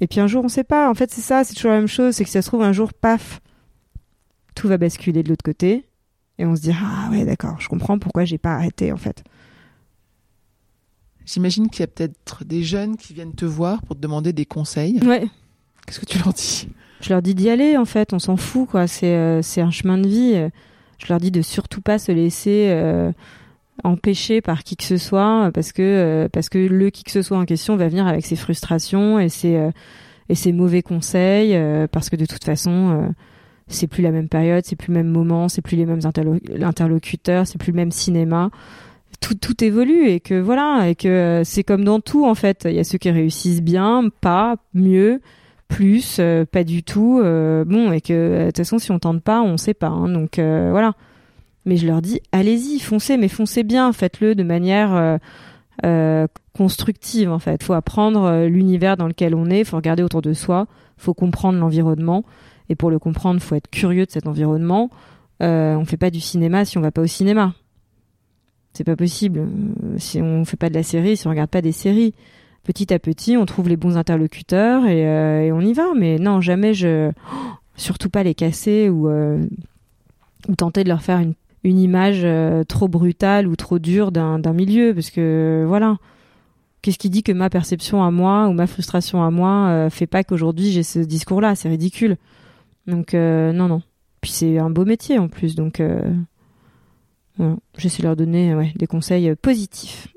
Et 0.00 0.06
puis 0.06 0.20
un 0.20 0.26
jour, 0.26 0.44
on 0.44 0.48
sait 0.48 0.64
pas. 0.64 0.90
En 0.90 0.94
fait, 0.94 1.10
c'est 1.10 1.20
ça, 1.20 1.44
c'est 1.44 1.54
toujours 1.54 1.70
la 1.70 1.78
même 1.78 1.86
chose. 1.86 2.14
C'est 2.14 2.24
que 2.24 2.28
si 2.28 2.34
ça 2.34 2.42
se 2.42 2.48
trouve 2.48 2.62
un 2.62 2.72
jour, 2.72 2.92
paf, 2.92 3.40
tout 4.54 4.68
va 4.68 4.78
basculer 4.78 5.22
de 5.22 5.28
l'autre 5.28 5.44
côté, 5.44 5.84
et 6.38 6.44
on 6.44 6.56
se 6.56 6.62
dit 6.62 6.72
ah 6.72 7.08
ouais, 7.10 7.24
d'accord, 7.24 7.60
je 7.60 7.68
comprends 7.68 7.98
pourquoi 7.98 8.24
j'ai 8.24 8.38
pas 8.38 8.54
arrêté 8.54 8.92
en 8.92 8.96
fait. 8.96 9.22
J'imagine 11.26 11.68
qu'il 11.68 11.80
y 11.80 11.82
a 11.82 11.88
peut-être 11.88 12.44
des 12.44 12.62
jeunes 12.62 12.96
qui 12.96 13.12
viennent 13.12 13.34
te 13.34 13.44
voir 13.44 13.82
pour 13.82 13.96
te 13.96 14.00
demander 14.00 14.32
des 14.32 14.46
conseils. 14.46 15.00
Ouais. 15.04 15.26
Qu'est-ce 15.84 16.00
que 16.00 16.06
tu 16.06 16.18
leur 16.18 16.32
dis? 16.32 16.68
Je 17.00 17.10
leur 17.10 17.20
dis 17.20 17.34
d'y 17.34 17.50
aller 17.50 17.76
en 17.76 17.84
fait, 17.84 18.12
on 18.12 18.18
s'en 18.18 18.36
fout 18.36 18.68
quoi, 18.68 18.86
c'est 18.86 19.14
euh, 19.14 19.42
un 19.58 19.70
chemin 19.70 19.98
de 19.98 20.08
vie. 20.08 20.50
Je 20.98 21.06
leur 21.08 21.18
dis 21.18 21.30
de 21.30 21.42
surtout 21.42 21.82
pas 21.82 21.98
se 21.98 22.10
laisser 22.10 22.68
euh, 22.70 23.12
empêcher 23.84 24.40
par 24.40 24.64
qui 24.64 24.76
que 24.76 24.84
ce 24.84 24.96
soit 24.96 25.50
parce 25.52 25.72
que 25.72 25.82
euh, 25.82 26.28
parce 26.32 26.48
que 26.48 26.58
le 26.58 26.90
qui 26.90 27.04
que 27.04 27.10
ce 27.10 27.22
soit 27.22 27.36
en 27.36 27.44
question 27.44 27.76
va 27.76 27.88
venir 27.88 28.06
avec 28.06 28.24
ses 28.24 28.36
frustrations 28.36 29.18
et 29.18 29.28
ses 29.28 29.70
et 30.28 30.34
ses 30.34 30.52
mauvais 30.52 30.82
conseils 30.82 31.58
parce 31.92 32.08
que 32.08 32.16
de 32.16 32.24
toute 32.24 32.44
façon 32.44 33.12
c'est 33.68 33.88
plus 33.88 34.02
la 34.02 34.12
même 34.12 34.28
période, 34.28 34.64
c'est 34.64 34.76
plus 34.76 34.88
le 34.88 34.94
même 34.94 35.08
moment, 35.08 35.48
c'est 35.48 35.62
plus 35.62 35.76
les 35.76 35.86
mêmes 35.86 36.00
interlocuteurs, 36.62 37.46
c'est 37.46 37.58
plus 37.58 37.72
le 37.72 37.76
même 37.76 37.90
cinéma 37.90 38.50
tout, 39.20 39.34
tout 39.34 39.62
évolue 39.62 40.08
et 40.08 40.20
que 40.20 40.38
voilà 40.40 40.88
et 40.88 40.94
que 40.94 41.42
c'est 41.44 41.64
comme 41.64 41.84
dans 41.84 42.00
tout 42.00 42.26
en 42.26 42.34
fait. 42.34 42.66
Il 42.68 42.74
y 42.74 42.78
a 42.78 42.84
ceux 42.84 42.98
qui 42.98 43.10
réussissent 43.10 43.62
bien 43.62 44.08
pas 44.20 44.56
mieux 44.74 45.20
plus 45.68 46.18
euh, 46.20 46.44
pas 46.44 46.64
du 46.64 46.82
tout 46.82 47.20
euh, 47.22 47.64
bon 47.64 47.92
et 47.92 48.00
que 48.00 48.12
euh, 48.12 48.40
de 48.40 48.46
toute 48.46 48.58
façon 48.58 48.78
si 48.78 48.92
on 48.92 48.98
tente 48.98 49.22
pas 49.22 49.42
on 49.42 49.56
sait 49.56 49.74
pas 49.74 49.88
hein, 49.88 50.08
donc 50.08 50.38
voilà. 50.38 50.94
Mais 51.64 51.76
je 51.76 51.86
leur 51.86 52.00
dis 52.00 52.20
allez-y 52.30 52.78
foncez 52.78 53.16
mais 53.16 53.28
foncez 53.28 53.64
bien 53.64 53.92
faites-le 53.92 54.34
de 54.34 54.44
manière 54.44 55.18
constructive 56.52 57.30
en 57.30 57.38
fait. 57.38 57.62
Faut 57.62 57.74
apprendre 57.74 58.46
l'univers 58.46 58.96
dans 58.96 59.08
lequel 59.08 59.34
on 59.34 59.46
est 59.50 59.64
faut 59.64 59.76
regarder 59.76 60.02
autour 60.02 60.22
de 60.22 60.32
soi 60.32 60.66
faut 60.96 61.14
comprendre 61.14 61.58
l'environnement. 61.58 62.24
Et 62.68 62.74
pour 62.74 62.90
le 62.90 62.98
comprendre 62.98 63.40
faut 63.40 63.54
être 63.54 63.68
curieux 63.70 64.06
de 64.06 64.10
cet 64.10 64.26
environnement. 64.26 64.90
On 65.40 65.84
fait 65.84 65.96
pas 65.96 66.10
du 66.10 66.20
cinéma 66.20 66.64
si 66.64 66.78
on 66.78 66.80
va 66.80 66.92
pas 66.92 67.02
au 67.02 67.06
cinéma 67.06 67.52
c'est 68.76 68.84
pas 68.84 68.96
possible. 68.96 69.40
Euh, 69.40 69.96
si 69.98 70.20
on 70.20 70.44
fait 70.44 70.56
pas 70.56 70.68
de 70.68 70.74
la 70.74 70.82
série, 70.82 71.16
si 71.16 71.26
on 71.26 71.30
regarde 71.30 71.50
pas 71.50 71.62
des 71.62 71.72
séries, 71.72 72.14
petit 72.62 72.92
à 72.92 72.98
petit, 72.98 73.36
on 73.36 73.46
trouve 73.46 73.68
les 73.68 73.76
bons 73.76 73.96
interlocuteurs 73.96 74.86
et, 74.86 75.06
euh, 75.06 75.50
on 75.54 75.60
y 75.60 75.72
va. 75.72 75.94
Mais 75.96 76.18
non, 76.18 76.40
jamais 76.40 76.74
je, 76.74 77.10
surtout 77.76 78.10
pas 78.10 78.22
les 78.22 78.34
casser 78.34 78.88
ou 78.90 79.08
euh, 79.08 79.44
ou 80.48 80.54
tenter 80.54 80.84
de 80.84 80.88
leur 80.88 81.02
faire 81.02 81.18
une, 81.18 81.34
image 81.64 82.24
trop 82.68 82.86
brutale 82.86 83.48
ou 83.48 83.56
trop 83.56 83.80
dure 83.80 84.12
d'un 84.12 84.52
milieu, 84.52 84.94
parce 84.94 85.10
que 85.10 85.64
voilà, 85.66 85.96
qu'est-ce 86.80 86.96
qui 86.96 87.10
dit 87.10 87.24
que 87.24 87.32
ma 87.32 87.50
perception 87.50 88.04
à 88.04 88.12
moi 88.12 88.46
ou 88.46 88.52
ma 88.52 88.68
frustration 88.68 89.24
à 89.24 89.32
moi 89.32 89.90
fait 89.90 90.06
pas 90.06 90.22
qu'aujourd'hui 90.22 90.70
j'ai 90.70 90.84
ce 90.84 91.00
discours-là? 91.00 91.56
C'est 91.56 91.68
ridicule. 91.68 92.18
Donc 92.86 93.14
non, 93.14 93.66
non. 93.66 93.82
Puis 94.20 94.30
c'est 94.30 94.58
un 94.58 94.70
beau 94.70 94.84
métier 94.84 95.18
en 95.18 95.26
plus, 95.26 95.56
donc 95.56 95.82
voilà. 97.38 97.56
j'essaie 97.76 98.02
de 98.02 98.06
leur 98.06 98.16
donner 98.16 98.54
ouais, 98.54 98.72
des 98.76 98.86
conseils 98.86 99.34
positifs. 99.36 100.08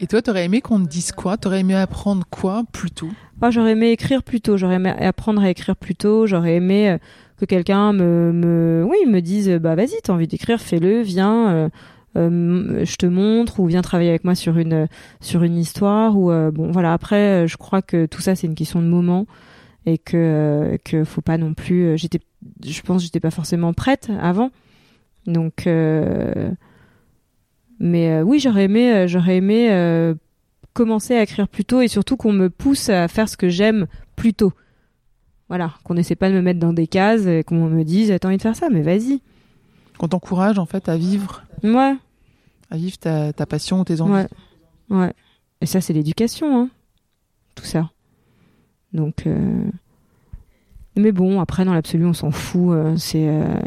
Et 0.00 0.06
toi, 0.08 0.20
t'aurais 0.20 0.46
aimé 0.46 0.60
qu'on 0.60 0.82
te 0.82 0.88
dise 0.88 1.12
quoi? 1.12 1.36
T'aurais 1.36 1.60
aimé 1.60 1.74
apprendre 1.74 2.24
quoi 2.28 2.64
plus 2.72 2.90
tôt 2.90 3.10
oh, 3.40 3.50
J'aurais 3.50 3.72
aimé 3.72 3.90
écrire 3.90 4.24
plus 4.24 4.40
tôt. 4.40 4.56
J'aurais 4.56 4.74
aimé 4.76 4.90
apprendre 4.90 5.40
à 5.40 5.48
écrire 5.48 5.76
plus 5.76 5.94
tôt. 5.94 6.26
J'aurais 6.26 6.56
aimé 6.56 6.96
que 7.38 7.44
quelqu'un 7.44 7.92
me, 7.92 8.32
me, 8.32 8.84
oui, 8.88 8.96
me 9.06 9.20
dise, 9.20 9.48
bah 9.60 9.76
vas-y, 9.76 10.00
t'as 10.02 10.12
envie 10.12 10.26
d'écrire, 10.26 10.60
fais-le, 10.60 11.02
viens. 11.02 11.70
Euh, 12.16 12.84
je 12.84 12.96
te 12.96 13.06
montre 13.06 13.60
ou 13.60 13.66
viens 13.66 13.80
travailler 13.80 14.10
avec 14.10 14.24
moi 14.24 14.34
sur 14.34 14.58
une 14.58 14.86
sur 15.20 15.44
une 15.44 15.56
histoire 15.56 16.18
ou 16.18 16.30
euh, 16.30 16.50
bon 16.50 16.70
voilà 16.70 16.92
après 16.92 17.48
je 17.48 17.56
crois 17.56 17.80
que 17.80 18.04
tout 18.04 18.20
ça 18.20 18.34
c'est 18.34 18.46
une 18.46 18.54
question 18.54 18.82
de 18.82 18.86
moment 18.86 19.26
et 19.86 19.96
que 19.96 20.16
euh, 20.16 20.76
que 20.84 21.04
faut 21.04 21.22
pas 21.22 21.38
non 21.38 21.54
plus 21.54 21.96
j'étais 21.96 22.20
je 22.62 22.82
pense 22.82 23.02
j'étais 23.02 23.20
pas 23.20 23.30
forcément 23.30 23.72
prête 23.72 24.10
avant 24.20 24.50
donc 25.26 25.68
mais 27.78 28.22
oui 28.22 28.38
j'aurais 28.38 28.64
aimé 28.64 29.06
j'aurais 29.08 29.36
aimé 29.36 30.14
commencer 30.72 31.14
à 31.14 31.22
écrire 31.22 31.48
plus 31.48 31.64
tôt 31.64 31.80
et 31.80 31.88
surtout 31.88 32.16
qu'on 32.16 32.32
me 32.32 32.50
pousse 32.50 32.88
à 32.88 33.08
faire 33.08 33.28
ce 33.28 33.36
que 33.36 33.48
j'aime 33.48 33.86
plus 34.16 34.34
tôt 34.34 34.52
voilà 35.48 35.74
qu'on 35.84 35.96
essaie 35.96 36.16
pas 36.16 36.28
de 36.28 36.34
me 36.34 36.42
mettre 36.42 36.60
dans 36.60 36.72
des 36.72 36.86
cases 36.86 37.26
et 37.26 37.44
qu'on 37.44 37.68
me 37.68 37.84
dise 37.84 38.12
t'as 38.20 38.28
envie 38.28 38.36
de 38.36 38.42
faire 38.42 38.56
ça 38.56 38.68
mais 38.70 38.82
vas-y 38.82 39.20
qu'on 39.98 40.08
t'encourage 40.08 40.58
en 40.58 40.66
fait 40.66 40.88
à 40.88 40.96
vivre. 40.96 41.44
Ouais. 41.62 41.94
À 42.70 42.76
vivre 42.76 42.98
ta, 42.98 43.32
ta 43.32 43.46
passion 43.46 43.80
ou 43.80 43.84
tes 43.84 44.00
envies. 44.00 44.26
Ouais. 44.90 44.98
ouais. 44.98 45.12
Et 45.60 45.66
ça, 45.66 45.80
c'est 45.80 45.92
l'éducation, 45.92 46.60
hein. 46.60 46.68
Tout 47.54 47.64
ça. 47.64 47.90
Donc. 48.92 49.26
Euh... 49.26 49.64
Mais 50.96 51.12
bon, 51.12 51.40
après, 51.40 51.64
dans 51.64 51.72
l'absolu, 51.72 52.04
on 52.06 52.12
s'en 52.12 52.30
fout. 52.30 52.72
Euh, 52.72 52.96
c'est. 52.96 53.28
Euh, 53.28 53.60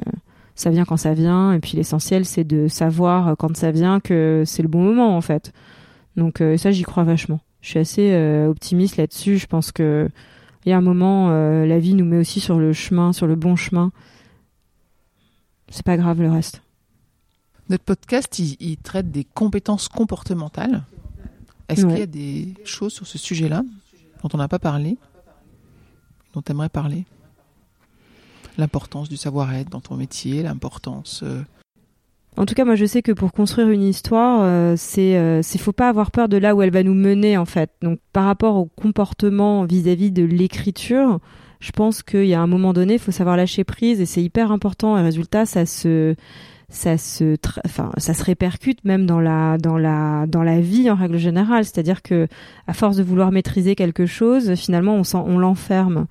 ça 0.56 0.70
vient 0.70 0.86
quand 0.86 0.98
ça 0.98 1.14
vient. 1.14 1.54
Et 1.54 1.60
puis 1.60 1.78
l'essentiel, 1.78 2.26
c'est 2.26 2.44
de 2.44 2.68
savoir 2.68 3.28
euh, 3.28 3.36
quand 3.36 3.56
ça 3.56 3.72
vient 3.72 4.00
que 4.00 4.44
c'est 4.46 4.62
le 4.62 4.68
bon 4.68 4.82
moment, 4.82 5.16
en 5.16 5.22
fait. 5.22 5.54
Donc, 6.16 6.42
ça, 6.58 6.72
j'y 6.72 6.84
crois 6.84 7.04
vachement. 7.04 7.42
Je 7.60 7.72
suis 7.72 7.80
assez 7.80 8.46
optimiste 8.48 8.96
là-dessus. 8.96 9.38
Je 9.38 9.48
pense 9.48 9.74
que. 9.74 10.10
Il 10.66 10.70
y 10.70 10.72
a 10.72 10.78
un 10.78 10.82
moment, 10.82 11.30
la 11.30 11.78
vie 11.78 11.94
nous 11.94 12.06
met 12.06 12.18
aussi 12.18 12.40
sur 12.40 12.58
le 12.58 12.72
chemin, 12.72 13.12
sur 13.12 13.28
le 13.28 13.36
bon 13.36 13.58
chemin 13.58 13.92
c'est 15.70 15.86
pas 15.86 15.98
grave 15.98 16.22
le 16.22 16.32
reste. 16.32 16.62
Notre 17.70 17.84
podcast, 17.84 18.38
il, 18.40 18.78
traite 18.78 19.12
des 19.12 19.24
compétences 19.24 19.88
comportementales. 19.88 20.84
Est-ce 21.68 21.86
qu'il 21.86 21.98
y 21.98 22.04
a 22.04 22.06
des 22.06 22.54
choses 22.64 22.94
sur 22.94 23.08
ce 23.08 23.18
sujet-là 23.18 23.64
dont 24.22 24.30
on 24.34 24.38
n'a 24.38 24.48
pas 24.48 24.60
parlé, 24.60 24.98
dont 26.34 26.42
tu 26.42 26.52
aimerais 26.52 26.70
parler? 26.70 27.06
L'importance 28.58 29.10
du 29.10 29.18
savoir-être 29.18 29.70
dans 29.70 29.82
ton 29.82 29.96
métier, 29.96 30.44
l'importance. 30.44 31.22
Euh, 31.24 31.42
en 32.38 32.46
tout 32.46 32.54
cas, 32.54 32.66
moi, 32.66 32.76
je 32.76 32.86
sais 32.86 33.02
que 33.02 33.14
pour 33.14 33.32
construire 33.32 33.70
une 33.70 33.84
histoire, 33.84 34.42
euh, 34.44 34.76
c'est, 34.78 35.18
euh, 35.18 35.42
c'est 35.42 35.58
faut 35.58 35.72
pas 35.72 35.88
avoir 35.88 36.12
peur 36.12 36.28
de 36.28 36.38
là 36.38 36.54
où 36.54 36.62
elle 36.62 36.72
va 36.72 36.84
nous 36.84 36.94
mener, 36.94 37.38
en 37.38 37.46
fait. 37.46 37.72
Donc, 37.82 38.00
par 38.12 38.26
rapport 38.26 38.58
au 38.58 38.66
comportement 38.66 39.64
vis-à-vis 39.64 40.12
de 40.12 40.24
l'écriture, 40.24 41.20
je 41.62 41.72
pense 41.72 42.04
qu'il 42.04 42.26
y 42.26 42.34
a 42.34 42.42
un 42.42 42.48
moment 42.48 42.74
donné, 42.74 42.94
il 42.96 43.00
faut 43.00 43.12
savoir 43.12 43.38
lâcher 43.38 43.64
prise 43.64 44.02
et 44.02 44.06
c'est 44.06 44.22
hyper 44.22 44.52
important. 44.52 44.98
Et 44.98 45.02
résultat, 45.02 45.46
ça 45.46 45.66
se 45.66 46.16
ça 46.68 46.98
se 46.98 47.38
enfin 47.64 47.92
ça 47.98 48.16
se 48.16 48.24
répercute 48.24 48.84
même 48.86 49.06
dans 49.06 49.20
la 49.20 49.60
dans 49.60 49.78
la 49.78 50.26
dans 50.28 50.42
la 50.42 50.60
vie 50.60 50.90
en 50.90 50.96
règle 50.96 51.20
générale 51.20 51.64
c'est-à-dire 51.64 52.02
que 52.02 52.28
à 52.66 52.74
force 52.74 52.98
de 52.98 53.04
vouloir 53.04 53.32
maîtriser 53.32 53.76
quelque 53.76 54.08
chose 54.08 54.56
finalement 54.56 54.96
on 54.96 55.04
on 55.16 55.38
l'enferme 55.38 56.08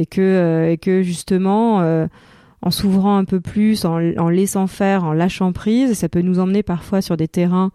et 0.00 0.06
que 0.06 0.20
euh, 0.20 0.72
et 0.72 0.78
que 0.78 1.02
justement 1.02 1.82
euh, 1.82 2.06
en 2.62 2.70
s'ouvrant 2.70 3.18
un 3.18 3.24
peu 3.24 3.40
plus 3.40 3.84
en, 3.84 3.98
laissant 3.98 4.66
faire 4.66 5.04
en 5.04 5.12
lâchant 5.12 5.52
prise 5.52 5.92
ça 5.92 6.08
peut 6.08 6.22
nous 6.22 6.40
emmener 6.40 6.62
parfois 6.62 7.02
sur 7.02 7.16
des 7.16 7.28
terrains 7.28 7.70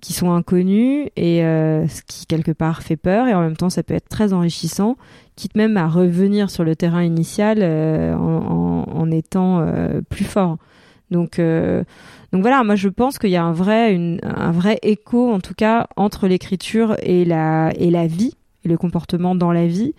qui 0.00 0.14
sont 0.14 0.32
inconnus 0.32 1.08
et 1.16 1.44
euh, 1.44 1.86
ce 1.86 2.00
qui 2.02 2.24
quelque 2.24 2.52
part 2.52 2.82
fait 2.82 2.96
peur 2.96 3.28
et 3.28 3.34
en 3.34 3.42
même 3.42 3.58
temps 3.58 3.68
ça 3.68 3.82
peut 3.82 3.92
être 3.92 4.08
très 4.08 4.32
enrichissant, 4.32 4.96
quitte 5.36 5.54
même 5.54 5.76
à 5.76 5.88
revenir 5.88 6.48
sur 6.48 6.64
le 6.64 6.74
terrain 6.74 7.02
initial 7.02 7.62
en, 7.62 9.10
étant 9.10 9.62
plus 10.08 10.24
fort. 10.24 10.56
Donc 11.10 11.38
voilà, 12.32 12.64
moi 12.64 12.76
je 12.76 12.88
pense 12.88 13.18
qu'il 13.18 13.28
y 13.28 13.36
a 13.36 13.44
un 13.44 13.52
vrai 13.52 14.78
écho 14.80 15.30
en 15.30 15.40
tout 15.40 15.52
cas 15.52 15.86
entre 15.96 16.28
l'écriture 16.28 16.96
et 17.02 17.26
la 17.26 18.06
vie 18.06 18.32
et 18.64 18.68
le 18.68 18.78
comportement 18.78 19.34
dans 19.34 19.52
la 19.52 19.66
vie 19.66 19.92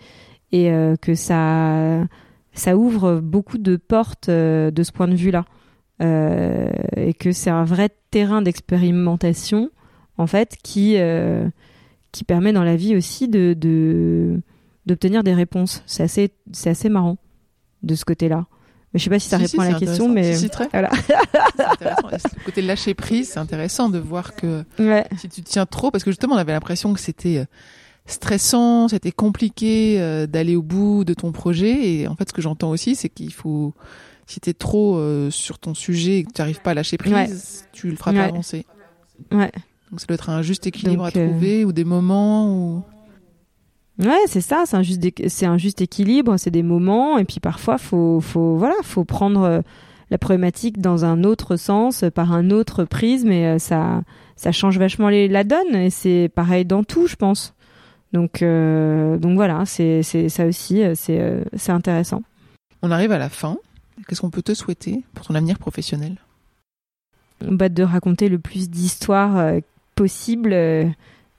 et 0.52 0.70
que 1.00 1.14
ça 1.14 2.04
ça 2.54 2.76
ouvre 2.76 3.20
beaucoup 3.20 3.58
de 3.58 3.76
portes 3.76 4.28
de 4.28 4.82
ce 4.82 4.92
point 4.92 5.08
de 5.08 5.14
vue 5.14 5.30
là. 5.30 5.44
et 6.00 7.14
que 7.14 7.32
c'est 7.32 7.50
un 7.50 7.64
vrai 7.64 7.90
terrain 8.10 8.42
d'expérimentation 8.42 9.70
en 10.18 10.26
fait, 10.26 10.56
qui, 10.62 10.96
euh, 10.96 11.48
qui 12.12 12.24
permet 12.24 12.52
dans 12.52 12.64
la 12.64 12.76
vie 12.76 12.96
aussi 12.96 13.28
de, 13.28 14.40
d'obtenir 14.86 15.22
des 15.22 15.34
réponses. 15.34 15.82
C'est 15.86 16.02
assez, 16.02 16.32
c'est 16.52 16.70
assez 16.70 16.88
marrant 16.88 17.18
de 17.82 17.94
ce 17.94 18.04
côté-là. 18.04 18.46
Mais 18.92 18.98
je 18.98 19.04
sais 19.04 19.10
pas 19.10 19.18
si 19.18 19.28
ça 19.28 19.38
répond 19.38 19.60
à 19.60 19.70
la 19.70 19.78
question, 19.78 20.08
mais 20.10 20.34
si, 20.34 20.50
très. 20.50 20.68
voilà. 20.68 20.90
le 21.58 22.44
côté 22.44 22.60
lâcher 22.60 22.92
prise, 22.92 23.30
c'est 23.30 23.38
intéressant 23.38 23.88
de 23.88 23.98
voir 23.98 24.34
que 24.36 24.64
si 25.16 25.30
tu 25.30 25.42
tiens 25.42 25.64
trop, 25.64 25.90
parce 25.90 26.04
que 26.04 26.10
justement, 26.10 26.34
on 26.34 26.38
avait 26.38 26.52
l'impression 26.52 26.92
que 26.92 27.00
c'était 27.00 27.38
euh, 27.38 27.44
stressant, 28.06 28.88
c'était 28.88 29.12
compliqué 29.12 30.00
euh, 30.00 30.26
d'aller 30.26 30.56
au 30.56 30.62
bout 30.62 31.04
de 31.04 31.14
ton 31.14 31.32
projet. 31.32 31.88
Et 31.88 32.08
en 32.08 32.16
fait, 32.16 32.28
ce 32.28 32.32
que 32.32 32.42
j'entends 32.42 32.70
aussi, 32.70 32.94
c'est 32.94 33.08
qu'il 33.08 33.32
faut, 33.32 33.74
si 34.26 34.40
tu 34.40 34.50
es 34.50 34.54
trop 34.54 35.00
sur 35.30 35.58
ton 35.58 35.74
sujet 35.74 36.18
et 36.18 36.24
que 36.24 36.32
tu 36.32 36.40
n'arrives 36.40 36.60
pas 36.60 36.72
à 36.72 36.74
lâcher 36.74 36.98
prise, 36.98 37.66
tu 37.72 37.88
le 37.88 37.96
feras 37.96 38.12
pas 38.12 38.24
avancer. 38.24 38.66
Ouais. 39.30 39.50
Donc 39.92 40.00
ça 40.00 40.06
doit 40.06 40.14
être 40.14 40.30
un 40.30 40.40
juste 40.40 40.66
équilibre 40.66 41.04
à 41.04 41.08
euh, 41.08 41.28
trouver 41.28 41.66
ou 41.66 41.72
des 41.72 41.84
moments 41.84 42.50
où... 42.50 42.82
Ouais, 43.98 44.22
c'est 44.26 44.40
ça, 44.40 44.64
c'est 44.64 44.76
un 44.76 44.82
juste 44.82 45.02
c'est 45.28 45.44
un 45.44 45.58
juste 45.58 45.82
équilibre, 45.82 46.38
c'est 46.38 46.50
des 46.50 46.62
moments 46.62 47.18
et 47.18 47.24
puis 47.24 47.40
parfois 47.40 47.76
faut 47.76 48.20
faut 48.20 48.56
voilà, 48.56 48.74
faut 48.82 49.04
prendre 49.04 49.42
euh, 49.42 49.60
la 50.10 50.16
problématique 50.16 50.80
dans 50.80 51.04
un 51.04 51.24
autre 51.24 51.56
sens, 51.56 52.04
par 52.14 52.32
un 52.32 52.50
autre 52.50 52.84
prisme 52.84 53.30
et 53.30 53.46
euh, 53.46 53.58
ça 53.58 54.02
ça 54.34 54.50
change 54.50 54.78
vachement 54.78 55.10
les, 55.10 55.28
la 55.28 55.44
donne 55.44 55.74
et 55.74 55.90
c'est 55.90 56.30
pareil 56.34 56.64
dans 56.64 56.84
tout, 56.84 57.06
je 57.06 57.16
pense. 57.16 57.54
Donc 58.12 58.40
donc 58.42 59.34
voilà, 59.34 59.64
c'est 59.64 60.02
c'est 60.02 60.28
ça 60.28 60.46
aussi, 60.46 60.82
c'est 60.94 61.44
c'est 61.56 61.72
intéressant. 61.72 62.22
On 62.82 62.90
arrive 62.90 63.12
à 63.12 63.18
la 63.18 63.28
fin. 63.28 63.56
Qu'est-ce 64.06 64.20
qu'on 64.20 64.30
peut 64.30 64.42
te 64.42 64.54
souhaiter 64.54 65.02
pour 65.14 65.26
ton 65.26 65.34
avenir 65.34 65.58
professionnel? 65.58 66.16
Bah, 67.40 67.68
de 67.68 67.82
raconter 67.82 68.28
le 68.28 68.38
plus 68.38 68.68
d'histoires 68.70 69.52
possibles 69.94 70.52
euh, 70.52 70.88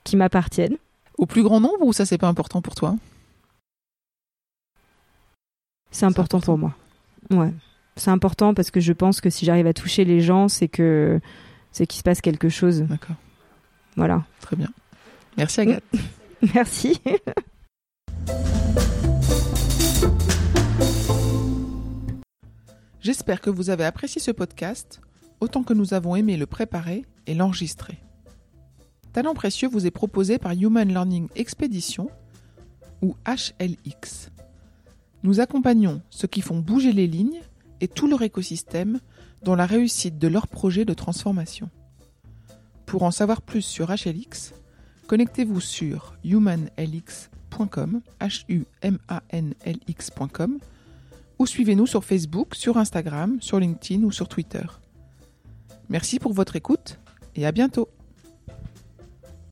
qui 0.03 0.15
m'appartiennent. 0.15 0.77
Au 1.17 1.25
plus 1.25 1.43
grand 1.43 1.59
nombre 1.59 1.85
ou 1.85 1.93
ça 1.93 2.05
c'est 2.05 2.17
pas 2.17 2.27
important 2.27 2.61
pour 2.61 2.75
toi? 2.75 2.95
C'est 5.91 6.05
important, 6.05 6.41
pour 6.41 6.57
moi. 6.57 6.73
Ouais. 7.29 7.53
C'est 7.97 8.09
important 8.09 8.55
parce 8.55 8.71
que 8.71 8.79
je 8.79 8.93
pense 8.93 9.21
que 9.21 9.29
si 9.29 9.45
j'arrive 9.45 9.67
à 9.67 9.73
toucher 9.73 10.05
les 10.05 10.21
gens, 10.21 10.47
c'est 10.47 10.67
que 10.67 11.19
c'est 11.71 11.85
qu'il 11.85 11.99
se 11.99 12.03
passe 12.03 12.19
quelque 12.19 12.49
chose. 12.49 12.81
D'accord. 12.81 13.15
Voilà. 13.95 14.23
Très 14.41 14.55
bien. 14.55 14.69
Merci 15.37 15.61
Agathe. 15.61 15.83
Merci. 16.53 16.99
J'espère 22.99 23.41
que 23.41 23.49
vous 23.49 23.69
avez 23.69 23.85
apprécié 23.85 24.21
ce 24.21 24.31
podcast 24.31 25.01
autant 25.39 25.63
que 25.63 25.73
nous 25.73 25.93
avons 25.93 26.15
aimé 26.15 26.37
le 26.37 26.45
préparer 26.45 27.05
et 27.27 27.33
l'enregistrer. 27.33 27.99
Talent 29.13 29.33
précieux 29.33 29.69
vous 29.69 29.85
est 29.85 29.91
proposé 29.91 30.37
par 30.37 30.53
Human 30.53 30.87
Learning 30.87 31.29
Expedition 31.35 32.09
ou 33.01 33.15
HLX. 33.25 34.29
Nous 35.23 35.39
accompagnons 35.39 36.01
ceux 36.09 36.27
qui 36.27 36.41
font 36.41 36.59
bouger 36.59 36.91
les 36.91 37.07
lignes 37.07 37.41
et 37.79 37.87
tout 37.87 38.07
leur 38.07 38.21
écosystème 38.21 38.99
dans 39.43 39.55
la 39.55 39.65
réussite 39.65 40.17
de 40.17 40.27
leur 40.27 40.47
projet 40.47 40.83
de 40.83 40.93
transformation. 40.93 41.69
Pour 42.85 43.03
en 43.03 43.11
savoir 43.11 43.41
plus 43.41 43.61
sur 43.61 43.89
HLX, 43.89 44.53
connectez-vous 45.07 45.61
sur 45.61 46.15
humanlx.com, 46.23 48.01
ou 51.39 51.45
suivez-nous 51.45 51.87
sur 51.87 52.03
Facebook, 52.03 52.55
sur 52.55 52.77
Instagram, 52.77 53.37
sur 53.41 53.59
LinkedIn 53.59 54.03
ou 54.03 54.11
sur 54.11 54.27
Twitter. 54.27 54.63
Merci 55.89 56.19
pour 56.19 56.33
votre 56.33 56.55
écoute 56.55 56.99
et 57.35 57.45
à 57.45 57.51
bientôt. 57.51 57.89